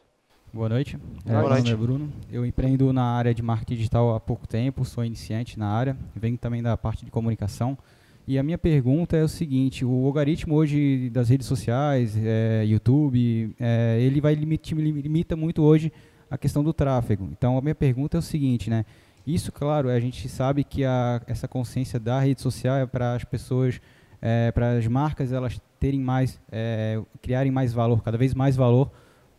Boa 0.56 0.70
noite. 0.70 0.98
É, 1.26 1.32
Boa 1.32 1.50
noite. 1.50 1.64
Meu 1.64 1.64
nome 1.64 1.70
é 1.70 1.76
Bruno. 1.76 2.14
Eu 2.32 2.46
empreendo 2.46 2.94
na 2.94 3.04
área 3.04 3.34
de 3.34 3.42
marketing 3.42 3.76
digital 3.76 4.16
há 4.16 4.22
pouco 4.22 4.48
tempo, 4.48 4.86
sou 4.86 5.04
iniciante 5.04 5.60
na 5.60 5.68
área, 5.68 5.98
venho 6.16 6.38
também 6.38 6.64
da 6.64 6.78
parte 6.78 7.04
de 7.04 7.12
comunicação. 7.12 7.78
E 8.26 8.40
a 8.40 8.44
minha 8.44 8.58
pergunta 8.58 9.18
é 9.18 9.22
o 9.22 9.28
seguinte: 9.28 9.84
o 9.84 10.06
algoritmo 10.06 10.56
hoje 10.56 11.10
das 11.10 11.28
redes 11.28 11.46
sociais, 11.46 12.16
é, 12.18 12.64
YouTube, 12.66 13.54
é, 13.60 14.00
ele 14.00 14.22
vai 14.22 14.34
limita, 14.34 14.74
limita 14.74 15.36
muito 15.36 15.62
hoje 15.62 15.92
a 16.32 16.38
questão 16.38 16.64
do 16.64 16.72
tráfego. 16.72 17.28
Então 17.34 17.58
a 17.58 17.62
minha 17.62 17.76
pergunta 17.76 18.16
é 18.16 18.20
o 18.20 18.24
seguinte, 18.24 18.70
né? 18.70 18.86
Isso, 19.28 19.52
claro, 19.52 19.90
a 19.90 20.00
gente 20.00 20.30
sabe 20.30 20.64
que 20.64 20.86
a, 20.86 21.22
essa 21.28 21.50
consciência 21.50 22.00
da 22.00 22.22
rede 22.22 22.42
social 22.42 22.78
é 22.78 22.86
para 22.86 23.14
as 23.14 23.26
pessoas, 23.26 23.82
é, 24.22 24.54
para 24.54 24.78
as 24.78 24.88
marcas, 24.88 25.34
elas 25.34 25.60
terem 25.82 26.00
mais, 26.00 26.40
é, 26.50 27.02
criarem 27.22 27.52
mais 27.52 27.74
valor, 27.74 28.02
cada 28.02 28.18
vez 28.18 28.34
mais 28.34 28.56
valor 28.56 28.90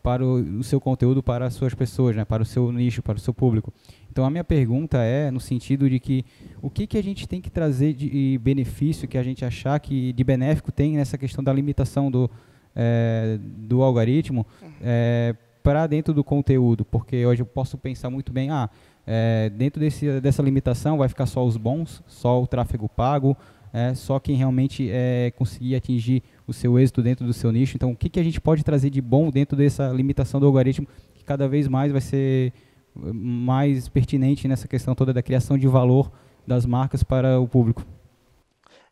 para 0.06 0.24
o, 0.24 0.60
o, 0.60 0.62
seu 0.62 0.80
conteúdo 0.80 1.20
para 1.20 1.46
as 1.46 1.54
suas 1.54 1.74
pessoas, 1.74 2.14
né, 2.14 2.24
para 2.24 2.40
o 2.40 2.46
seu 2.46 2.70
nicho, 2.70 3.02
para 3.02 3.16
o 3.16 3.18
seu 3.18 3.34
público. 3.34 3.72
Então 4.08 4.24
a 4.24 4.30
minha 4.30 4.44
pergunta 4.44 4.98
é 4.98 5.32
no 5.32 5.40
sentido 5.40 5.90
de 5.90 5.98
que 5.98 6.24
o 6.62 6.70
que, 6.70 6.86
que 6.86 6.96
a 6.96 7.02
gente 7.02 7.26
tem 7.26 7.40
que 7.40 7.50
trazer 7.50 7.92
de 7.92 8.38
benefício 8.40 9.08
que 9.08 9.18
a 9.18 9.22
gente 9.24 9.44
achar 9.44 9.80
que 9.80 10.12
de 10.12 10.22
benéfico 10.22 10.70
tem 10.70 10.96
nessa 10.96 11.18
questão 11.18 11.42
da 11.42 11.52
limitação 11.52 12.08
do, 12.08 12.30
é, 12.76 13.36
do 13.40 13.82
algoritmo 13.82 14.46
é, 14.80 15.34
para 15.60 15.88
dentro 15.88 16.14
do 16.14 16.22
conteúdo, 16.22 16.84
porque 16.84 17.26
hoje 17.26 17.42
eu 17.42 17.46
posso 17.46 17.76
pensar 17.76 18.08
muito 18.08 18.32
bem, 18.32 18.48
ah, 18.48 18.70
é, 19.04 19.50
dentro 19.50 19.80
desse, 19.80 20.20
dessa 20.20 20.40
limitação 20.40 20.98
vai 20.98 21.08
ficar 21.08 21.26
só 21.26 21.44
os 21.44 21.56
bons, 21.56 22.00
só 22.06 22.40
o 22.40 22.46
tráfego 22.46 22.88
pago, 22.88 23.36
é, 23.76 23.94
só 23.94 24.18
quem 24.18 24.34
realmente 24.36 24.88
é, 24.90 25.30
conseguir 25.36 25.76
atingir 25.76 26.22
o 26.46 26.52
seu 26.54 26.78
êxito 26.78 27.02
dentro 27.02 27.26
do 27.26 27.34
seu 27.34 27.52
nicho. 27.52 27.76
Então, 27.76 27.90
o 27.90 27.96
que, 27.96 28.08
que 28.08 28.18
a 28.18 28.22
gente 28.22 28.40
pode 28.40 28.64
trazer 28.64 28.88
de 28.88 29.02
bom 29.02 29.28
dentro 29.28 29.54
dessa 29.54 29.88
limitação 29.88 30.40
do 30.40 30.46
algoritmo 30.46 30.88
que 31.14 31.22
cada 31.22 31.46
vez 31.46 31.68
mais 31.68 31.92
vai 31.92 32.00
ser 32.00 32.54
eh, 32.96 33.12
mais 33.12 33.86
pertinente 33.86 34.48
nessa 34.48 34.66
questão 34.66 34.94
toda 34.94 35.12
da 35.12 35.22
criação 35.22 35.58
de 35.58 35.68
valor 35.68 36.10
das 36.46 36.64
marcas 36.64 37.02
para 37.02 37.38
o 37.38 37.46
público? 37.46 37.84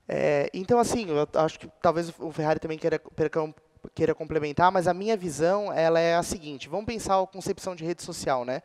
É, 0.06 0.50
então, 0.52 0.78
assim, 0.78 1.06
eu 1.08 1.26
acho 1.40 1.58
que 1.58 1.66
talvez 1.80 2.12
o 2.20 2.30
Ferrari 2.30 2.60
também 2.60 2.76
queira, 2.76 3.00
queira 3.94 4.14
complementar, 4.14 4.70
mas 4.70 4.86
a 4.86 4.94
minha 4.94 5.16
visão 5.16 5.72
ela 5.72 6.00
é 6.00 6.14
a 6.14 6.22
seguinte: 6.22 6.68
vamos 6.68 6.86
pensar 6.86 7.20
a 7.20 7.26
concepção 7.26 7.74
de 7.74 7.84
rede 7.84 8.02
social, 8.02 8.44
né? 8.44 8.62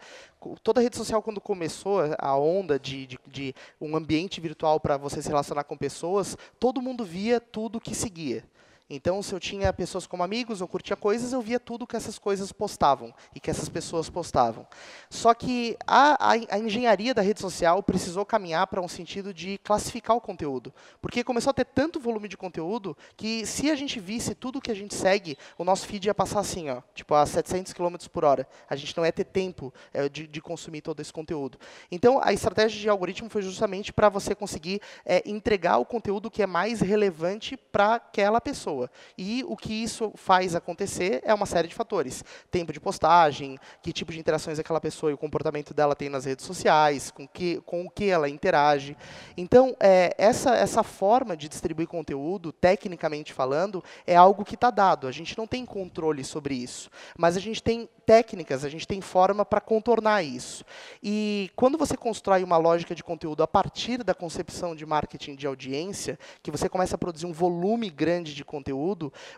Toda 0.63 0.82
rede 0.82 0.95
social 0.95 1.22
quando 1.22 1.41
começou 1.41 2.01
a 2.17 2.38
onda 2.38 2.80
de, 2.80 3.05
de, 3.07 3.20
de 3.28 3.55
um 3.80 3.95
ambiente 3.95 4.39
virtual 4.39 4.80
para 4.80 4.97
você 4.97 5.22
se 5.22 5.28
relacionar 5.28 5.63
com 5.63 5.78
pessoas, 5.78 6.38
todo 6.59 6.82
mundo 6.82 7.03
via 7.03 7.39
tudo 7.41 7.82
que 7.82 7.93
seguia. 7.93 8.43
Então, 8.89 9.21
se 9.21 9.33
eu 9.33 9.39
tinha 9.39 9.71
pessoas 9.71 10.07
como 10.07 10.23
amigos, 10.23 10.61
eu 10.61 10.67
curtia 10.67 10.95
coisas, 10.95 11.31
eu 11.31 11.41
via 11.41 11.59
tudo 11.59 11.85
que 11.85 11.95
essas 11.95 12.17
coisas 12.17 12.51
postavam 12.51 13.13
e 13.35 13.39
que 13.39 13.51
essas 13.51 13.69
pessoas 13.69 14.09
postavam. 14.09 14.65
Só 15.11 15.33
que 15.33 15.77
a, 15.85 16.31
a, 16.31 16.31
a 16.49 16.59
engenharia 16.59 17.13
da 17.13 17.21
rede 17.21 17.39
social 17.39 17.83
precisou 17.83 18.25
caminhar 18.25 18.65
para 18.65 18.81
um 18.81 18.87
sentido 18.87 19.31
de 19.33 19.59
classificar 19.59 20.15
o 20.15 20.21
conteúdo. 20.21 20.73
Porque 21.01 21.23
começou 21.23 21.51
a 21.51 21.53
ter 21.53 21.65
tanto 21.65 21.99
volume 21.99 22.27
de 22.27 22.35
conteúdo 22.35 22.97
que 23.15 23.45
se 23.45 23.69
a 23.69 23.75
gente 23.75 23.99
visse 23.99 24.33
tudo 24.33 24.61
que 24.61 24.71
a 24.71 24.75
gente 24.75 24.95
segue, 24.95 25.37
o 25.57 25.63
nosso 25.63 25.85
feed 25.85 26.07
ia 26.07 26.15
passar 26.15 26.39
assim, 26.39 26.69
ó, 26.69 26.81
tipo 26.95 27.13
a 27.13 27.25
700 27.25 27.73
km 27.73 27.95
por 28.11 28.25
hora. 28.25 28.47
A 28.69 28.75
gente 28.75 28.95
não 28.97 29.05
ia 29.05 29.11
ter 29.11 29.25
tempo 29.25 29.73
é, 29.93 30.07
de, 30.09 30.25
de, 30.25 30.41
consumir 30.41 30.81
todo 30.81 30.99
esse 30.99 31.13
conteúdo. 31.13 31.59
Então, 31.91 32.19
a 32.23 32.33
estratégia 32.33 32.79
de 32.79 32.89
algoritmo 32.89 33.29
foi 33.29 33.41
justamente 33.41 33.93
para 33.93 34.09
você 34.09 34.33
conseguir 34.33 34.81
é, 35.05 35.21
entregar 35.29 35.77
o 35.77 35.85
conteúdo 35.85 36.31
que 36.31 36.41
é 36.41 36.47
mais 36.47 36.79
relevante 36.79 37.55
para 37.55 37.95
aquela 37.95 38.39
pessoa. 38.39 38.78
E 39.17 39.43
o 39.47 39.57
que 39.57 39.73
isso 39.73 40.11
faz 40.15 40.53
acontecer 40.53 41.21
é 41.23 41.34
uma 41.34 41.45
série 41.45 41.67
de 41.67 41.73
fatores. 41.73 42.23
Tempo 42.51 42.71
de 42.71 42.80
postagem, 42.80 43.57
que 43.82 43.91
tipo 43.91 44.11
de 44.11 44.19
interações 44.19 44.59
aquela 44.59 44.80
pessoa 44.80 45.11
e 45.11 45.15
o 45.15 45.17
comportamento 45.17 45.73
dela 45.73 45.95
tem 45.95 46.09
nas 46.09 46.25
redes 46.25 46.45
sociais, 46.45 47.09
com, 47.09 47.27
que, 47.27 47.59
com 47.61 47.86
o 47.86 47.89
que 47.89 48.09
ela 48.09 48.30
interage. 48.30 48.95
Então, 49.36 49.75
é, 49.80 50.13
essa, 50.17 50.55
essa 50.55 50.84
forma 50.84 51.36
de 51.36 51.49
distribuir 51.49 51.88
conteúdo, 51.88 52.51
tecnicamente 52.51 53.34
falando, 53.34 53.84
é 54.05 54.15
algo 54.15 54.45
que 54.45 54.55
está 54.55 54.69
dado. 54.69 55.07
A 55.07 55.11
gente 55.11 55.38
não 55.38 55.47
tem 55.47 55.65
controle 55.65 56.23
sobre 56.23 56.55
isso. 56.55 56.89
Mas 57.17 57.36
a 57.36 57.39
gente 57.39 57.63
tem 57.63 57.89
técnicas, 58.05 58.65
a 58.65 58.69
gente 58.69 58.88
tem 58.88 59.01
forma 59.01 59.45
para 59.45 59.61
contornar 59.61 60.23
isso. 60.23 60.65
E 61.01 61.51
quando 61.55 61.77
você 61.77 61.95
constrói 61.95 62.43
uma 62.43 62.57
lógica 62.57 62.95
de 62.95 63.03
conteúdo 63.03 63.43
a 63.43 63.47
partir 63.47 64.03
da 64.03 64.13
concepção 64.15 64.75
de 64.75 64.86
marketing 64.86 65.36
de 65.36 65.45
audiência, 65.45 66.17
que 66.41 66.49
você 66.49 66.67
começa 66.67 66.95
a 66.95 66.97
produzir 66.97 67.25
um 67.25 67.32
volume 67.32 67.89
grande 67.89 68.34
de 68.34 68.43
conteúdo, 68.43 68.68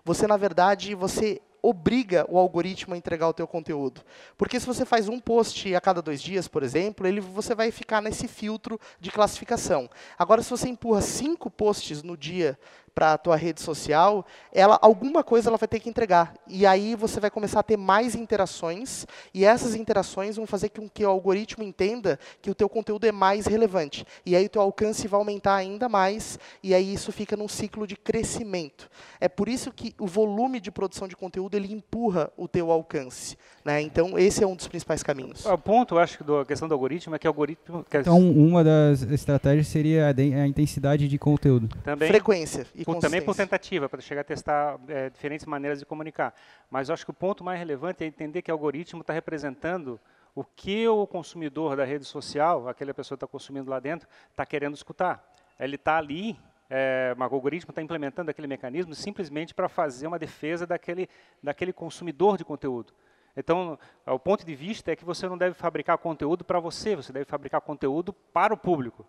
você, 0.04 0.28
na 0.28 0.38
verdade, 0.38 0.96
você 0.96 1.42
obriga 1.62 2.26
o 2.28 2.38
algoritmo 2.38 2.94
a 2.94 2.98
entregar 2.98 3.28
o 3.28 3.34
teu 3.34 3.48
conteúdo. 3.48 4.02
Porque 4.38 4.60
se 4.60 4.66
você 4.66 4.84
faz 4.84 5.08
um 5.08 5.20
post 5.20 5.74
a 5.76 5.82
cada 5.82 6.02
dois 6.02 6.22
dias, 6.22 6.48
por 6.48 6.64
exemplo, 6.64 7.06
ele, 7.06 7.22
você 7.22 7.54
vai 7.54 7.72
ficar 7.72 8.02
nesse 8.02 8.28
filtro 8.28 8.80
de 9.00 9.12
classificação. 9.12 9.90
Agora, 10.18 10.42
se 10.42 10.50
você 10.50 10.68
empurra 10.68 11.02
cinco 11.02 11.50
posts 11.52 12.02
no 12.02 12.18
dia 12.18 12.58
para 12.94 13.14
a 13.14 13.18
tua 13.18 13.36
rede 13.36 13.62
social, 13.62 14.26
ela 14.52 14.78
alguma 14.82 15.24
coisa 15.24 15.50
ela 15.50 15.58
vai 15.58 15.68
ter 15.68 15.80
que 15.80 15.90
entregar. 15.90 16.34
E 16.48 16.66
aí 16.66 16.96
você 16.96 17.20
vai 17.20 17.30
começar 17.30 17.60
a 17.62 17.64
ter 17.64 17.78
mais 17.78 18.16
interações, 18.16 19.06
e 19.34 19.46
essas 19.46 19.76
interações 19.76 20.36
vão 20.36 20.46
fazer 20.46 20.70
com 20.70 20.90
que 20.90 21.06
o 21.06 21.10
algoritmo 21.10 21.64
entenda 21.64 22.20
que 22.42 22.50
o 22.50 22.56
teu 22.56 22.68
conteúdo 22.68 23.06
é 23.06 23.12
mais 23.12 23.46
relevante. 23.46 24.06
E 24.26 24.36
aí 24.36 24.46
o 24.46 24.50
teu 24.50 24.62
alcance 24.62 25.08
vai 25.08 25.20
aumentar 25.20 25.56
ainda 25.56 25.88
mais, 25.88 26.38
e 26.62 26.74
aí 26.74 26.94
isso 26.94 27.12
fica 27.12 27.38
num 27.38 27.48
ciclo 27.48 27.88
de 27.88 27.96
crescimento. 27.96 28.90
É 29.20 29.30
por 29.30 29.48
isso 29.48 29.72
que 29.72 29.96
o 30.00 30.08
volume 30.08 30.60
de 30.60 30.72
produção 30.72 31.08
de 31.08 31.16
conteúdo 31.16 31.56
ele 31.56 31.72
empurra 31.72 32.32
o 32.36 32.48
teu 32.48 32.72
alcance. 32.72 33.38
Né? 33.64 33.82
Então, 33.82 34.18
esse 34.18 34.44
é 34.44 34.48
um 34.48 34.56
dos 34.56 34.68
principais 34.68 35.04
caminhos. 35.04 35.46
O 35.46 35.58
ponto, 35.58 35.96
eu 35.96 36.00
acho, 36.00 36.24
da 36.24 36.46
questão 36.46 36.68
do 36.68 36.74
algoritmo 36.74 37.16
é 37.16 37.20
que 37.20 37.28
o 37.28 37.30
algoritmo... 37.30 37.86
Então, 37.94 38.20
uma 38.20 38.64
das 38.64 39.04
estratégias 39.04 39.68
seria 39.68 40.08
a, 40.08 40.48
intensidade 40.48 41.08
de 41.08 41.18
conteúdo. 41.18 41.70
Também, 41.84 42.08
Frequência 42.08 42.66
e 42.74 42.84
por, 42.84 42.98
Também 42.98 43.22
por 43.22 43.36
tentativa, 43.36 43.88
para 43.88 44.02
chegar 44.02 44.22
a 44.22 44.24
testar 44.24 44.80
é, 44.88 45.10
diferentes 45.10 45.46
maneiras 45.46 45.80
de 45.80 45.86
comunicar. 45.86 46.34
Mas 46.70 46.90
eu 46.90 46.94
acho 46.94 47.06
que 47.06 47.12
o 47.12 47.14
ponto 47.14 47.44
mais 47.44 47.60
relevante 47.60 48.04
é 48.04 48.08
entender 48.08 48.42
que 48.42 48.52
o 48.52 48.54
algoritmo 48.54 49.02
está 49.02 49.14
representando 49.14 50.00
o 50.34 50.44
que 50.44 50.88
o 50.88 51.06
consumidor 51.06 51.76
da 51.76 51.84
rede 51.84 52.06
social, 52.06 52.68
aquela 52.68 52.94
pessoa 52.94 53.18
que 53.18 53.26
está 53.26 53.32
consumindo 53.32 53.70
lá 53.70 53.80
dentro, 53.80 54.08
está 54.32 54.46
querendo 54.46 54.76
escutar. 54.76 55.24
Ele 55.60 55.76
está 55.76 55.98
ali 55.98 56.38
é, 56.74 57.14
o 57.20 57.24
algoritmo 57.24 57.72
está 57.72 57.82
implementando 57.82 58.32
aquele 58.32 58.48
mecanismo 58.48 58.96
simplesmente 58.96 59.54
para 59.54 59.68
fazer 59.68 60.08
uma 60.08 60.18
defesa 60.18 60.66
daquele, 60.66 61.10
daquele 61.44 61.74
consumidor 61.74 62.38
de 62.38 62.46
conteúdo. 62.46 62.94
Então, 63.36 63.80
o 64.06 64.20
ponto 64.20 64.46
de 64.46 64.56
vista 64.56 64.92
é 64.92 64.96
que 64.96 65.06
você 65.06 65.28
não 65.28 65.38
deve 65.38 65.54
fabricar 65.54 65.98
conteúdo 65.98 66.44
para 66.44 66.60
você, 66.60 66.96
você 66.96 67.14
deve 67.14 67.26
fabricar 67.26 67.62
conteúdo 67.62 68.14
para 68.14 68.54
o 68.54 68.58
público. 68.58 69.06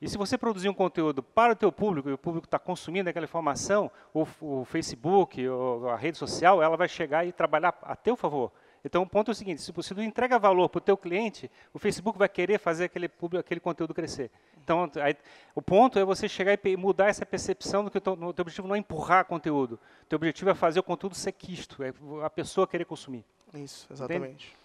E 0.00 0.08
se 0.08 0.16
você 0.16 0.38
produzir 0.38 0.68
um 0.68 0.74
conteúdo 0.74 1.22
para 1.22 1.52
o 1.52 1.56
teu 1.56 1.72
público 1.72 2.08
e 2.08 2.12
o 2.12 2.18
público 2.18 2.46
está 2.46 2.58
consumindo 2.58 3.10
aquela 3.10 3.24
informação, 3.24 3.90
o, 4.14 4.26
o 4.40 4.64
Facebook, 4.64 5.44
a 5.92 5.96
rede 5.96 6.16
social, 6.16 6.62
ela 6.62 6.76
vai 6.76 6.88
chegar 6.88 7.26
e 7.26 7.32
trabalhar 7.32 7.76
a 7.82 7.96
teu 7.96 8.16
favor. 8.16 8.52
Então, 8.84 9.02
o 9.02 9.06
ponto 9.08 9.30
é 9.30 9.32
o 9.32 9.34
seguinte, 9.34 9.60
se 9.60 9.72
você 9.72 9.92
entrega 10.02 10.38
valor 10.38 10.68
para 10.68 10.78
o 10.78 10.80
teu 10.80 10.96
cliente, 10.96 11.50
o 11.74 11.80
Facebook 11.80 12.16
vai 12.16 12.28
querer 12.28 12.58
fazer 12.60 12.84
aquele, 12.84 13.08
público, 13.08 13.40
aquele 13.40 13.60
conteúdo 13.60 13.92
crescer. 13.92 14.30
Então, 14.62 14.88
aí, 15.02 15.16
o 15.52 15.60
ponto 15.60 15.98
é 15.98 16.04
você 16.04 16.28
chegar 16.28 16.56
e 16.64 16.76
mudar 16.76 17.08
essa 17.08 17.26
percepção 17.26 17.82
do 17.82 17.90
que 17.90 17.98
o 17.98 18.00
teu, 18.00 18.16
teu 18.16 18.42
objetivo 18.42 18.68
não 18.68 18.76
é 18.76 18.78
empurrar 18.78 19.24
conteúdo. 19.24 19.80
O 20.04 20.06
teu 20.06 20.16
objetivo 20.16 20.50
é 20.50 20.54
fazer 20.54 20.78
o 20.78 20.82
conteúdo 20.84 21.16
ser 21.16 21.32
quisto, 21.32 21.82
é 21.82 21.92
a 22.22 22.30
pessoa 22.30 22.68
querer 22.68 22.84
consumir. 22.84 23.24
Isso, 23.54 23.86
exatamente. 23.90 24.56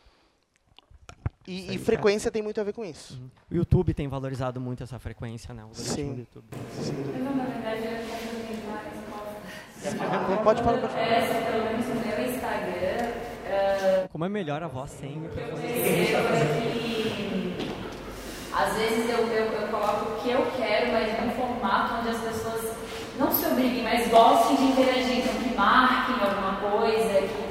E, 1.46 1.76
e, 1.76 1.78
frequência 1.78 2.32
tem 2.32 2.42
muito 2.42 2.62
a 2.62 2.64
ver 2.64 2.72
com 2.72 2.86
isso. 2.86 3.16
Uhum. 3.16 3.30
O 3.52 3.56
YouTube 3.56 3.94
tem 3.94 4.08
valorizado 4.08 4.62
muito 4.62 4.82
essa 4.82 4.98
frequência, 4.98 5.54
né? 5.54 5.66
O 5.66 5.76
Sim. 5.76 6.14
Do 6.14 6.20
YouTube. 6.22 6.46
Sim. 6.80 6.94
Eu, 7.18 7.36
na 7.36 7.44
verdade, 7.44 7.84
eu 7.86 8.24
Pode 10.44 10.64
falar, 10.64 10.78
pode 10.78 10.94
falar. 10.94 10.98
É, 10.98 11.52
pelo 11.52 11.66
menos 11.66 11.86
no 11.88 11.96
meu 11.96 12.34
Instagram. 12.34 13.12
Uh, 13.44 14.08
Como 14.10 14.24
é 14.24 14.30
melhor 14.30 14.64
a 14.64 14.68
voz 14.68 14.92
sempre? 14.92 15.42
Eu 15.42 15.58
percebo 15.58 16.30
que 16.80 17.74
às 18.56 18.78
vezes 18.78 19.10
eu, 19.10 19.28
eu, 19.28 19.46
eu 19.52 19.68
coloco 19.68 20.12
o 20.12 20.22
que 20.22 20.30
eu 20.30 20.46
quero, 20.56 20.92
mas 20.94 21.20
num 21.20 21.32
formato 21.32 21.96
onde 21.96 22.10
as 22.10 22.22
pessoas 22.22 22.78
não 23.20 23.32
se 23.32 23.46
obriguem, 23.48 23.84
mas 23.84 24.08
gostem 24.10 24.56
de 24.56 24.64
interagir, 24.64 25.20
então 25.20 25.34
que 25.42 25.56
marquem 25.56 26.16
alguma 26.16 26.56
coisa, 26.58 27.22
que, 27.22 27.43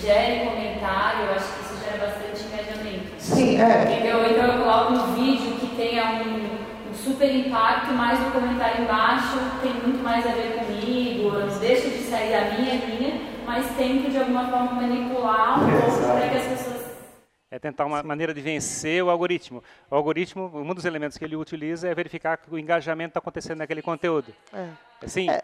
gerem 0.00 0.46
comentário. 0.46 1.26
Eu 1.26 1.34
acho 1.34 1.52
que 1.52 1.60
isso 1.60 1.84
gera 1.84 2.06
bastante 2.06 2.42
engajamento. 2.44 3.12
Sim, 3.18 3.60
é. 3.60 3.82
Entendeu? 3.82 4.30
Então 4.30 4.46
eu 4.46 4.58
coloco 4.58 4.92
um 4.92 5.14
vídeo 5.14 5.56
que 5.56 5.76
tenha 5.76 6.22
um, 6.22 6.90
um 6.90 6.94
super 6.94 7.34
impacto, 7.34 7.92
mas 7.92 8.18
no 8.20 8.30
comentário 8.30 8.84
embaixo 8.84 9.38
tem 9.62 9.74
muito 9.74 10.02
mais 10.02 10.26
a 10.26 10.30
ver 10.32 10.58
comigo, 10.58 11.34
eu 11.34 11.46
não 11.46 11.58
deixo 11.58 11.90
de 11.90 12.02
sair 12.04 12.32
da 12.32 12.56
minha 12.56 12.74
linha, 12.84 13.20
mas 13.46 13.66
tento 13.76 14.10
de 14.10 14.18
alguma 14.18 14.48
forma 14.48 14.72
manipular 14.72 15.62
um 15.62 15.80
pouco 15.80 16.06
para 16.06 16.28
que 16.28 16.36
as 16.36 16.46
pessoas 16.46 16.80
é 17.52 17.58
tentar 17.58 17.84
uma 17.84 18.00
Sim. 18.00 18.06
maneira 18.06 18.32
de 18.32 18.40
vencer 18.40 19.02
o 19.02 19.10
algoritmo. 19.10 19.62
O 19.90 19.96
algoritmo, 19.96 20.50
um 20.54 20.72
dos 20.72 20.84
elementos 20.84 21.18
que 21.18 21.24
ele 21.24 21.34
utiliza 21.34 21.88
é 21.88 21.94
verificar 21.94 22.36
que 22.36 22.48
o 22.48 22.56
engajamento 22.56 23.08
está 23.08 23.18
acontecendo 23.18 23.58
naquele 23.58 23.82
conteúdo. 23.82 24.32
É. 24.52 24.68
Assim, 25.04 25.28
é. 25.28 25.42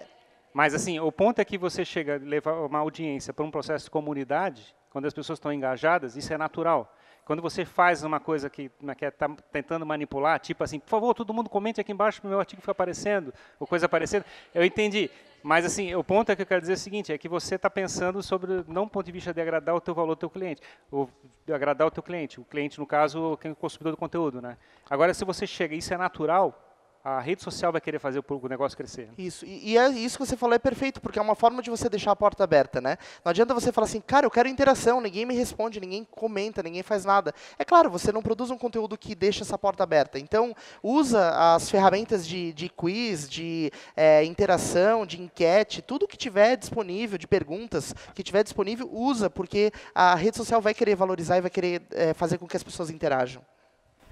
Mas 0.57 0.72
assim, 0.72 0.98
o 0.98 1.12
ponto 1.12 1.38
é 1.38 1.44
que 1.44 1.59
você 1.59 1.84
chega 1.84 2.14
a 2.14 2.18
levar 2.18 2.54
uma 2.54 2.78
audiência 2.78 3.30
para 3.30 3.44
um 3.44 3.50
processo 3.50 3.84
de 3.84 3.90
comunidade, 3.90 4.74
quando 4.88 5.04
as 5.04 5.12
pessoas 5.12 5.36
estão 5.36 5.52
engajadas, 5.52 6.16
isso 6.16 6.32
é 6.32 6.38
natural. 6.38 6.96
Quando 7.26 7.42
você 7.42 7.66
faz 7.66 8.02
uma 8.02 8.18
coisa 8.18 8.48
que 8.48 8.70
está 9.02 9.26
é, 9.26 9.36
tentando 9.52 9.84
manipular, 9.84 10.40
tipo 10.40 10.64
assim, 10.64 10.78
por 10.78 10.88
favor, 10.88 11.12
todo 11.12 11.34
mundo 11.34 11.50
comente 11.50 11.78
aqui 11.78 11.92
embaixo 11.92 12.22
para 12.22 12.28
o 12.28 12.30
meu 12.30 12.38
artigo 12.40 12.62
ficar 12.62 12.72
aparecendo, 12.72 13.34
ou 13.61 13.66
coisa 13.66 13.84
aparecendo, 13.84 14.24
eu 14.54 14.64
entendi. 14.64 15.11
Mas 15.42 15.66
assim, 15.66 15.94
o 15.94 16.02
ponto 16.02 16.32
é 16.32 16.34
que 16.34 16.40
eu 16.40 16.46
quero 16.46 16.62
dizer 16.62 16.72
o 16.72 16.78
seguinte, 16.78 17.12
é 17.12 17.18
que 17.18 17.28
você 17.28 17.57
está 17.57 17.68
pensando 17.68 18.22
sobre, 18.22 18.64
não 18.66 18.84
do 18.84 18.90
ponto 18.90 19.04
de 19.04 19.12
vista 19.12 19.34
de 19.34 19.40
agradar 19.42 19.74
o 19.74 19.80
teu 19.80 19.94
valor 19.94 20.12
ao 20.12 20.16
teu 20.16 20.30
cliente, 20.30 20.62
ou 20.90 21.11
de 21.44 21.52
agradar 21.52 21.86
o 21.86 21.90
teu 21.90 22.02
cliente, 22.02 22.40
o 22.40 22.44
cliente, 22.44 22.78
no 22.78 22.86
caso, 22.86 23.36
quem 23.42 23.50
é 23.50 23.52
o 23.52 23.57
consumidor 23.57 23.92
do 23.92 23.98
conteúdo. 23.98 24.40
Né? 24.40 24.57
Agora, 24.88 25.12
se 25.12 25.22
você 25.22 25.46
chega, 25.46 25.74
isso 25.74 25.92
é 25.92 25.98
natural, 25.98 26.65
a 27.07 27.20
rede 27.20 27.40
social 27.40 27.70
vai 27.70 27.80
querer 27.80 28.00
fazer 28.00 28.20
o 28.28 28.48
negócio 28.48 28.76
crescer. 28.76 29.09
Isso, 29.16 29.46
e, 29.46 29.74
e, 29.74 29.78
é 29.78 29.88
isso 29.90 30.18
que 30.18 30.26
você 30.26 30.36
falou 30.36 30.57
é 30.57 30.59
perfeito, 30.59 31.00
porque 31.00 31.20
é 31.20 31.22
uma 31.22 31.36
forma 31.36 31.62
de 31.62 31.70
você 31.70 31.88
deixar 31.88 32.11
a 32.11 32.16
porta 32.16 32.42
aberta, 32.42 32.80
né? 32.80 32.98
Não 33.24 33.30
adianta 33.30 33.54
você 33.54 33.70
falar 33.70 33.84
assim, 33.84 34.00
cara, 34.00 34.26
eu 34.26 34.30
quero 34.30 34.48
interação, 34.48 35.00
ninguém 35.00 35.24
me 35.24 35.32
responde, 35.32 35.78
ninguém 35.78 36.02
comenta, 36.02 36.64
ninguém 36.64 36.82
faz 36.82 37.04
nada. 37.04 37.32
É 37.61 37.64
claro, 37.64 37.88
você 37.88 38.11
não 38.11 38.20
produz 38.20 38.50
um 38.50 38.59
conteúdo 38.59 38.98
que 38.98 39.14
deixa 39.14 39.44
essa 39.44 39.57
porta 39.57 39.84
aberta. 39.84 40.18
Então, 40.18 40.52
usa 40.82 41.54
as 41.54 41.70
ferramentas 41.70 42.26
de, 42.26 42.52
de 42.52 42.68
quiz, 42.68 43.28
de 43.28 43.70
é, 43.96 44.24
interação, 44.24 45.07
de 45.07 45.22
enquete, 45.22 45.82
tudo 45.82 46.09
que 46.09 46.16
tiver 46.16 46.57
disponível, 46.57 47.16
de 47.16 47.28
perguntas 47.28 47.94
que 48.16 48.22
tiver 48.24 48.42
disponível, 48.42 48.90
usa, 48.92 49.30
porque 49.30 49.70
a 49.94 50.16
rede 50.16 50.36
social 50.36 50.61
vai 50.61 50.74
querer 50.74 50.96
valorizar 50.96 51.36
e 51.36 51.40
vai 51.40 51.50
querer 51.50 51.82
é, 51.92 52.12
fazer 52.14 52.36
com 52.38 52.48
que 52.48 52.57
as 52.57 52.64
pessoas 52.64 52.90
interajam. 52.90 53.42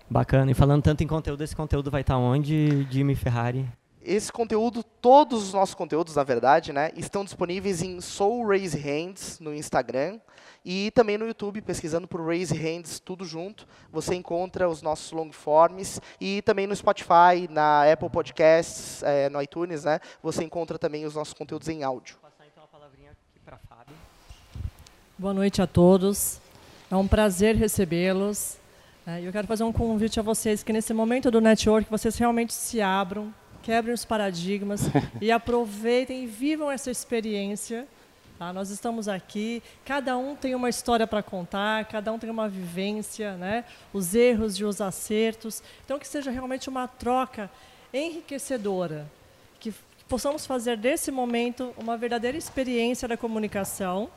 Bacana. 0.08 0.50
E 0.50 0.54
falando 0.54 0.82
tanto 0.82 1.02
em 1.02 1.06
conteúdo, 1.06 1.42
esse 1.42 1.56
conteúdo 1.56 1.90
vai 1.90 2.02
estar 2.02 2.16
onde, 2.16 2.86
Jimmy 2.90 3.14
Ferrari? 3.14 3.66
Esse 4.02 4.30
conteúdo, 4.30 4.82
todos 4.82 5.44
os 5.44 5.54
nossos 5.54 5.74
conteúdos, 5.74 6.16
na 6.16 6.22
verdade, 6.22 6.74
né, 6.74 6.90
estão 6.94 7.24
disponíveis 7.24 7.80
em 7.80 8.02
Soul 8.02 8.46
Raise 8.46 8.76
Hands 8.76 9.40
no 9.40 9.54
Instagram 9.54 10.20
e 10.62 10.90
também 10.90 11.16
no 11.16 11.26
YouTube, 11.26 11.62
pesquisando 11.62 12.06
por 12.06 12.20
Raise 12.20 12.54
Hands, 12.54 13.00
tudo 13.00 13.24
junto. 13.24 13.66
Você 13.90 14.14
encontra 14.14 14.68
os 14.68 14.82
nossos 14.82 15.10
long 15.10 15.32
forms 15.32 16.02
e 16.20 16.42
também 16.42 16.66
no 16.66 16.76
Spotify, 16.76 17.48
na 17.48 17.90
Apple 17.90 18.10
Podcasts, 18.10 19.02
é, 19.02 19.30
no 19.30 19.40
iTunes, 19.40 19.84
né, 19.84 19.98
você 20.22 20.44
encontra 20.44 20.78
também 20.78 21.06
os 21.06 21.14
nossos 21.14 21.32
conteúdos 21.32 21.68
em 21.68 21.82
áudio. 21.82 22.16
Vou 22.20 22.30
passar 22.30 22.44
então 22.46 22.62
a 22.62 22.66
palavrinha 22.66 23.12
aqui 23.12 23.40
para 23.42 23.56
Fábio. 23.56 23.94
Boa 25.16 25.32
noite 25.32 25.62
a 25.62 25.66
todos. 25.66 26.40
É 26.90 26.96
um 26.96 27.08
prazer 27.08 27.56
recebê-los. 27.56 28.58
É, 29.06 29.20
eu 29.20 29.30
quero 29.30 29.46
fazer 29.46 29.64
um 29.64 29.72
convite 29.72 30.18
a 30.18 30.22
vocês 30.22 30.62
que 30.62 30.72
nesse 30.72 30.94
momento 30.94 31.30
do 31.30 31.40
network 31.40 31.90
vocês 31.90 32.16
realmente 32.16 32.54
se 32.54 32.80
abram 32.80 33.34
quebrem 33.64 33.94
os 33.94 34.04
paradigmas 34.04 34.82
e 35.20 35.32
aproveitem 35.32 36.24
e 36.24 36.26
vivam 36.26 36.70
essa 36.70 36.90
experiência. 36.90 37.88
Tá? 38.38 38.52
Nós 38.52 38.68
estamos 38.68 39.08
aqui, 39.08 39.62
cada 39.84 40.18
um 40.18 40.36
tem 40.36 40.54
uma 40.54 40.68
história 40.68 41.06
para 41.06 41.22
contar, 41.22 41.86
cada 41.86 42.12
um 42.12 42.18
tem 42.18 42.28
uma 42.28 42.48
vivência, 42.48 43.36
né? 43.36 43.64
os 43.92 44.14
erros 44.14 44.54
e 44.54 44.64
os 44.64 44.80
acertos. 44.80 45.62
Então, 45.84 45.98
que 45.98 46.06
seja 46.06 46.30
realmente 46.30 46.68
uma 46.68 46.86
troca 46.86 47.50
enriquecedora, 47.92 49.10
que 49.58 49.72
possamos 50.08 50.44
fazer 50.44 50.76
desse 50.76 51.10
momento 51.10 51.72
uma 51.78 51.96
verdadeira 51.96 52.36
experiência 52.36 53.08
da 53.08 53.16
comunicação 53.16 54.10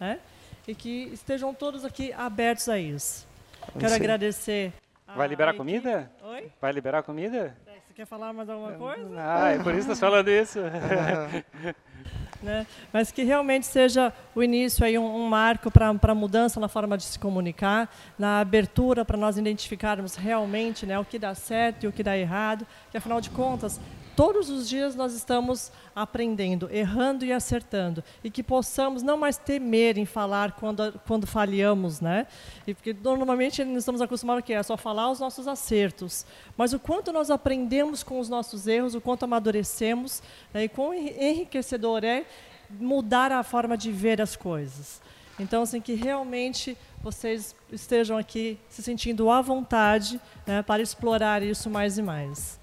né? 0.00 0.20
e 0.66 0.74
que 0.74 1.10
estejam 1.12 1.52
todos 1.52 1.84
aqui 1.84 2.12
abertos 2.14 2.68
a 2.68 2.78
isso. 2.78 3.26
Quero 3.72 3.88
Sim. 3.90 3.96
agradecer. 3.96 4.72
Vai 5.14 5.28
liberar 5.28 5.52
a 5.52 5.54
comida? 5.54 6.10
Oi? 6.22 6.50
Vai 6.60 6.72
liberar 6.72 7.02
comida? 7.02 7.56
Você 7.86 7.94
quer 7.94 8.06
falar 8.06 8.32
mais 8.32 8.48
alguma 8.48 8.72
coisa? 8.72 9.14
Ah, 9.16 9.50
é 9.52 9.58
por 9.58 9.74
isso 9.74 9.88
que 9.88 9.94
você 9.94 10.00
falando 10.00 10.28
isso. 10.28 10.58
né? 12.42 12.66
Mas 12.92 13.10
que 13.10 13.22
realmente 13.22 13.66
seja 13.66 14.12
o 14.34 14.42
início 14.42 14.84
aí 14.84 14.98
um, 14.98 15.16
um 15.16 15.26
marco 15.28 15.70
para 15.70 15.88
a 15.88 16.14
mudança 16.14 16.60
na 16.60 16.68
forma 16.68 16.96
de 16.96 17.04
se 17.04 17.18
comunicar, 17.18 17.90
na 18.18 18.40
abertura 18.40 19.04
para 19.04 19.16
nós 19.16 19.38
identificarmos 19.38 20.16
realmente, 20.16 20.84
né, 20.84 20.98
o 20.98 21.04
que 21.04 21.18
dá 21.18 21.34
certo 21.34 21.84
e 21.84 21.86
o 21.86 21.92
que 21.92 22.02
dá 22.02 22.16
errado, 22.16 22.66
que 22.90 22.96
afinal 22.96 23.20
de 23.20 23.30
contas 23.30 23.80
todos 24.16 24.48
os 24.48 24.66
dias 24.68 24.96
nós 24.96 25.12
estamos 25.12 25.70
aprendendo, 25.94 26.68
errando 26.72 27.24
e 27.24 27.32
acertando, 27.32 28.02
e 28.24 28.30
que 28.30 28.42
possamos 28.42 29.02
não 29.02 29.18
mais 29.18 29.36
temer 29.36 29.98
em 29.98 30.06
falar 30.06 30.52
quando 30.52 30.98
quando 31.06 31.26
falhamos, 31.26 32.00
né? 32.00 32.26
E 32.66 32.74
porque 32.74 32.94
normalmente 32.94 33.62
nós 33.64 33.78
estamos 33.78 34.00
acostumados 34.00 34.42
que 34.44 34.54
é 34.54 34.62
só 34.62 34.76
falar 34.76 35.10
os 35.10 35.20
nossos 35.20 35.46
acertos, 35.46 36.24
mas 36.56 36.72
o 36.72 36.78
quanto 36.78 37.12
nós 37.12 37.30
aprendemos 37.30 38.02
com 38.02 38.18
os 38.18 38.28
nossos 38.28 38.66
erros, 38.66 38.94
o 38.94 39.00
quanto 39.00 39.24
amadurecemos, 39.24 40.22
né? 40.52 40.64
e 40.64 40.68
quão 40.68 40.94
enriquecedor 40.94 42.02
é 42.02 42.24
mudar 42.70 43.30
a 43.30 43.42
forma 43.42 43.76
de 43.76 43.92
ver 43.92 44.20
as 44.20 44.34
coisas. 44.34 45.00
Então, 45.38 45.62
assim, 45.62 45.80
que 45.80 45.94
realmente 45.94 46.76
vocês 47.02 47.54
estejam 47.70 48.16
aqui 48.16 48.58
se 48.68 48.82
sentindo 48.82 49.30
à 49.30 49.42
vontade 49.42 50.20
né, 50.46 50.62
para 50.62 50.82
explorar 50.82 51.42
isso 51.42 51.68
mais 51.68 51.98
e 51.98 52.02
mais. 52.02 52.58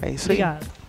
É 0.00 0.10
isso 0.10 0.24
Obrigado. 0.26 0.54
aí. 0.54 0.58
Obrigado. 0.58 0.82